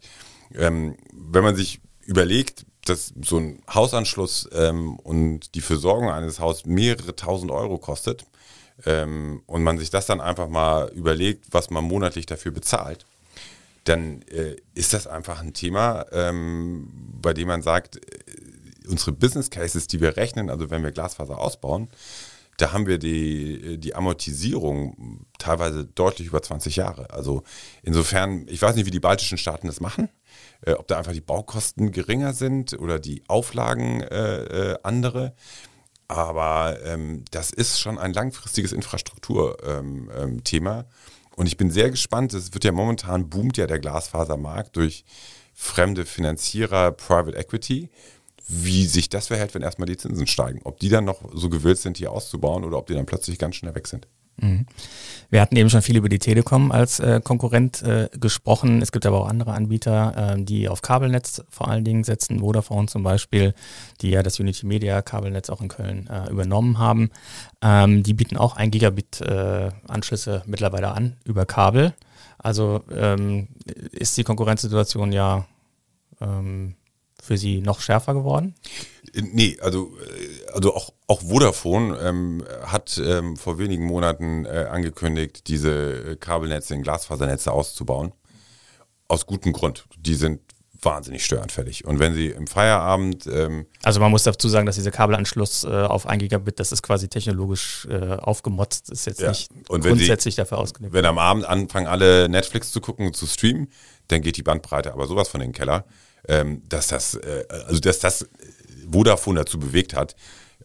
Ähm, 0.54 0.96
wenn 1.14 1.44
man 1.44 1.56
sich 1.56 1.82
überlegt, 2.06 2.66
dass 2.86 3.14
so 3.24 3.38
ein 3.38 3.62
Hausanschluss 3.72 4.50
ähm, 4.54 4.98
und 4.98 5.54
die 5.56 5.62
Versorgung 5.62 6.10
eines 6.10 6.40
Hauses 6.40 6.66
mehrere 6.66 7.16
tausend 7.16 7.52
Euro 7.52 7.78
kostet 7.78 8.26
ähm, 8.86 9.42
und 9.46 9.64
man 9.64 9.78
sich 9.78 9.90
das 9.90 10.06
dann 10.06 10.22
einfach 10.22 10.48
mal 10.48 10.90
überlegt, 10.90 11.48
was 11.52 11.70
man 11.70 11.84
monatlich 11.84 12.26
dafür 12.26 12.52
bezahlt, 12.52 13.06
dann 13.84 14.22
äh, 14.24 14.56
ist 14.74 14.94
das 14.94 15.08
einfach 15.08 15.42
ein 15.42 15.54
Thema, 15.54 16.06
ähm, 16.12 16.90
bei 17.22 17.34
dem 17.34 17.48
man 17.48 17.62
sagt, 17.62 17.98
äh, 17.98 18.90
unsere 18.90 19.12
Business 19.12 19.50
Cases, 19.50 19.88
die 19.88 20.02
wir 20.02 20.18
rechnen, 20.18 20.50
also 20.50 20.70
wenn 20.70 20.84
wir 20.84 20.92
Glasfaser 20.92 21.38
ausbauen, 21.38 21.90
da 22.58 22.74
haben 22.74 22.88
wir 22.88 22.98
die, 22.98 23.78
die 23.78 23.96
Amortisierung 23.96 25.26
teilweise 25.38 25.86
deutlich 25.86 26.28
über 26.28 26.42
20 26.42 26.76
Jahre. 26.76 27.10
Also 27.12 27.44
insofern, 27.84 28.46
ich 28.50 28.62
weiß 28.62 28.76
nicht, 28.76 28.86
wie 28.86 28.92
die 28.92 29.00
baltischen 29.00 29.38
Staaten 29.38 29.68
das 29.68 29.80
machen, 29.80 30.10
äh, 30.66 30.74
ob 30.74 30.88
da 30.88 30.98
einfach 30.98 31.14
die 31.14 31.22
Baukosten 31.22 31.92
geringer 31.92 32.34
sind 32.34 32.78
oder 32.80 33.00
die 33.00 33.24
Auflagen 33.28 34.02
äh, 34.02 34.72
äh, 34.72 34.78
andere. 34.84 35.34
Aber 36.10 36.78
ähm, 36.84 37.24
das 37.32 37.52
ist 37.52 37.80
schon 37.80 37.98
ein 37.98 38.12
langfristiges 38.12 38.74
Infrastrukturthema. 38.74 39.80
Ähm, 39.80 40.10
ähm, 40.14 40.84
und 41.38 41.46
ich 41.46 41.56
bin 41.56 41.72
sehr 41.72 41.90
gespannt. 41.90 42.34
Es 42.34 42.54
wird 42.54 42.66
ja 42.66 42.74
momentan 42.74 43.30
boomt 43.30 43.56
ja 43.56 43.68
der 43.68 43.80
Glasfasermarkt 43.80 44.76
durch 44.76 45.06
fremde 45.54 46.06
Finanzierer, 46.06 46.92
Private 46.92 47.38
Equity 47.38 47.90
wie 48.50 48.88
sich 48.88 49.10
das 49.10 49.28
verhält, 49.28 49.54
wenn 49.54 49.62
erstmal 49.62 49.86
die 49.86 49.96
Zinsen 49.96 50.26
steigen. 50.26 50.62
Ob 50.64 50.80
die 50.80 50.90
dann 50.90 51.06
noch 51.06 51.22
so 51.34 51.50
gewillt 51.50 51.78
sind, 51.78 51.98
hier 51.98 52.12
auszubauen 52.12 52.64
oder 52.66 52.80
ob 52.80 52.88
die 52.88 52.96
dann 52.96 53.06
plötzlich 53.06 53.38
ganz 53.38 53.56
schnell 53.56 53.76
weg 53.76 53.88
sind. 53.88 54.08
Mhm. 54.42 54.66
Wir 55.30 55.42
hatten 55.42 55.56
eben 55.56 55.70
schon 55.70 55.84
viel 55.84 55.98
über 55.98 56.10
die 56.10 56.20
Telekom 56.20 56.72
als 56.72 57.00
äh, 57.00 57.22
Konkurrent 57.24 57.84
äh, 57.84 58.10
gesprochen. 58.20 58.82
Es 58.82 58.92
gibt 58.92 59.06
aber 59.06 59.22
auch 59.22 59.28
andere 59.28 59.54
Anbieter, 59.54 60.36
äh, 60.36 60.44
die 60.44 60.68
auf 60.68 60.82
Kabelnetz 60.82 61.44
vor 61.50 61.68
allen 61.68 61.84
Dingen 61.84 62.04
setzen. 62.04 62.40
Vodafone 62.40 62.88
zum 62.88 63.04
Beispiel, 63.04 63.54
die 64.02 64.10
ja 64.10 64.24
das 64.24 64.40
Unity 64.40 64.66
Media 64.66 65.02
Kabelnetz 65.02 65.50
auch 65.50 65.62
in 65.62 65.68
Köln 65.68 66.08
äh, 66.08 66.30
übernommen 66.32 66.80
haben. 66.80 67.12
Ähm, 67.62 68.02
die 68.02 68.14
bieten 68.14 68.38
auch 68.38 68.56
ein 68.56 68.72
Gigabit 68.72 69.22
äh, 69.22 69.70
Anschlüsse 69.88 70.42
mittlerweile 70.48 70.92
an 70.92 71.18
über 71.26 71.46
Kabel. 71.46 71.94
Also 72.40 72.82
ähm, 72.92 73.50
ist 73.92 74.18
die 74.18 74.24
Konkurrenzsituation 74.24 75.12
ja 75.12 75.46
ähm, 76.22 76.76
für 77.22 77.38
Sie 77.38 77.62
noch 77.62 77.82
schärfer 77.82 78.14
geworden? 78.14 78.56
Nee, 79.16 79.58
also, 79.62 79.92
äh, 79.98 80.52
also 80.54 80.74
auch, 80.76 80.94
auch 81.08 81.22
Vodafone 81.22 81.98
ähm, 82.00 82.44
hat 82.64 83.00
ähm, 83.04 83.36
vor 83.38 83.58
wenigen 83.58 83.86
Monaten 83.86 84.46
äh, 84.46 84.68
angekündigt, 84.70 85.48
diese 85.48 86.18
Kabelnetze 86.18 86.76
in 86.76 86.84
Glasfasernetze 86.84 87.52
auszubauen. 87.52 88.14
Aus 89.08 89.26
gutem 89.26 89.54
Grund. 89.54 89.86
Die 89.98 90.16
sind 90.16 90.42
wahnsinnig 90.82 91.26
störanfällig. 91.26 91.86
Und 91.86 92.00
wenn 92.00 92.14
sie 92.14 92.28
im 92.28 92.48
Feierabend. 92.48 93.28
Ähm, 93.28 93.66
also 93.84 94.00
man 94.00 94.12
muss 94.12 94.24
dazu 94.24 94.48
sagen, 94.48 94.66
dass 94.66 94.76
dieser 94.76 94.92
Kabelanschluss 94.92 95.64
äh, 95.64 95.68
auf 95.68 96.06
1 96.06 96.22
Gigabit, 96.22 96.60
das 96.60 96.72
ist 96.72 96.82
quasi 96.84 97.10
technologisch 97.10 97.88
äh, 97.90 98.16
aufgemotzt, 98.16 98.90
ist 98.90 99.06
jetzt 99.06 99.22
Ja. 99.22 99.30
nicht 99.30 99.52
Und 99.68 99.84
grundsätzlich 99.84 100.36
dafür 100.36 100.58
ausgelegt. 100.58 100.94
wenn 100.94 101.06
am 101.06 101.18
Abend 101.18 101.46
anfangen, 101.46 101.88
alle 101.88 102.30
Netflix 102.30 102.72
zu 102.72 102.82
gucken 102.82 103.08
und 103.08 103.16
zu 103.16 103.28
streamen, 103.28 103.70
dann 104.08 104.22
geht 104.22 104.38
die 104.38 104.44
Bandbreite 104.44 104.94
aber 104.94 105.08
sowas 105.08 105.28
von 105.28 105.42
in 105.42 105.50
den 105.50 105.54
Keller, 105.54 105.86
ähm, 106.28 106.62
dass 106.68 106.88
das, 106.88 107.16
äh, 107.16 107.46
also 107.68 107.80
dass 107.80 108.00
das 108.00 108.28
Vodafone 108.92 109.40
dazu 109.40 109.60
bewegt 109.60 109.96
hat, 109.96 110.16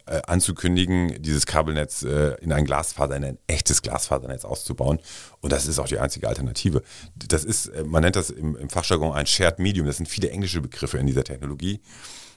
äh, 0.06 0.20
anzukündigen, 0.26 1.22
dieses 1.22 1.46
Kabelnetz 1.46 2.02
äh, 2.02 2.34
in 2.42 2.52
ein 2.52 2.64
Glasfaser, 2.64 3.16
in 3.16 3.24
ein 3.24 3.38
echtes 3.46 3.80
Glasfasernetz 3.80 4.44
auszubauen. 4.44 4.98
Und 5.40 5.52
das 5.52 5.66
ist 5.66 5.78
auch 5.78 5.88
die 5.88 5.98
einzige 5.98 6.28
Alternative. 6.28 6.82
Das 7.14 7.44
ist, 7.44 7.68
äh, 7.68 7.84
man 7.84 8.02
nennt 8.02 8.16
das 8.16 8.30
im, 8.30 8.56
im 8.56 8.68
Fachjargon 8.68 9.12
ein 9.12 9.26
Shared 9.26 9.58
Medium. 9.58 9.86
Das 9.86 9.96
sind 9.96 10.06
viele 10.06 10.30
englische 10.30 10.60
Begriffe 10.60 10.98
in 10.98 11.06
dieser 11.06 11.24
Technologie. 11.24 11.80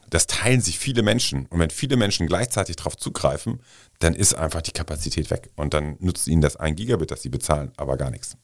Das 0.10 0.28
teilen 0.28 0.62
sich 0.62 0.80
viele 0.80 1.02
Menschen. 1.02 1.45
Und 1.47 1.60
wenn 1.60 1.69
viele 1.69 1.97
Menschen 1.97 2.28
gleichzeitig 2.28 2.78
darauf 2.78 2.95
zugreifen, 2.95 3.62
dann 4.00 4.13
ist 4.13 4.34
einfach 4.34 4.62
die 4.62 4.71
Kapazität 4.71 5.30
weg. 5.30 5.50
Und 5.56 5.73
dann 5.73 5.97
nutzt 6.00 6.28
ihnen 6.28 6.41
das 6.41 6.56
ein 6.56 6.76
Gigabit, 6.76 7.12
das 7.12 7.21
sie 7.21 7.30
bezahlen, 7.30 7.73
aber 7.76 7.97
gar 7.97 8.12
nichts. 8.12 8.38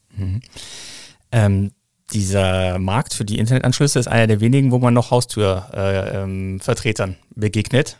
Ähm, 1.32 1.72
dieser 2.12 2.80
Markt 2.80 3.14
für 3.14 3.26
die 3.26 3.40
Internetanschlüsse 3.40 4.00
ist 4.00 4.08
einer 4.08 4.28
der 4.28 4.42
wenigen, 4.42 4.72
wo 4.72 4.80
man 4.80 4.94
noch 4.94 5.12
Haustürvertretern 5.12 7.10
äh, 7.10 7.14
ähm, 7.14 7.20
begegnet. 7.36 7.98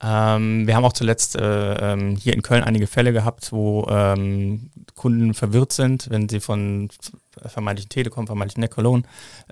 Ähm, 0.00 0.66
wir 0.66 0.76
haben 0.76 0.84
auch 0.84 0.92
zuletzt 0.92 1.34
äh, 1.34 1.92
ähm, 1.92 2.16
hier 2.16 2.32
in 2.32 2.42
Köln 2.42 2.62
einige 2.62 2.86
Fälle 2.86 3.12
gehabt, 3.12 3.50
wo 3.50 3.84
ähm, 3.90 4.70
Kunden 4.94 5.34
verwirrt 5.34 5.72
sind, 5.72 6.08
wenn 6.10 6.28
sie 6.28 6.38
von 6.38 6.88
vermeintlichen 7.44 7.88
Telekom, 7.88 8.26
vermeintlichen 8.26 8.60
Neccolone 8.60 9.02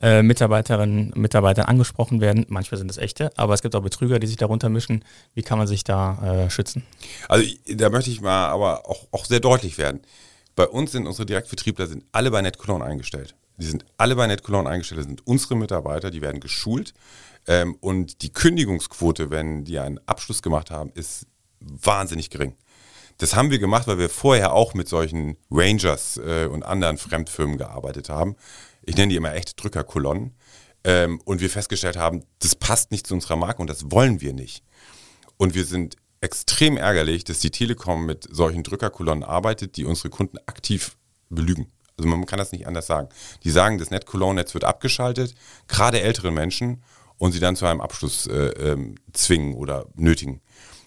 äh, 0.01 0.23
Mitarbeiterinnen 0.23 1.13
und 1.13 1.21
Mitarbeitern 1.21 1.67
angesprochen 1.67 2.21
werden. 2.21 2.47
Manchmal 2.49 2.79
sind 2.79 2.91
es 2.91 2.97
echte, 2.97 3.37
aber 3.37 3.55
es 3.55 3.63
gibt 3.63 3.75
auch 3.75 3.83
Betrüger, 3.83 4.21
die 4.21 4.29
sich 4.29 4.37
darunter 4.37 4.69
mischen. 4.69 5.05
Wie 5.35 5.43
kann 5.43 5.59
man 5.59 5.67
sich 5.67 5.83
da 5.83 6.45
äh, 6.47 6.51
schützen? 6.51 6.85
Also 7.29 7.45
da 7.69 7.91
möchte 7.91 8.11
ich 8.11 8.21
mal 8.21 8.47
aber 8.49 8.89
auch, 8.89 9.09
auch 9.11 9.25
sehr 9.25 9.41
deutlich 9.41 9.79
werden. 9.79 10.01
Bei 10.55 10.67
uns 10.67 10.93
sind 10.93 11.07
unsere 11.07 11.27
Direktvertriebler 11.27 11.87
sind 11.87 12.05
alle 12.13 12.31
bei 12.31 12.41
NetCologne 12.41 12.85
eingestellt. 12.85 13.35
Die 13.59 13.67
sind 13.67 13.85
alle 13.97 14.17
bei 14.17 14.27
NetCologne 14.27 14.69
eingestellt, 14.69 15.01
das 15.01 15.07
sind 15.07 15.27
unsere 15.27 15.57
Mitarbeiter, 15.57 16.11
die 16.11 16.21
werden 16.21 16.41
geschult. 16.41 16.93
Ähm, 17.47 17.77
und 17.81 18.23
die 18.23 18.33
Kündigungsquote, 18.33 19.31
wenn 19.31 19.65
die 19.65 19.79
einen 19.79 19.99
Abschluss 20.07 20.43
gemacht 20.43 20.71
haben, 20.71 20.91
ist 20.95 21.27
wahnsinnig 21.61 22.31
gering. 22.31 22.57
Das 23.19 23.35
haben 23.35 23.51
wir 23.51 23.59
gemacht, 23.59 23.87
weil 23.87 23.99
wir 23.99 24.11
vorher 24.11 24.53
auch 24.53 24.75
mit 24.75 24.89
solchen 24.89 25.37
Rangers 25.51 26.19
äh, 26.19 26.47
und 26.47 26.65
anderen 26.65 26.99
Fremdfirmen 26.99 27.57
gearbeitet 27.57 28.11
haben. 28.11 28.37
Ich 28.83 28.97
nenne 28.97 29.09
die 29.09 29.17
immer 29.17 29.35
echte 29.35 29.55
Drückerkolonnen. 29.55 30.35
ähm, 30.85 31.21
und 31.25 31.41
wir 31.41 31.51
festgestellt 31.51 31.97
haben, 31.97 32.25
das 32.41 32.55
passt 32.55 32.91
nicht 32.93 33.07
zu 33.07 33.15
unserer 33.15 33.37
Marke 33.37 33.61
und 33.61 33.69
das 33.69 33.91
wollen 33.91 34.21
wir 34.21 34.33
nicht. 34.33 34.63
Und 35.37 35.55
wir 35.55 35.65
sind 35.65 35.97
extrem 36.21 36.77
ärgerlich, 36.77 37.25
dass 37.25 37.41
die 37.41 37.51
Telekom 37.51 38.07
mit 38.07 38.27
solchen 38.31 38.63
Drückerkolonnen 38.63 39.25
arbeitet, 39.25 39.77
die 39.77 39.85
unsere 39.85 40.11
Kunden 40.11 40.39
aktiv 40.47 40.97
belügen. 41.29 41.67
Also 41.99 42.09
man 42.09 42.27
kann 42.27 42.39
das 42.39 42.53
nicht 42.53 42.67
anders 42.67 42.87
sagen. 42.87 43.09
Die 43.43 43.51
sagen, 43.51 43.79
das 43.79 43.91
Net-Cologne-Netz 43.91 44.55
wird 44.55 44.65
abgeschaltet, 44.65 45.35
gerade 45.67 46.01
ältere 46.01 46.31
Menschen, 46.31 46.83
und 47.19 47.33
sie 47.33 47.41
dann 47.41 47.57
zu 47.57 47.65
einem 47.65 47.81
Abschluss 47.81 48.27
äh, 48.27 48.49
ähm, 48.49 48.97
zwingen 49.13 49.55
oder 49.55 49.87
nötigen. 49.95 50.43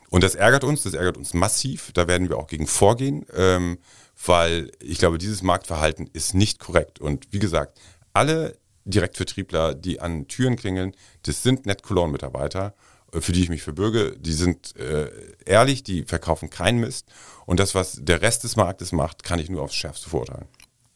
Und 0.10 0.24
das 0.24 0.36
ärgert 0.36 0.64
uns, 0.64 0.84
das 0.84 0.94
ärgert 0.94 1.18
uns 1.18 1.34
massiv. 1.34 1.92
Da 1.94 2.08
werden 2.08 2.30
wir 2.30 2.38
auch 2.38 2.48
gegen 2.48 2.68
vorgehen, 2.68 3.26
ähm, 3.36 3.80
weil 4.26 4.72
ich 4.80 5.00
glaube, 5.00 5.18
dieses 5.18 5.42
Marktverhalten 5.42 6.08
ist 6.14 6.36
nicht 6.36 6.60
korrekt. 6.60 7.00
Und 7.00 7.28
wie 7.32 7.40
gesagt, 7.40 7.80
alle 8.14 8.58
Direktvertriebler, 8.86 9.76
die 9.76 10.02
an 10.02 10.28
Türen 10.28 10.56
klingeln, 10.56 10.96
das 11.24 11.44
sind 11.44 11.66
Net-Cologne-Mitarbeiter 11.66 12.74
für 13.12 13.32
die 13.32 13.42
ich 13.42 13.50
mich 13.50 13.64
verbürge, 13.64 14.16
die 14.20 14.34
sind 14.34 14.76
äh, 14.76 15.10
ehrlich, 15.46 15.84
die 15.84 16.04
verkaufen 16.04 16.52
keinen 16.52 16.80
Mist. 16.80 17.08
Und 17.48 17.60
das, 17.60 17.74
was 17.74 17.98
der 18.00 18.22
Rest 18.22 18.44
des 18.44 18.56
Marktes 18.56 18.92
macht, 18.92 19.24
kann 19.24 19.40
ich 19.40 19.50
nur 19.50 19.64
aufs 19.64 19.74
Schärfste 19.74 20.10
verurteilen. 20.10 20.48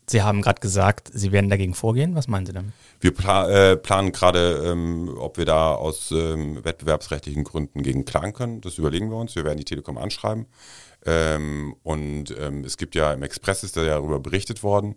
Sie 0.06 0.22
haben 0.22 0.42
gerade 0.42 0.60
gesagt, 0.60 1.10
Sie 1.13 1.32
werden 1.32 1.50
dagegen 1.50 1.74
vorgehen. 1.74 2.16
Was 2.16 2.28
meinen 2.28 2.46
Sie 2.46 2.54
damit? 2.54 2.74
Wir 3.00 3.13
pla 3.13 3.50
äh, 3.50 3.78
planen 3.78 4.12
gerade, 4.12 4.63
ähm, 4.66 5.13
ob 5.18 5.38
wir 5.38 5.46
da 5.46 5.74
aus 5.74 6.12
ähm, 6.12 6.63
wettbewerbsrechtlichen 6.63 7.44
Gründen 7.44 7.84
gegen 7.84 8.06
klagen 8.06 8.34
können. 8.34 8.62
Das 8.62 8.78
überlegen 8.78 9.10
wir 9.10 9.18
uns. 9.18 9.36
Wir 9.36 9.46
werden 9.46 9.58
die 9.58 9.66
Telekom 9.66 9.98
anschreiben. 9.98 10.48
Ähm, 11.06 11.76
und 11.84 12.34
ähm, 12.38 12.63
es 12.63 12.78
gibt 12.78 12.96
ja 12.96 13.13
im 13.13 13.24
Express 13.24 13.63
ist 13.63 13.76
darüber 13.76 14.20
berichtet 14.20 14.63
worden. 14.63 14.96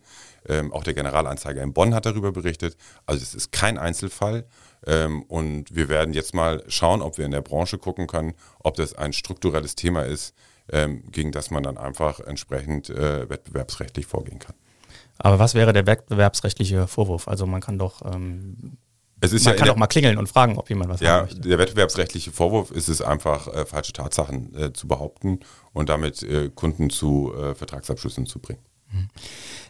Ähm, 0.49 0.73
auch 0.73 0.85
der 0.85 0.95
Generalanzeiger 0.95 1.63
in 1.63 1.73
Bonn 1.73 1.95
hat 1.95 2.07
darüber 2.07 2.33
berichtet. 2.33 2.77
Also 3.07 3.23
es 3.23 3.35
ist 3.35 3.53
kein 3.53 3.79
Einzelfall. 3.79 4.47
Ähm, 4.87 5.23
und 5.23 5.75
wir 5.75 5.89
werden 5.89 6.15
jetzt 6.15 6.35
mal 6.35 6.63
schauen, 6.69 7.03
ob 7.03 7.19
wir 7.19 7.25
in 7.25 7.33
der 7.33 7.43
Branche 7.43 7.79
gucken 7.79 8.07
können, 8.07 8.35
ob 8.61 8.77
das 8.77 8.95
ein 8.95 9.13
strukturelles 9.13 9.75
Thema 9.75 10.03
ist, 10.03 10.35
gegen 11.13 11.31
das 11.31 11.53
man 11.53 11.63
dann 11.63 11.79
einfach 11.79 12.19
entsprechend 12.19 12.91
äh, 12.91 13.31
wettbewerbsrechtlich 13.31 14.05
vorgehen 14.05 14.41
kann. 14.41 14.57
Aber 15.19 15.39
was 15.39 15.55
wäre 15.55 15.73
der 15.73 15.87
wettbewerbsrechtliche 15.87 16.87
Vorwurf? 16.87 17.29
Also 17.29 17.47
man 17.47 17.61
kann 17.61 17.79
doch 17.79 18.03
ähm 18.05 18.79
es 19.21 19.33
ist 19.33 19.45
man 19.47 19.55
ja 19.55 19.59
kann 19.59 19.71
auch 19.71 19.77
mal 19.77 19.87
klingeln 19.87 20.19
und 20.19 20.29
fragen, 20.29 20.59
ob 20.59 20.69
jemand 20.69 20.91
was 20.91 21.01
ja, 21.01 21.13
haben 21.13 21.23
möchte. 21.23 21.41
Der 21.41 21.59
wettbewerbsrechtliche 21.59 22.33
Vorwurf 22.33 22.71
ist 22.71 22.89
es 22.89 23.01
einfach, 23.01 23.49
äh, 23.49 23.65
falsche 23.65 23.95
Tatsachen 23.95 24.55
äh, 24.55 24.73
zu 24.73 24.87
behaupten 24.89 25.41
und 25.73 25.89
damit 25.89 26.23
äh, 26.23 26.51
Kunden 26.55 26.91
zu 26.91 27.33
äh, 27.35 27.55
Vertragsabschlüssen 27.55 28.27
zu 28.27 28.41
bringen. 28.41 28.61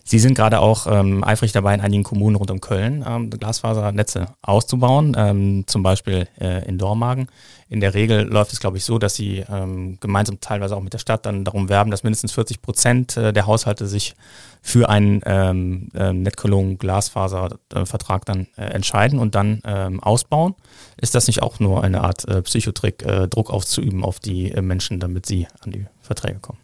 Sie 0.08 0.20
sind 0.20 0.34
gerade 0.34 0.60
auch 0.60 0.86
ähm, 0.86 1.24
eifrig 1.24 1.50
dabei, 1.50 1.74
in 1.74 1.80
einigen 1.80 2.04
Kommunen 2.04 2.36
rund 2.36 2.52
um 2.52 2.60
Köln 2.60 3.04
ähm, 3.04 3.28
Glasfasernetze 3.28 4.28
auszubauen, 4.40 5.16
ähm, 5.18 5.64
zum 5.66 5.82
Beispiel 5.82 6.28
äh, 6.40 6.64
in 6.68 6.78
Dormagen. 6.78 7.26
In 7.68 7.80
der 7.80 7.94
Regel 7.94 8.22
läuft 8.22 8.52
es, 8.52 8.60
glaube 8.60 8.76
ich, 8.76 8.84
so, 8.84 9.00
dass 9.00 9.16
Sie 9.16 9.44
ähm, 9.50 9.98
gemeinsam 9.98 10.38
teilweise 10.38 10.76
auch 10.76 10.80
mit 10.80 10.92
der 10.92 10.98
Stadt 10.98 11.26
dann 11.26 11.44
darum 11.44 11.68
werben, 11.68 11.90
dass 11.90 12.04
mindestens 12.04 12.30
40 12.30 12.62
Prozent 12.62 13.16
äh, 13.16 13.32
der 13.32 13.48
Haushalte 13.48 13.88
sich 13.88 14.14
für 14.62 14.88
einen 14.88 15.22
ähm, 15.26 15.88
äh, 15.92 16.12
Netcologne-Glasfaservertrag 16.12 18.24
dann 18.24 18.46
entscheiden 18.54 19.18
und 19.18 19.34
dann 19.34 19.60
ähm, 19.64 20.00
ausbauen. 20.00 20.54
Ist 21.00 21.16
das 21.16 21.26
nicht 21.26 21.42
auch 21.42 21.58
nur 21.58 21.82
eine 21.82 22.02
Art 22.02 22.28
äh, 22.28 22.42
Psychotrick, 22.42 23.02
äh, 23.02 23.26
Druck 23.26 23.50
auszuüben 23.50 24.04
auf 24.04 24.20
die 24.20 24.52
äh, 24.52 24.62
Menschen, 24.62 25.00
damit 25.00 25.26
sie 25.26 25.48
an 25.60 25.72
die 25.72 25.86
Verträge 26.00 26.38
kommen? 26.38 26.60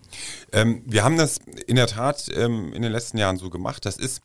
Ähm, 0.52 0.82
wir 0.86 1.04
haben 1.04 1.16
das 1.16 1.38
in 1.66 1.76
der 1.76 1.86
Tat 1.86 2.26
ähm, 2.34 2.72
in 2.72 2.82
den 2.82 2.92
letzten 2.92 3.18
Jahren 3.18 3.36
so 3.36 3.50
gemacht. 3.50 3.84
Das 3.84 3.96
ist 3.96 4.20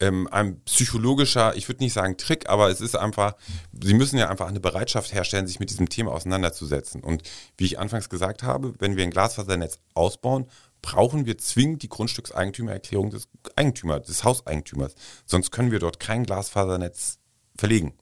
ähm, 0.00 0.28
ein 0.30 0.60
psychologischer, 0.64 1.56
ich 1.56 1.68
würde 1.68 1.82
nicht 1.82 1.92
sagen 1.92 2.16
Trick, 2.16 2.48
aber 2.48 2.68
es 2.70 2.80
ist 2.80 2.96
einfach, 2.96 3.34
Sie 3.82 3.94
müssen 3.94 4.18
ja 4.18 4.28
einfach 4.28 4.48
eine 4.48 4.60
Bereitschaft 4.60 5.12
herstellen, 5.14 5.46
sich 5.46 5.60
mit 5.60 5.70
diesem 5.70 5.88
Thema 5.88 6.12
auseinanderzusetzen. 6.12 7.02
Und 7.02 7.22
wie 7.56 7.64
ich 7.64 7.78
anfangs 7.78 8.08
gesagt 8.08 8.42
habe, 8.42 8.74
wenn 8.78 8.96
wir 8.96 9.04
ein 9.04 9.10
Glasfasernetz 9.10 9.78
ausbauen, 9.94 10.46
brauchen 10.82 11.26
wir 11.26 11.38
zwingend 11.38 11.82
die 11.82 11.88
Grundstückseigentümererklärung 11.88 13.10
des 13.10 13.28
Eigentümers, 13.56 14.06
des 14.06 14.22
Hauseigentümers. 14.22 14.94
Sonst 15.24 15.50
können 15.50 15.72
wir 15.72 15.78
dort 15.78 15.98
kein 15.98 16.24
Glasfasernetz 16.24 17.18
verlegen. 17.56 17.94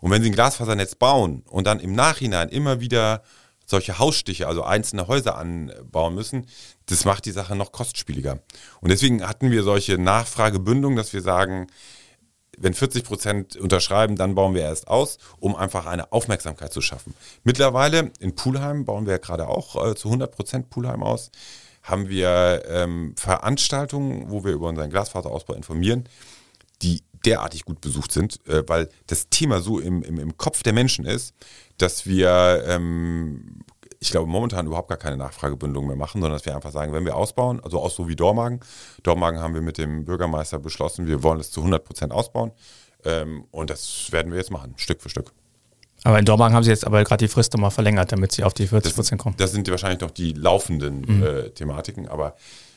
Und 0.00 0.10
wenn 0.10 0.22
Sie 0.22 0.30
ein 0.30 0.34
Glasfasernetz 0.34 0.96
bauen 0.96 1.42
und 1.48 1.66
dann 1.66 1.80
im 1.80 1.94
Nachhinein 1.94 2.48
immer 2.48 2.80
wieder 2.80 3.22
solche 3.66 3.98
Hausstiche, 3.98 4.46
also 4.46 4.62
einzelne 4.62 5.08
Häuser 5.08 5.36
anbauen 5.36 6.14
müssen, 6.14 6.46
das 6.86 7.04
macht 7.04 7.26
die 7.26 7.32
Sache 7.32 7.56
noch 7.56 7.72
kostspieliger. 7.72 8.40
Und 8.80 8.90
deswegen 8.90 9.26
hatten 9.26 9.50
wir 9.50 9.64
solche 9.64 9.98
Nachfragebündungen, 9.98 10.96
dass 10.96 11.12
wir 11.12 11.20
sagen, 11.20 11.66
wenn 12.58 12.74
40 12.74 13.04
Prozent 13.04 13.56
unterschreiben, 13.56 14.16
dann 14.16 14.34
bauen 14.34 14.54
wir 14.54 14.62
erst 14.62 14.88
aus, 14.88 15.18
um 15.38 15.54
einfach 15.54 15.84
eine 15.86 16.12
Aufmerksamkeit 16.12 16.72
zu 16.72 16.80
schaffen. 16.80 17.14
Mittlerweile 17.44 18.12
in 18.18 18.34
Pulheim 18.34 18.84
bauen 18.84 19.06
wir 19.06 19.18
gerade 19.18 19.48
auch 19.48 19.90
äh, 19.90 19.94
zu 19.94 20.08
100 20.08 20.34
Prozent 20.34 20.70
Pulheim 20.70 21.02
aus, 21.02 21.30
haben 21.82 22.08
wir 22.08 22.64
ähm, 22.68 23.14
Veranstaltungen, 23.16 24.30
wo 24.30 24.44
wir 24.44 24.52
über 24.52 24.68
unseren 24.68 24.90
Glasfaserausbau 24.90 25.54
informieren, 25.54 26.08
derartig 27.26 27.64
gut 27.64 27.80
besucht 27.80 28.12
sind, 28.12 28.40
äh, 28.48 28.62
weil 28.66 28.88
das 29.08 29.28
Thema 29.28 29.60
so 29.60 29.78
im, 29.78 30.02
im, 30.02 30.18
im 30.18 30.36
Kopf 30.36 30.62
der 30.62 30.72
Menschen 30.72 31.04
ist, 31.04 31.34
dass 31.78 32.06
wir, 32.06 32.64
ähm, 32.66 33.60
ich 33.98 34.10
glaube, 34.10 34.28
momentan 34.28 34.66
überhaupt 34.66 34.88
gar 34.88 34.98
keine 34.98 35.16
Nachfragebündelung 35.16 35.86
mehr 35.86 35.96
machen, 35.96 36.20
sondern 36.20 36.38
dass 36.38 36.46
wir 36.46 36.54
einfach 36.54 36.72
sagen, 36.72 36.92
wenn 36.92 37.04
wir 37.04 37.16
ausbauen, 37.16 37.60
also 37.62 37.80
auch 37.80 37.90
so 37.90 38.08
wie 38.08 38.16
Dormagen, 38.16 38.60
Dormagen 39.02 39.40
haben 39.40 39.54
wir 39.54 39.62
mit 39.62 39.78
dem 39.78 40.04
Bürgermeister 40.04 40.58
beschlossen, 40.58 41.06
wir 41.06 41.22
wollen 41.22 41.40
es 41.40 41.50
zu 41.50 41.60
100 41.60 41.84
Prozent 41.84 42.12
ausbauen 42.12 42.52
ähm, 43.04 43.44
und 43.50 43.70
das 43.70 44.10
werden 44.12 44.32
wir 44.32 44.38
jetzt 44.38 44.50
machen, 44.50 44.74
Stück 44.76 45.02
für 45.02 45.08
Stück. 45.08 45.32
Aber 46.04 46.18
in 46.20 46.24
Dormagen 46.24 46.54
haben 46.54 46.62
Sie 46.62 46.70
jetzt 46.70 46.86
aber 46.86 47.02
gerade 47.02 47.24
die 47.24 47.28
Frist 47.28 47.52
nochmal 47.54 47.72
verlängert, 47.72 48.12
damit 48.12 48.30
Sie 48.30 48.44
auf 48.44 48.54
die 48.54 48.68
40 48.68 48.94
Prozent 48.94 49.20
kommen. 49.20 49.34
Das 49.38 49.50
sind 49.50 49.68
wahrscheinlich 49.68 50.00
noch 50.00 50.12
die 50.12 50.32
laufenden 50.34 51.00
mhm. 51.00 51.22
äh, 51.22 51.50
Thematiken, 51.50 52.06
aber 52.06 52.36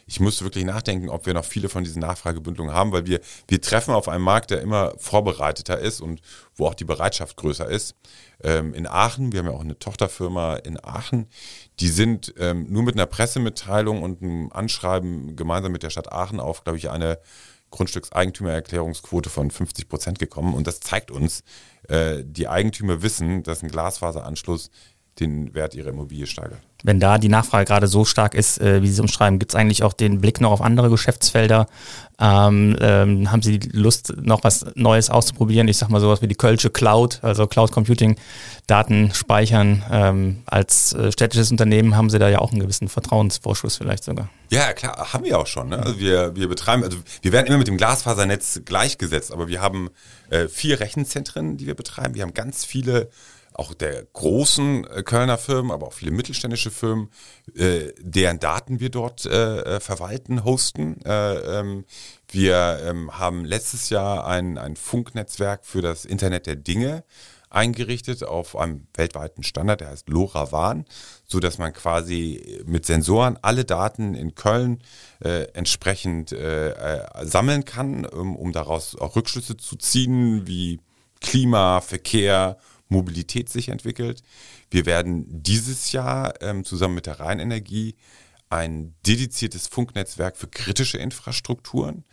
ich 0.09 0.19
musste 0.19 0.43
wirklich 0.43 0.65
nachdenken, 0.65 1.09
ob 1.09 1.27
wir 1.27 1.35
noch 1.35 1.45
viele 1.45 1.69
von 1.69 1.83
diesen 1.83 2.01
Nachfragebündelungen 2.01 2.73
haben, 2.73 2.91
weil 2.91 3.05
wir, 3.05 3.19
wir 3.47 3.61
treffen 3.61 3.93
auf 3.93 4.07
einen 4.09 4.23
Markt, 4.23 4.49
der 4.49 4.61
immer 4.61 4.93
vorbereiteter 4.97 5.77
ist 5.77 6.01
und 6.01 6.21
wo 6.55 6.65
auch 6.65 6.73
die 6.73 6.83
Bereitschaft 6.83 7.37
größer 7.37 7.69
ist. 7.69 7.95
Ähm, 8.43 8.73
in 8.73 8.87
Aachen, 8.87 9.31
wir 9.31 9.39
haben 9.39 9.45
ja 9.45 9.53
auch 9.53 9.61
eine 9.61 9.77
Tochterfirma 9.77 10.55
in 10.55 10.83
Aachen, 10.83 11.27
die 11.79 11.89
sind 11.89 12.33
ähm, 12.39 12.65
nur 12.69 12.81
mit 12.81 12.95
einer 12.95 13.05
Pressemitteilung 13.05 14.01
und 14.01 14.23
einem 14.23 14.51
Anschreiben 14.51 15.35
gemeinsam 15.35 15.71
mit 15.71 15.83
der 15.83 15.91
Stadt 15.91 16.11
Aachen 16.11 16.39
auf, 16.39 16.63
glaube 16.63 16.79
ich, 16.79 16.89
eine 16.89 17.19
Grundstückseigentümererklärungsquote 17.69 19.29
von 19.29 19.51
50 19.51 19.89
Prozent 19.89 20.17
gekommen. 20.17 20.55
Und 20.55 20.65
das 20.65 20.79
zeigt 20.79 21.11
uns, 21.11 21.43
äh, 21.87 22.23
die 22.25 22.47
Eigentümer 22.47 23.03
wissen, 23.03 23.43
dass 23.43 23.61
ein 23.61 23.69
Glasfaseranschluss 23.69 24.71
den 25.19 25.53
Wert 25.53 25.75
ihrer 25.75 25.89
Immobilie 25.89 26.27
steigert. 26.27 26.59
Wenn 26.83 27.01
da 27.01 27.17
die 27.17 27.27
Nachfrage 27.27 27.65
gerade 27.65 27.87
so 27.87 28.05
stark 28.05 28.33
ist, 28.33 28.61
äh, 28.61 28.81
wie 28.81 28.87
Sie 28.87 28.93
es 28.93 28.99
umschreiben, 29.01 29.37
gibt 29.37 29.51
es 29.51 29.55
eigentlich 29.55 29.83
auch 29.83 29.91
den 29.91 30.21
Blick 30.21 30.39
noch 30.39 30.51
auf 30.51 30.61
andere 30.61 30.89
Geschäftsfelder? 30.89 31.67
Ähm, 32.21 32.77
ähm, 32.79 33.31
haben 33.31 33.41
Sie 33.41 33.59
Lust, 33.73 34.13
noch 34.21 34.45
was 34.45 34.65
Neues 34.75 35.09
auszuprobieren? 35.09 35.67
Ich 35.67 35.77
sag 35.77 35.89
mal 35.89 35.99
sowas 35.99 36.21
wie 36.21 36.27
die 36.27 36.35
Kölsche 36.35 36.69
Cloud, 36.69 37.19
also 37.21 37.47
Cloud 37.47 37.71
Computing, 37.71 38.15
Daten 38.65 39.13
speichern. 39.13 39.83
Ähm, 39.91 40.43
als 40.45 40.93
äh, 40.93 41.11
städtisches 41.11 41.51
Unternehmen 41.51 41.97
haben 41.97 42.09
Sie 42.09 42.19
da 42.19 42.29
ja 42.29 42.39
auch 42.39 42.51
einen 42.51 42.61
gewissen 42.61 42.87
Vertrauensvorschuss 42.87 43.75
vielleicht 43.75 44.05
sogar. 44.05 44.29
Ja, 44.49 44.71
klar, 44.71 45.11
haben 45.11 45.25
wir 45.25 45.37
auch 45.37 45.47
schon. 45.47 45.69
Ne? 45.69 45.79
Also 45.79 45.99
wir, 45.99 46.33
wir 46.35 46.47
betreiben, 46.47 46.83
also 46.83 46.97
wir 47.21 47.31
werden 47.33 47.47
immer 47.47 47.57
mit 47.57 47.67
dem 47.67 47.77
Glasfasernetz 47.77 48.61
gleichgesetzt, 48.63 49.33
aber 49.33 49.49
wir 49.49 49.61
haben 49.61 49.89
äh, 50.29 50.47
vier 50.47 50.79
Rechenzentren, 50.79 51.57
die 51.57 51.67
wir 51.67 51.75
betreiben. 51.75 52.15
Wir 52.15 52.23
haben 52.23 52.33
ganz 52.33 52.63
viele 52.63 53.09
auch 53.59 53.73
der 53.73 54.05
großen 54.13 54.87
äh, 54.87 55.03
Kölner 55.03 55.37
Firmen, 55.37 55.71
aber 55.71 55.87
auch 55.87 55.93
viele 55.93 56.11
mittelständische 56.11 56.71
Firmen, 56.71 57.09
äh, 57.55 57.91
deren 57.99 58.39
Daten 58.39 58.79
wir 58.79 58.89
dort 58.89 59.25
äh, 59.25 59.59
äh 59.59 59.79
verwalten, 59.79 60.45
hosten. 60.45 61.01
Äh, 61.05 61.59
ähm, 61.59 61.85
wir 62.29 62.79
ähm, 62.83 63.19
haben 63.19 63.43
letztes 63.43 63.89
Jahr 63.89 64.25
ein, 64.25 64.57
ein 64.57 64.75
Funknetzwerk 64.75 65.65
für 65.65 65.81
das 65.81 66.05
Internet 66.05 66.47
der 66.47 66.55
Dinge 66.55 67.03
eingerichtet 67.49 68.23
auf 68.23 68.55
einem 68.55 68.87
weltweiten 68.93 69.43
Standard, 69.43 69.81
der 69.81 69.89
heißt 69.89 70.07
LoRaWAN, 70.07 70.85
so 71.25 71.39
dass 71.39 71.57
man 71.57 71.73
quasi 71.73 72.61
mit 72.65 72.85
Sensoren 72.85 73.39
alle 73.41 73.65
Daten 73.65 74.13
in 74.13 74.35
Köln 74.35 74.81
äh, 75.23 75.47
entsprechend 75.53 76.31
äh, 76.31 76.69
äh, 76.69 77.25
sammeln 77.25 77.65
kann, 77.65 78.05
um, 78.05 78.35
um 78.35 78.51
daraus 78.51 78.95
auch 78.95 79.15
Rückschlüsse 79.15 79.57
zu 79.57 79.75
ziehen, 79.75 80.47
wie 80.47 80.79
Klima, 81.21 81.81
Verkehr, 81.81 82.57
Mobilität 82.89 83.49
sich 83.49 83.69
entwickelt. 83.69 84.23
Wir 84.69 84.85
werden 84.85 85.25
dieses 85.29 85.91
Jahr 85.91 86.41
ähm, 86.41 86.65
zusammen 86.65 86.95
mit 86.95 87.05
der 87.05 87.19
Rheinenergie 87.19 87.95
ein 88.49 88.95
dediziertes 89.05 89.67
Funknetzwerk 89.67 90.35
für 90.35 90.47
kritische 90.47 90.97
Infrastrukturen 90.97 92.03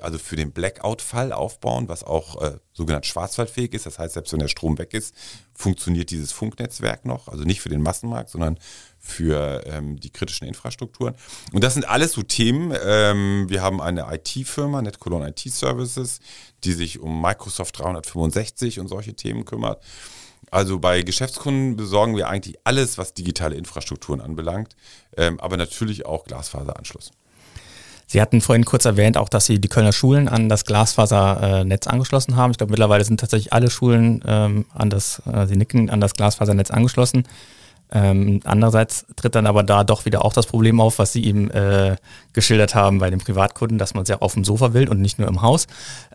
also 0.00 0.18
für 0.18 0.36
den 0.36 0.52
Blackout-Fall 0.52 1.32
aufbauen, 1.32 1.88
was 1.88 2.02
auch 2.02 2.40
äh, 2.42 2.58
sogenannt 2.72 3.06
schwarzwaldfähig 3.06 3.74
ist. 3.74 3.86
Das 3.86 3.98
heißt, 3.98 4.14
selbst 4.14 4.32
wenn 4.32 4.40
der 4.40 4.48
Strom 4.48 4.78
weg 4.78 4.94
ist, 4.94 5.14
funktioniert 5.54 6.10
dieses 6.10 6.32
Funknetzwerk 6.32 7.04
noch. 7.04 7.28
Also 7.28 7.44
nicht 7.44 7.60
für 7.60 7.68
den 7.68 7.82
Massenmarkt, 7.82 8.30
sondern 8.30 8.58
für 8.98 9.64
ähm, 9.66 10.00
die 10.00 10.10
kritischen 10.10 10.46
Infrastrukturen. 10.46 11.14
Und 11.52 11.62
das 11.62 11.74
sind 11.74 11.88
alles 11.88 12.12
so 12.12 12.22
Themen. 12.22 12.74
Ähm, 12.84 13.46
wir 13.48 13.62
haben 13.62 13.80
eine 13.80 14.06
IT-Firma, 14.12 14.82
NetColon 14.82 15.22
IT 15.22 15.40
Services, 15.40 16.20
die 16.64 16.72
sich 16.72 16.98
um 16.98 17.20
Microsoft 17.20 17.78
365 17.78 18.80
und 18.80 18.88
solche 18.88 19.14
Themen 19.14 19.44
kümmert. 19.44 19.82
Also 20.50 20.78
bei 20.78 21.02
Geschäftskunden 21.02 21.76
besorgen 21.76 22.16
wir 22.16 22.28
eigentlich 22.28 22.56
alles, 22.64 22.98
was 22.98 23.14
digitale 23.14 23.56
Infrastrukturen 23.56 24.20
anbelangt, 24.20 24.76
ähm, 25.16 25.40
aber 25.40 25.56
natürlich 25.56 26.06
auch 26.06 26.24
Glasfaseranschluss. 26.24 27.10
Sie 28.06 28.20
hatten 28.22 28.40
vorhin 28.40 28.64
kurz 28.64 28.84
erwähnt, 28.84 29.16
auch 29.16 29.28
dass 29.28 29.46
Sie 29.46 29.60
die 29.60 29.68
Kölner 29.68 29.92
Schulen 29.92 30.28
an 30.28 30.48
das 30.48 30.64
Glasfasernetz 30.64 31.86
angeschlossen 31.88 32.36
haben. 32.36 32.52
Ich 32.52 32.58
glaube, 32.58 32.70
mittlerweile 32.70 33.04
sind 33.04 33.18
tatsächlich 33.18 33.52
alle 33.52 33.68
Schulen 33.68 34.22
ähm, 34.26 34.64
an 34.72 34.90
das, 34.90 35.20
äh, 35.26 35.46
Sie 35.46 35.56
nicken, 35.56 35.90
an 35.90 36.00
das 36.00 36.14
Glasfasernetz 36.14 36.70
angeschlossen. 36.70 37.24
Ähm, 37.92 38.40
andererseits 38.44 39.06
tritt 39.14 39.34
dann 39.36 39.46
aber 39.46 39.62
da 39.62 39.84
doch 39.84 40.04
wieder 40.06 40.24
auch 40.24 40.32
das 40.32 40.46
Problem 40.46 40.80
auf, 40.80 40.98
was 40.98 41.12
Sie 41.12 41.24
eben 41.24 41.50
äh, 41.50 41.96
geschildert 42.32 42.74
haben 42.74 42.98
bei 42.98 43.10
den 43.10 43.20
Privatkunden, 43.20 43.78
dass 43.78 43.94
man 43.94 44.04
sehr 44.04 44.22
auf 44.22 44.34
dem 44.34 44.44
Sofa 44.44 44.72
will 44.72 44.88
und 44.88 45.00
nicht 45.00 45.18
nur 45.18 45.28
im 45.28 45.42
Haus. 45.42 45.66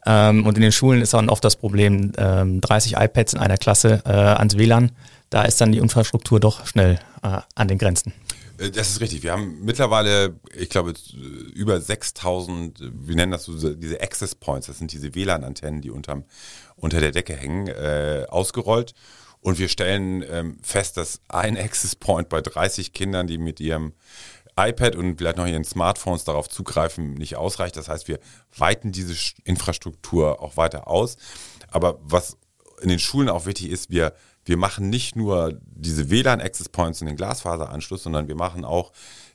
Ähm, 0.06 0.46
und 0.46 0.58
in 0.58 0.64
den 0.64 0.72
Schulen 0.72 1.02
ist 1.02 1.14
dann 1.14 1.30
oft 1.30 1.44
das 1.44 1.56
Problem, 1.56 2.12
ähm, 2.18 2.60
30 2.62 2.96
iPads 2.98 3.34
in 3.34 3.40
einer 3.40 3.58
Klasse 3.58 4.02
äh, 4.06 4.12
ans 4.12 4.58
WLAN. 4.58 4.92
Da 5.30 5.44
ist 5.44 5.62
dann 5.62 5.72
die 5.72 5.78
Infrastruktur 5.78 6.40
doch 6.42 6.66
schnell 6.66 7.00
äh, 7.24 7.40
an 7.56 7.68
den 7.70 7.78
Grenzen. 7.78 8.12
Äh, 8.62 8.72
das 8.72 8.90
ist 8.90 9.02
richtig. 9.02 9.24
Wir 9.24 9.34
haben 9.34 9.64
mittlerweile, 9.64 10.40
ich 10.56 10.70
glaube, 10.70 10.94
über 11.54 11.80
6000, 11.82 12.80
wir 12.80 13.16
nennen 13.16 13.32
das 13.32 13.46
so 13.46 13.74
diese 13.74 14.02
Access 14.02 14.36
Points, 14.36 14.68
das 14.68 14.78
sind 14.78 14.92
diese 14.92 15.16
WLAN-Antennen, 15.16 15.82
die 15.82 15.90
unterm, 15.90 16.26
unter 16.76 17.00
der 17.00 17.12
Decke 17.12 17.36
hängen, 17.36 17.68
äh, 17.68 18.26
ausgerollt. 18.30 18.94
Und 19.40 19.58
wir 19.58 19.70
stellen 19.70 20.24
ähm, 20.30 20.58
fest, 20.62 20.98
dass 20.98 21.20
ein 21.28 21.58
Access 21.58 21.96
Point 21.96 22.30
bei 22.30 22.42
30 22.42 22.94
Kindern, 22.94 23.26
die 23.26 23.40
mit 23.40 23.60
ihrem 23.60 23.94
iPad 24.56 24.96
und 24.96 25.18
vielleicht 25.18 25.38
noch 25.38 25.48
ihren 25.48 25.64
Smartphones 25.64 26.26
darauf 26.26 26.48
zugreifen, 26.48 27.16
nicht 27.16 27.38
ausreicht. 27.38 27.76
Das 27.76 27.88
heißt, 27.88 28.08
wir 28.08 28.20
weiten 28.56 28.92
diese 28.92 29.16
Infrastruktur 29.44 30.42
auch 30.44 30.58
weiter 30.58 30.88
aus. 30.88 31.18
Aber 31.70 32.00
was 32.04 32.38
in 32.82 32.90
den 32.90 33.00
Schulen 33.00 33.30
auch 33.30 33.46
wichtig 33.48 33.70
ist, 33.70 33.90
wir, 33.90 34.14
wir 34.46 34.58
machen 34.58 34.90
nicht 34.90 35.16
nur 35.16 35.60
diese 35.64 36.10
WLAN-Access 36.10 36.70
Points 36.70 37.02
und 37.02 37.08
den 37.08 37.16
Glasfaseranschluss, 37.16 38.04
sondern 38.04 38.28
wir 38.28 38.36
machen 38.36 38.66
auch 38.66 38.92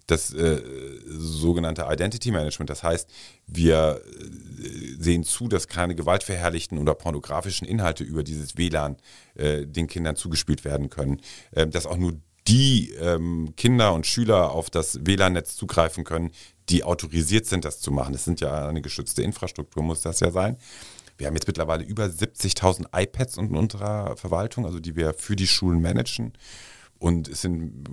das 0.06 0.32
äh, 0.32 0.62
sogenannte 1.06 1.86
Identity 1.88 2.30
Management. 2.30 2.70
Das 2.70 2.82
heißt, 2.82 3.10
wir 3.46 4.00
äh, 4.04 5.02
sehen 5.02 5.24
zu, 5.24 5.48
dass 5.48 5.68
keine 5.68 5.94
gewaltverherrlichten 5.94 6.78
oder 6.78 6.94
pornografischen 6.94 7.66
Inhalte 7.66 8.04
über 8.04 8.22
dieses 8.22 8.56
WLAN 8.56 8.96
äh, 9.34 9.66
den 9.66 9.88
Kindern 9.88 10.16
zugespielt 10.16 10.64
werden 10.64 10.90
können. 10.90 11.20
Äh, 11.50 11.66
dass 11.66 11.86
auch 11.86 11.96
nur 11.96 12.14
die 12.46 12.92
ähm, 13.00 13.54
Kinder 13.56 13.92
und 13.92 14.06
Schüler 14.06 14.52
auf 14.52 14.70
das 14.70 15.04
WLAN-Netz 15.04 15.56
zugreifen 15.56 16.04
können, 16.04 16.30
die 16.68 16.84
autorisiert 16.84 17.46
sind, 17.46 17.64
das 17.64 17.80
zu 17.80 17.90
machen. 17.90 18.12
Das 18.12 18.24
sind 18.24 18.40
ja 18.40 18.68
eine 18.68 18.82
geschützte 18.82 19.22
Infrastruktur, 19.22 19.82
muss 19.82 20.02
das 20.02 20.20
ja 20.20 20.30
sein. 20.30 20.56
Wir 21.18 21.26
haben 21.26 21.34
jetzt 21.34 21.46
mittlerweile 21.46 21.84
über 21.84 22.04
70.000 22.04 22.86
iPads 22.94 23.38
in 23.38 23.56
unserer 23.56 24.16
Verwaltung, 24.16 24.66
also 24.66 24.80
die 24.80 24.96
wir 24.96 25.14
für 25.14 25.36
die 25.36 25.46
Schulen 25.46 25.80
managen. 25.80 26.32
Und 26.98 27.28
es 27.28 27.42
sind 27.42 27.84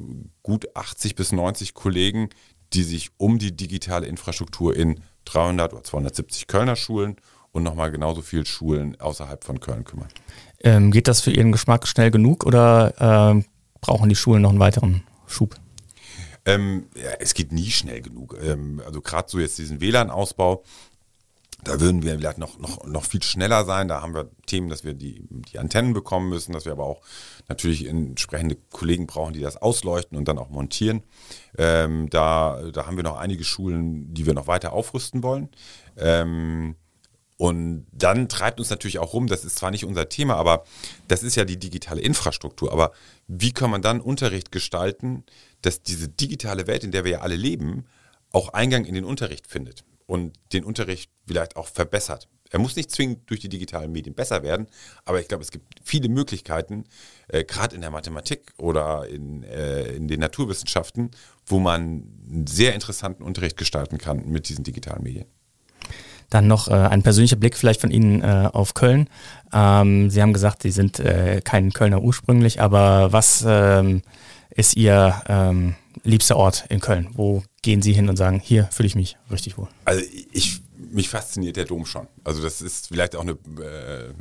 gut 0.44 0.76
80 0.76 1.16
bis 1.16 1.32
90 1.32 1.74
Kollegen, 1.74 2.30
die 2.74 2.84
sich 2.84 3.12
um 3.18 3.40
die 3.40 3.56
digitale 3.56 4.08
Infrastruktur 4.08 4.76
in 4.76 5.02
300 5.26 5.74
oder 5.74 5.84
270 5.84 6.48
Kölner 6.48 6.76
Schulen 6.76 7.18
und 7.52 7.64
nochmal 7.64 7.92
genauso 7.92 8.22
viele 8.22 8.46
Schulen 8.46 9.00
außerhalb 9.00 9.44
von 9.44 9.60
Köln 9.60 9.84
kümmern. 9.84 10.10
Ähm, 10.60 10.92
geht 10.92 11.08
das 11.08 11.22
für 11.22 11.32
Ihren 11.32 11.52
Geschmack 11.52 11.88
schnell 11.88 12.12
genug 12.12 12.46
oder 12.46 12.94
ähm, 13.00 13.46
brauchen 13.80 14.10
die 14.10 14.16
Schulen 14.16 14.42
noch 14.42 14.50
einen 14.50 14.60
weiteren 14.60 15.04
Schub? 15.28 15.56
Ähm, 16.46 16.88
ja, 16.96 17.12
es 17.20 17.34
geht 17.34 17.52
nie 17.52 17.72
schnell 17.72 18.02
genug. 18.02 18.38
Ähm, 18.42 18.82
also 18.86 19.02
gerade 19.02 19.30
so 19.30 19.40
jetzt 19.40 19.58
diesen 19.58 19.80
WLAN-Ausbau, 19.80 20.64
da 21.64 21.80
würden 21.80 22.04
wir 22.04 22.18
vielleicht 22.18 22.38
noch, 22.38 22.60
noch, 22.60 22.86
noch 22.86 23.06
viel 23.06 23.24
schneller 23.24 23.66
sein. 23.66 23.88
Da 23.88 24.02
haben 24.02 24.14
wir 24.14 24.30
Themen, 24.46 24.70
dass 24.70 24.84
wir 24.84 24.94
die, 24.94 25.26
die 25.30 25.60
Antennen 25.60 25.94
bekommen 25.94 26.30
müssen, 26.30 26.52
dass 26.52 26.66
wir 26.66 26.72
aber 26.72 26.86
auch 26.86 27.02
natürlich 27.48 27.86
entsprechende 27.88 28.58
Kollegen 28.72 29.08
brauchen, 29.08 29.34
die 29.34 29.42
das 29.42 29.58
ausleuchten 29.58 30.18
und 30.18 30.28
dann 30.28 30.38
auch 30.38 30.50
montieren. 30.50 31.04
Ähm, 31.58 32.10
da, 32.10 32.62
da 32.72 32.86
haben 32.86 32.98
wir 32.98 33.04
noch 33.04 33.18
einige 33.18 33.44
Schulen, 33.44 34.14
die 34.14 34.26
wir 34.26 34.34
noch 34.34 34.48
weiter 34.48 34.74
aufrüsten 34.74 35.24
wollen. 35.24 35.50
Ähm, 35.98 36.76
und 37.38 37.88
dann 37.92 38.30
treibt 38.30 38.60
uns 38.60 38.70
natürlich 38.70 39.00
auch 39.00 39.14
rum, 39.14 39.28
das 39.28 39.44
ist 39.44 39.58
zwar 39.58 39.72
nicht 39.72 39.86
unser 39.86 40.08
Thema, 40.08 40.36
aber 40.36 40.64
das 41.08 41.24
ist 41.24 41.36
ja 41.36 41.46
die 41.46 41.58
digitale 41.58 42.02
Infrastruktur. 42.02 42.72
Aber 42.72 42.92
wie 43.28 43.52
kann 43.52 43.70
man 43.70 43.82
dann 43.82 44.02
Unterricht 44.02 44.52
gestalten, 44.52 45.24
dass 45.62 45.82
diese 45.82 46.08
digitale 46.08 46.68
Welt, 46.68 46.84
in 46.84 46.92
der 46.92 47.04
wir 47.04 47.12
ja 47.12 47.20
alle 47.22 47.36
leben, 47.36 47.86
auch 48.32 48.50
Eingang 48.50 48.86
in 48.86 48.94
den 48.94 49.04
Unterricht 49.04 49.48
findet? 49.48 49.84
Und 50.06 50.34
den 50.52 50.64
Unterricht 50.64 51.12
vielleicht 51.26 51.56
auch 51.56 51.68
verbessert. 51.68 52.28
Er 52.54 52.60
muss 52.60 52.76
nicht 52.76 52.92
zwingend 52.92 53.30
durch 53.32 53.40
die 53.40 53.50
digitalen 53.50 53.92
Medien 53.92 54.14
besser 54.14 54.44
werden, 54.44 54.68
aber 55.06 55.20
ich 55.20 55.28
glaube, 55.28 55.44
es 55.44 55.50
gibt 55.50 55.66
viele 55.84 56.08
Möglichkeiten, 56.08 56.84
äh, 57.28 57.44
gerade 57.44 57.74
in 57.74 57.82
der 57.82 57.90
Mathematik 57.90 58.54
oder 58.58 59.08
in, 59.08 59.44
äh, 59.44 59.88
in 59.94 60.08
den 60.08 60.20
Naturwissenschaften, 60.20 61.10
wo 61.48 61.60
man 61.60 61.82
einen 62.30 62.46
sehr 62.48 62.76
interessanten 62.76 63.24
Unterricht 63.24 63.58
gestalten 63.58 63.98
kann 63.98 64.28
mit 64.28 64.50
diesen 64.50 64.64
digitalen 64.64 65.02
Medien. 65.02 65.26
Dann 66.30 66.48
noch 66.48 66.68
äh, 66.68 66.74
ein 66.74 67.02
persönlicher 67.02 67.38
Blick 67.38 67.58
vielleicht 67.58 67.82
von 67.82 67.92
Ihnen 67.92 68.22
äh, 68.22 68.50
auf 68.54 68.76
Köln. 68.76 69.10
Ähm, 69.52 70.12
Sie 70.12 70.22
haben 70.22 70.34
gesagt, 70.34 70.62
Sie 70.62 70.72
sind 70.72 71.00
äh, 71.00 71.42
kein 71.44 71.74
Kölner 71.74 72.02
ursprünglich, 72.02 72.62
aber 72.62 73.12
was 73.12 73.44
ähm, 73.48 74.04
ist 74.52 74.76
Ihr 74.76 75.22
ähm, 75.28 75.76
liebster 76.04 76.38
Ort 76.38 76.66
in 76.70 76.80
Köln? 76.80 77.10
Wo 77.14 77.44
gehen 77.62 77.82
Sie 77.82 77.94
hin 77.94 78.10
und 78.10 78.18
sagen, 78.18 78.40
hier 78.40 78.66
fühle 78.72 78.88
ich 78.88 78.96
mich 78.96 79.18
richtig 79.32 79.58
wohl? 79.58 79.68
Also 79.86 80.04
ich, 80.32 80.62
mich 80.92 81.10
fasziniert 81.10 81.56
der 81.56 81.66
Dom 81.66 81.86
schon. 81.86 82.08
Also 82.24 82.42
das 82.42 82.62
ist 82.62 82.88
vielleicht 82.88 83.16
auch 83.16 83.22
eine, 83.22 83.32
äh, 83.32 84.14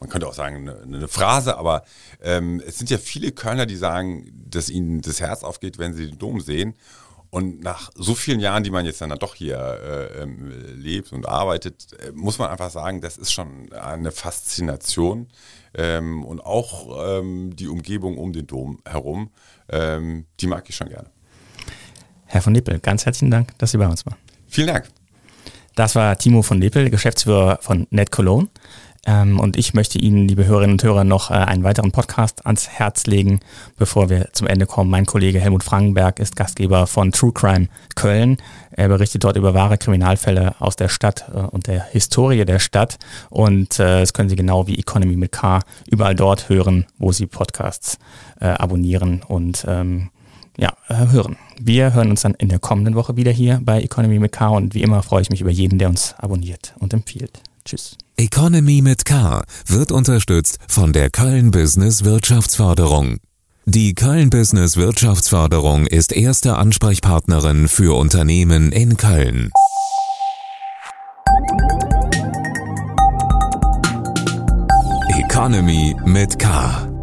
man 0.00 0.08
könnte 0.08 0.26
auch 0.26 0.34
sagen, 0.34 0.68
eine, 0.68 0.80
eine 0.82 1.08
Phrase, 1.08 1.56
aber 1.56 1.84
ähm, 2.22 2.62
es 2.66 2.78
sind 2.78 2.90
ja 2.90 2.98
viele 2.98 3.32
Kölner, 3.32 3.66
die 3.66 3.76
sagen, 3.76 4.30
dass 4.48 4.70
ihnen 4.70 5.00
das 5.00 5.20
Herz 5.20 5.42
aufgeht, 5.42 5.78
wenn 5.78 5.94
sie 5.94 6.06
den 6.06 6.18
Dom 6.18 6.40
sehen. 6.40 6.74
Und 7.30 7.60
nach 7.60 7.90
so 7.94 8.14
vielen 8.14 8.40
Jahren, 8.40 8.64
die 8.64 8.70
man 8.70 8.86
jetzt 8.86 9.00
dann 9.02 9.10
doch 9.18 9.34
hier 9.34 9.58
äh, 9.58 10.22
ähm, 10.22 10.50
lebt 10.76 11.12
und 11.12 11.28
arbeitet, 11.28 11.88
äh, 12.00 12.12
muss 12.12 12.38
man 12.38 12.48
einfach 12.48 12.70
sagen, 12.70 13.02
das 13.02 13.18
ist 13.18 13.32
schon 13.32 13.70
eine 13.72 14.12
Faszination. 14.12 15.28
Ähm, 15.74 16.24
und 16.24 16.40
auch 16.40 17.18
ähm, 17.18 17.54
die 17.54 17.68
Umgebung 17.68 18.16
um 18.16 18.32
den 18.32 18.46
Dom 18.46 18.80
herum, 18.86 19.30
ähm, 19.68 20.24
die 20.40 20.46
mag 20.46 20.64
ich 20.68 20.76
schon 20.76 20.88
gerne. 20.88 21.10
Herr 22.24 22.40
von 22.40 22.52
Nippel, 22.52 22.78
ganz 22.78 23.04
herzlichen 23.04 23.30
Dank, 23.30 23.56
dass 23.58 23.72
Sie 23.72 23.78
bei 23.78 23.86
uns 23.86 24.06
waren. 24.06 24.16
Vielen 24.48 24.68
Dank. 24.68 24.88
Das 25.74 25.94
war 25.94 26.18
Timo 26.18 26.42
von 26.42 26.58
Nippel, 26.58 26.90
Geschäftsführer 26.90 27.58
von 27.60 27.86
Net 27.90 28.10
Cologne. 28.10 28.48
Ähm, 29.08 29.40
und 29.40 29.56
ich 29.56 29.72
möchte 29.72 29.98
Ihnen, 29.98 30.28
liebe 30.28 30.44
Hörerinnen 30.44 30.74
und 30.74 30.82
Hörer, 30.82 31.02
noch 31.02 31.30
äh, 31.30 31.34
einen 31.34 31.64
weiteren 31.64 31.92
Podcast 31.92 32.44
ans 32.44 32.68
Herz 32.68 33.06
legen, 33.06 33.40
bevor 33.78 34.10
wir 34.10 34.28
zum 34.32 34.46
Ende 34.46 34.66
kommen. 34.66 34.90
Mein 34.90 35.06
Kollege 35.06 35.40
Helmut 35.40 35.64
Frankenberg 35.64 36.18
ist 36.20 36.36
Gastgeber 36.36 36.86
von 36.86 37.10
True 37.10 37.32
Crime 37.32 37.68
Köln. 37.94 38.36
Er 38.70 38.88
berichtet 38.88 39.24
dort 39.24 39.38
über 39.38 39.54
wahre 39.54 39.78
Kriminalfälle 39.78 40.56
aus 40.58 40.76
der 40.76 40.88
Stadt 40.88 41.24
äh, 41.34 41.38
und 41.38 41.68
der 41.68 41.84
Historie 41.84 42.44
der 42.44 42.58
Stadt. 42.58 42.98
Und 43.30 43.80
äh, 43.80 44.00
das 44.00 44.12
können 44.12 44.28
Sie 44.28 44.36
genau 44.36 44.66
wie 44.66 44.78
Economy 44.78 45.16
mit 45.16 45.32
K 45.32 45.60
überall 45.86 46.14
dort 46.14 46.50
hören, 46.50 46.84
wo 46.98 47.10
Sie 47.10 47.26
Podcasts 47.26 47.98
abonnieren 48.40 49.22
und 49.26 49.64
ähm, 49.66 50.10
ja, 50.56 50.72
hören. 50.86 51.36
Wir 51.60 51.92
hören 51.92 52.10
uns 52.10 52.22
dann 52.22 52.34
in 52.34 52.48
der 52.48 52.60
kommenden 52.60 52.94
Woche 52.94 53.16
wieder 53.16 53.32
hier 53.32 53.60
bei 53.64 53.82
Economy 53.82 54.20
mit 54.20 54.30
K 54.30 54.48
und 54.48 54.74
wie 54.74 54.82
immer 54.82 55.02
freue 55.02 55.22
ich 55.22 55.30
mich 55.30 55.40
über 55.40 55.50
jeden, 55.50 55.80
der 55.80 55.88
uns 55.88 56.14
abonniert 56.18 56.74
und 56.78 56.92
empfiehlt. 56.94 57.40
Tschüss. 57.64 57.98
Economy 58.20 58.82
mit 58.82 59.04
K 59.04 59.44
wird 59.68 59.92
unterstützt 59.92 60.58
von 60.66 60.92
der 60.92 61.08
Köln 61.08 61.52
Business 61.52 62.02
Wirtschaftsförderung. 62.02 63.18
Die 63.64 63.94
Köln 63.94 64.28
Business 64.28 64.76
Wirtschaftsförderung 64.76 65.86
ist 65.86 66.10
erste 66.10 66.56
Ansprechpartnerin 66.56 67.68
für 67.68 67.96
Unternehmen 67.96 68.72
in 68.72 68.96
Köln. 68.96 69.52
Economy 75.20 75.94
mit 76.04 76.40
K. 76.40 76.97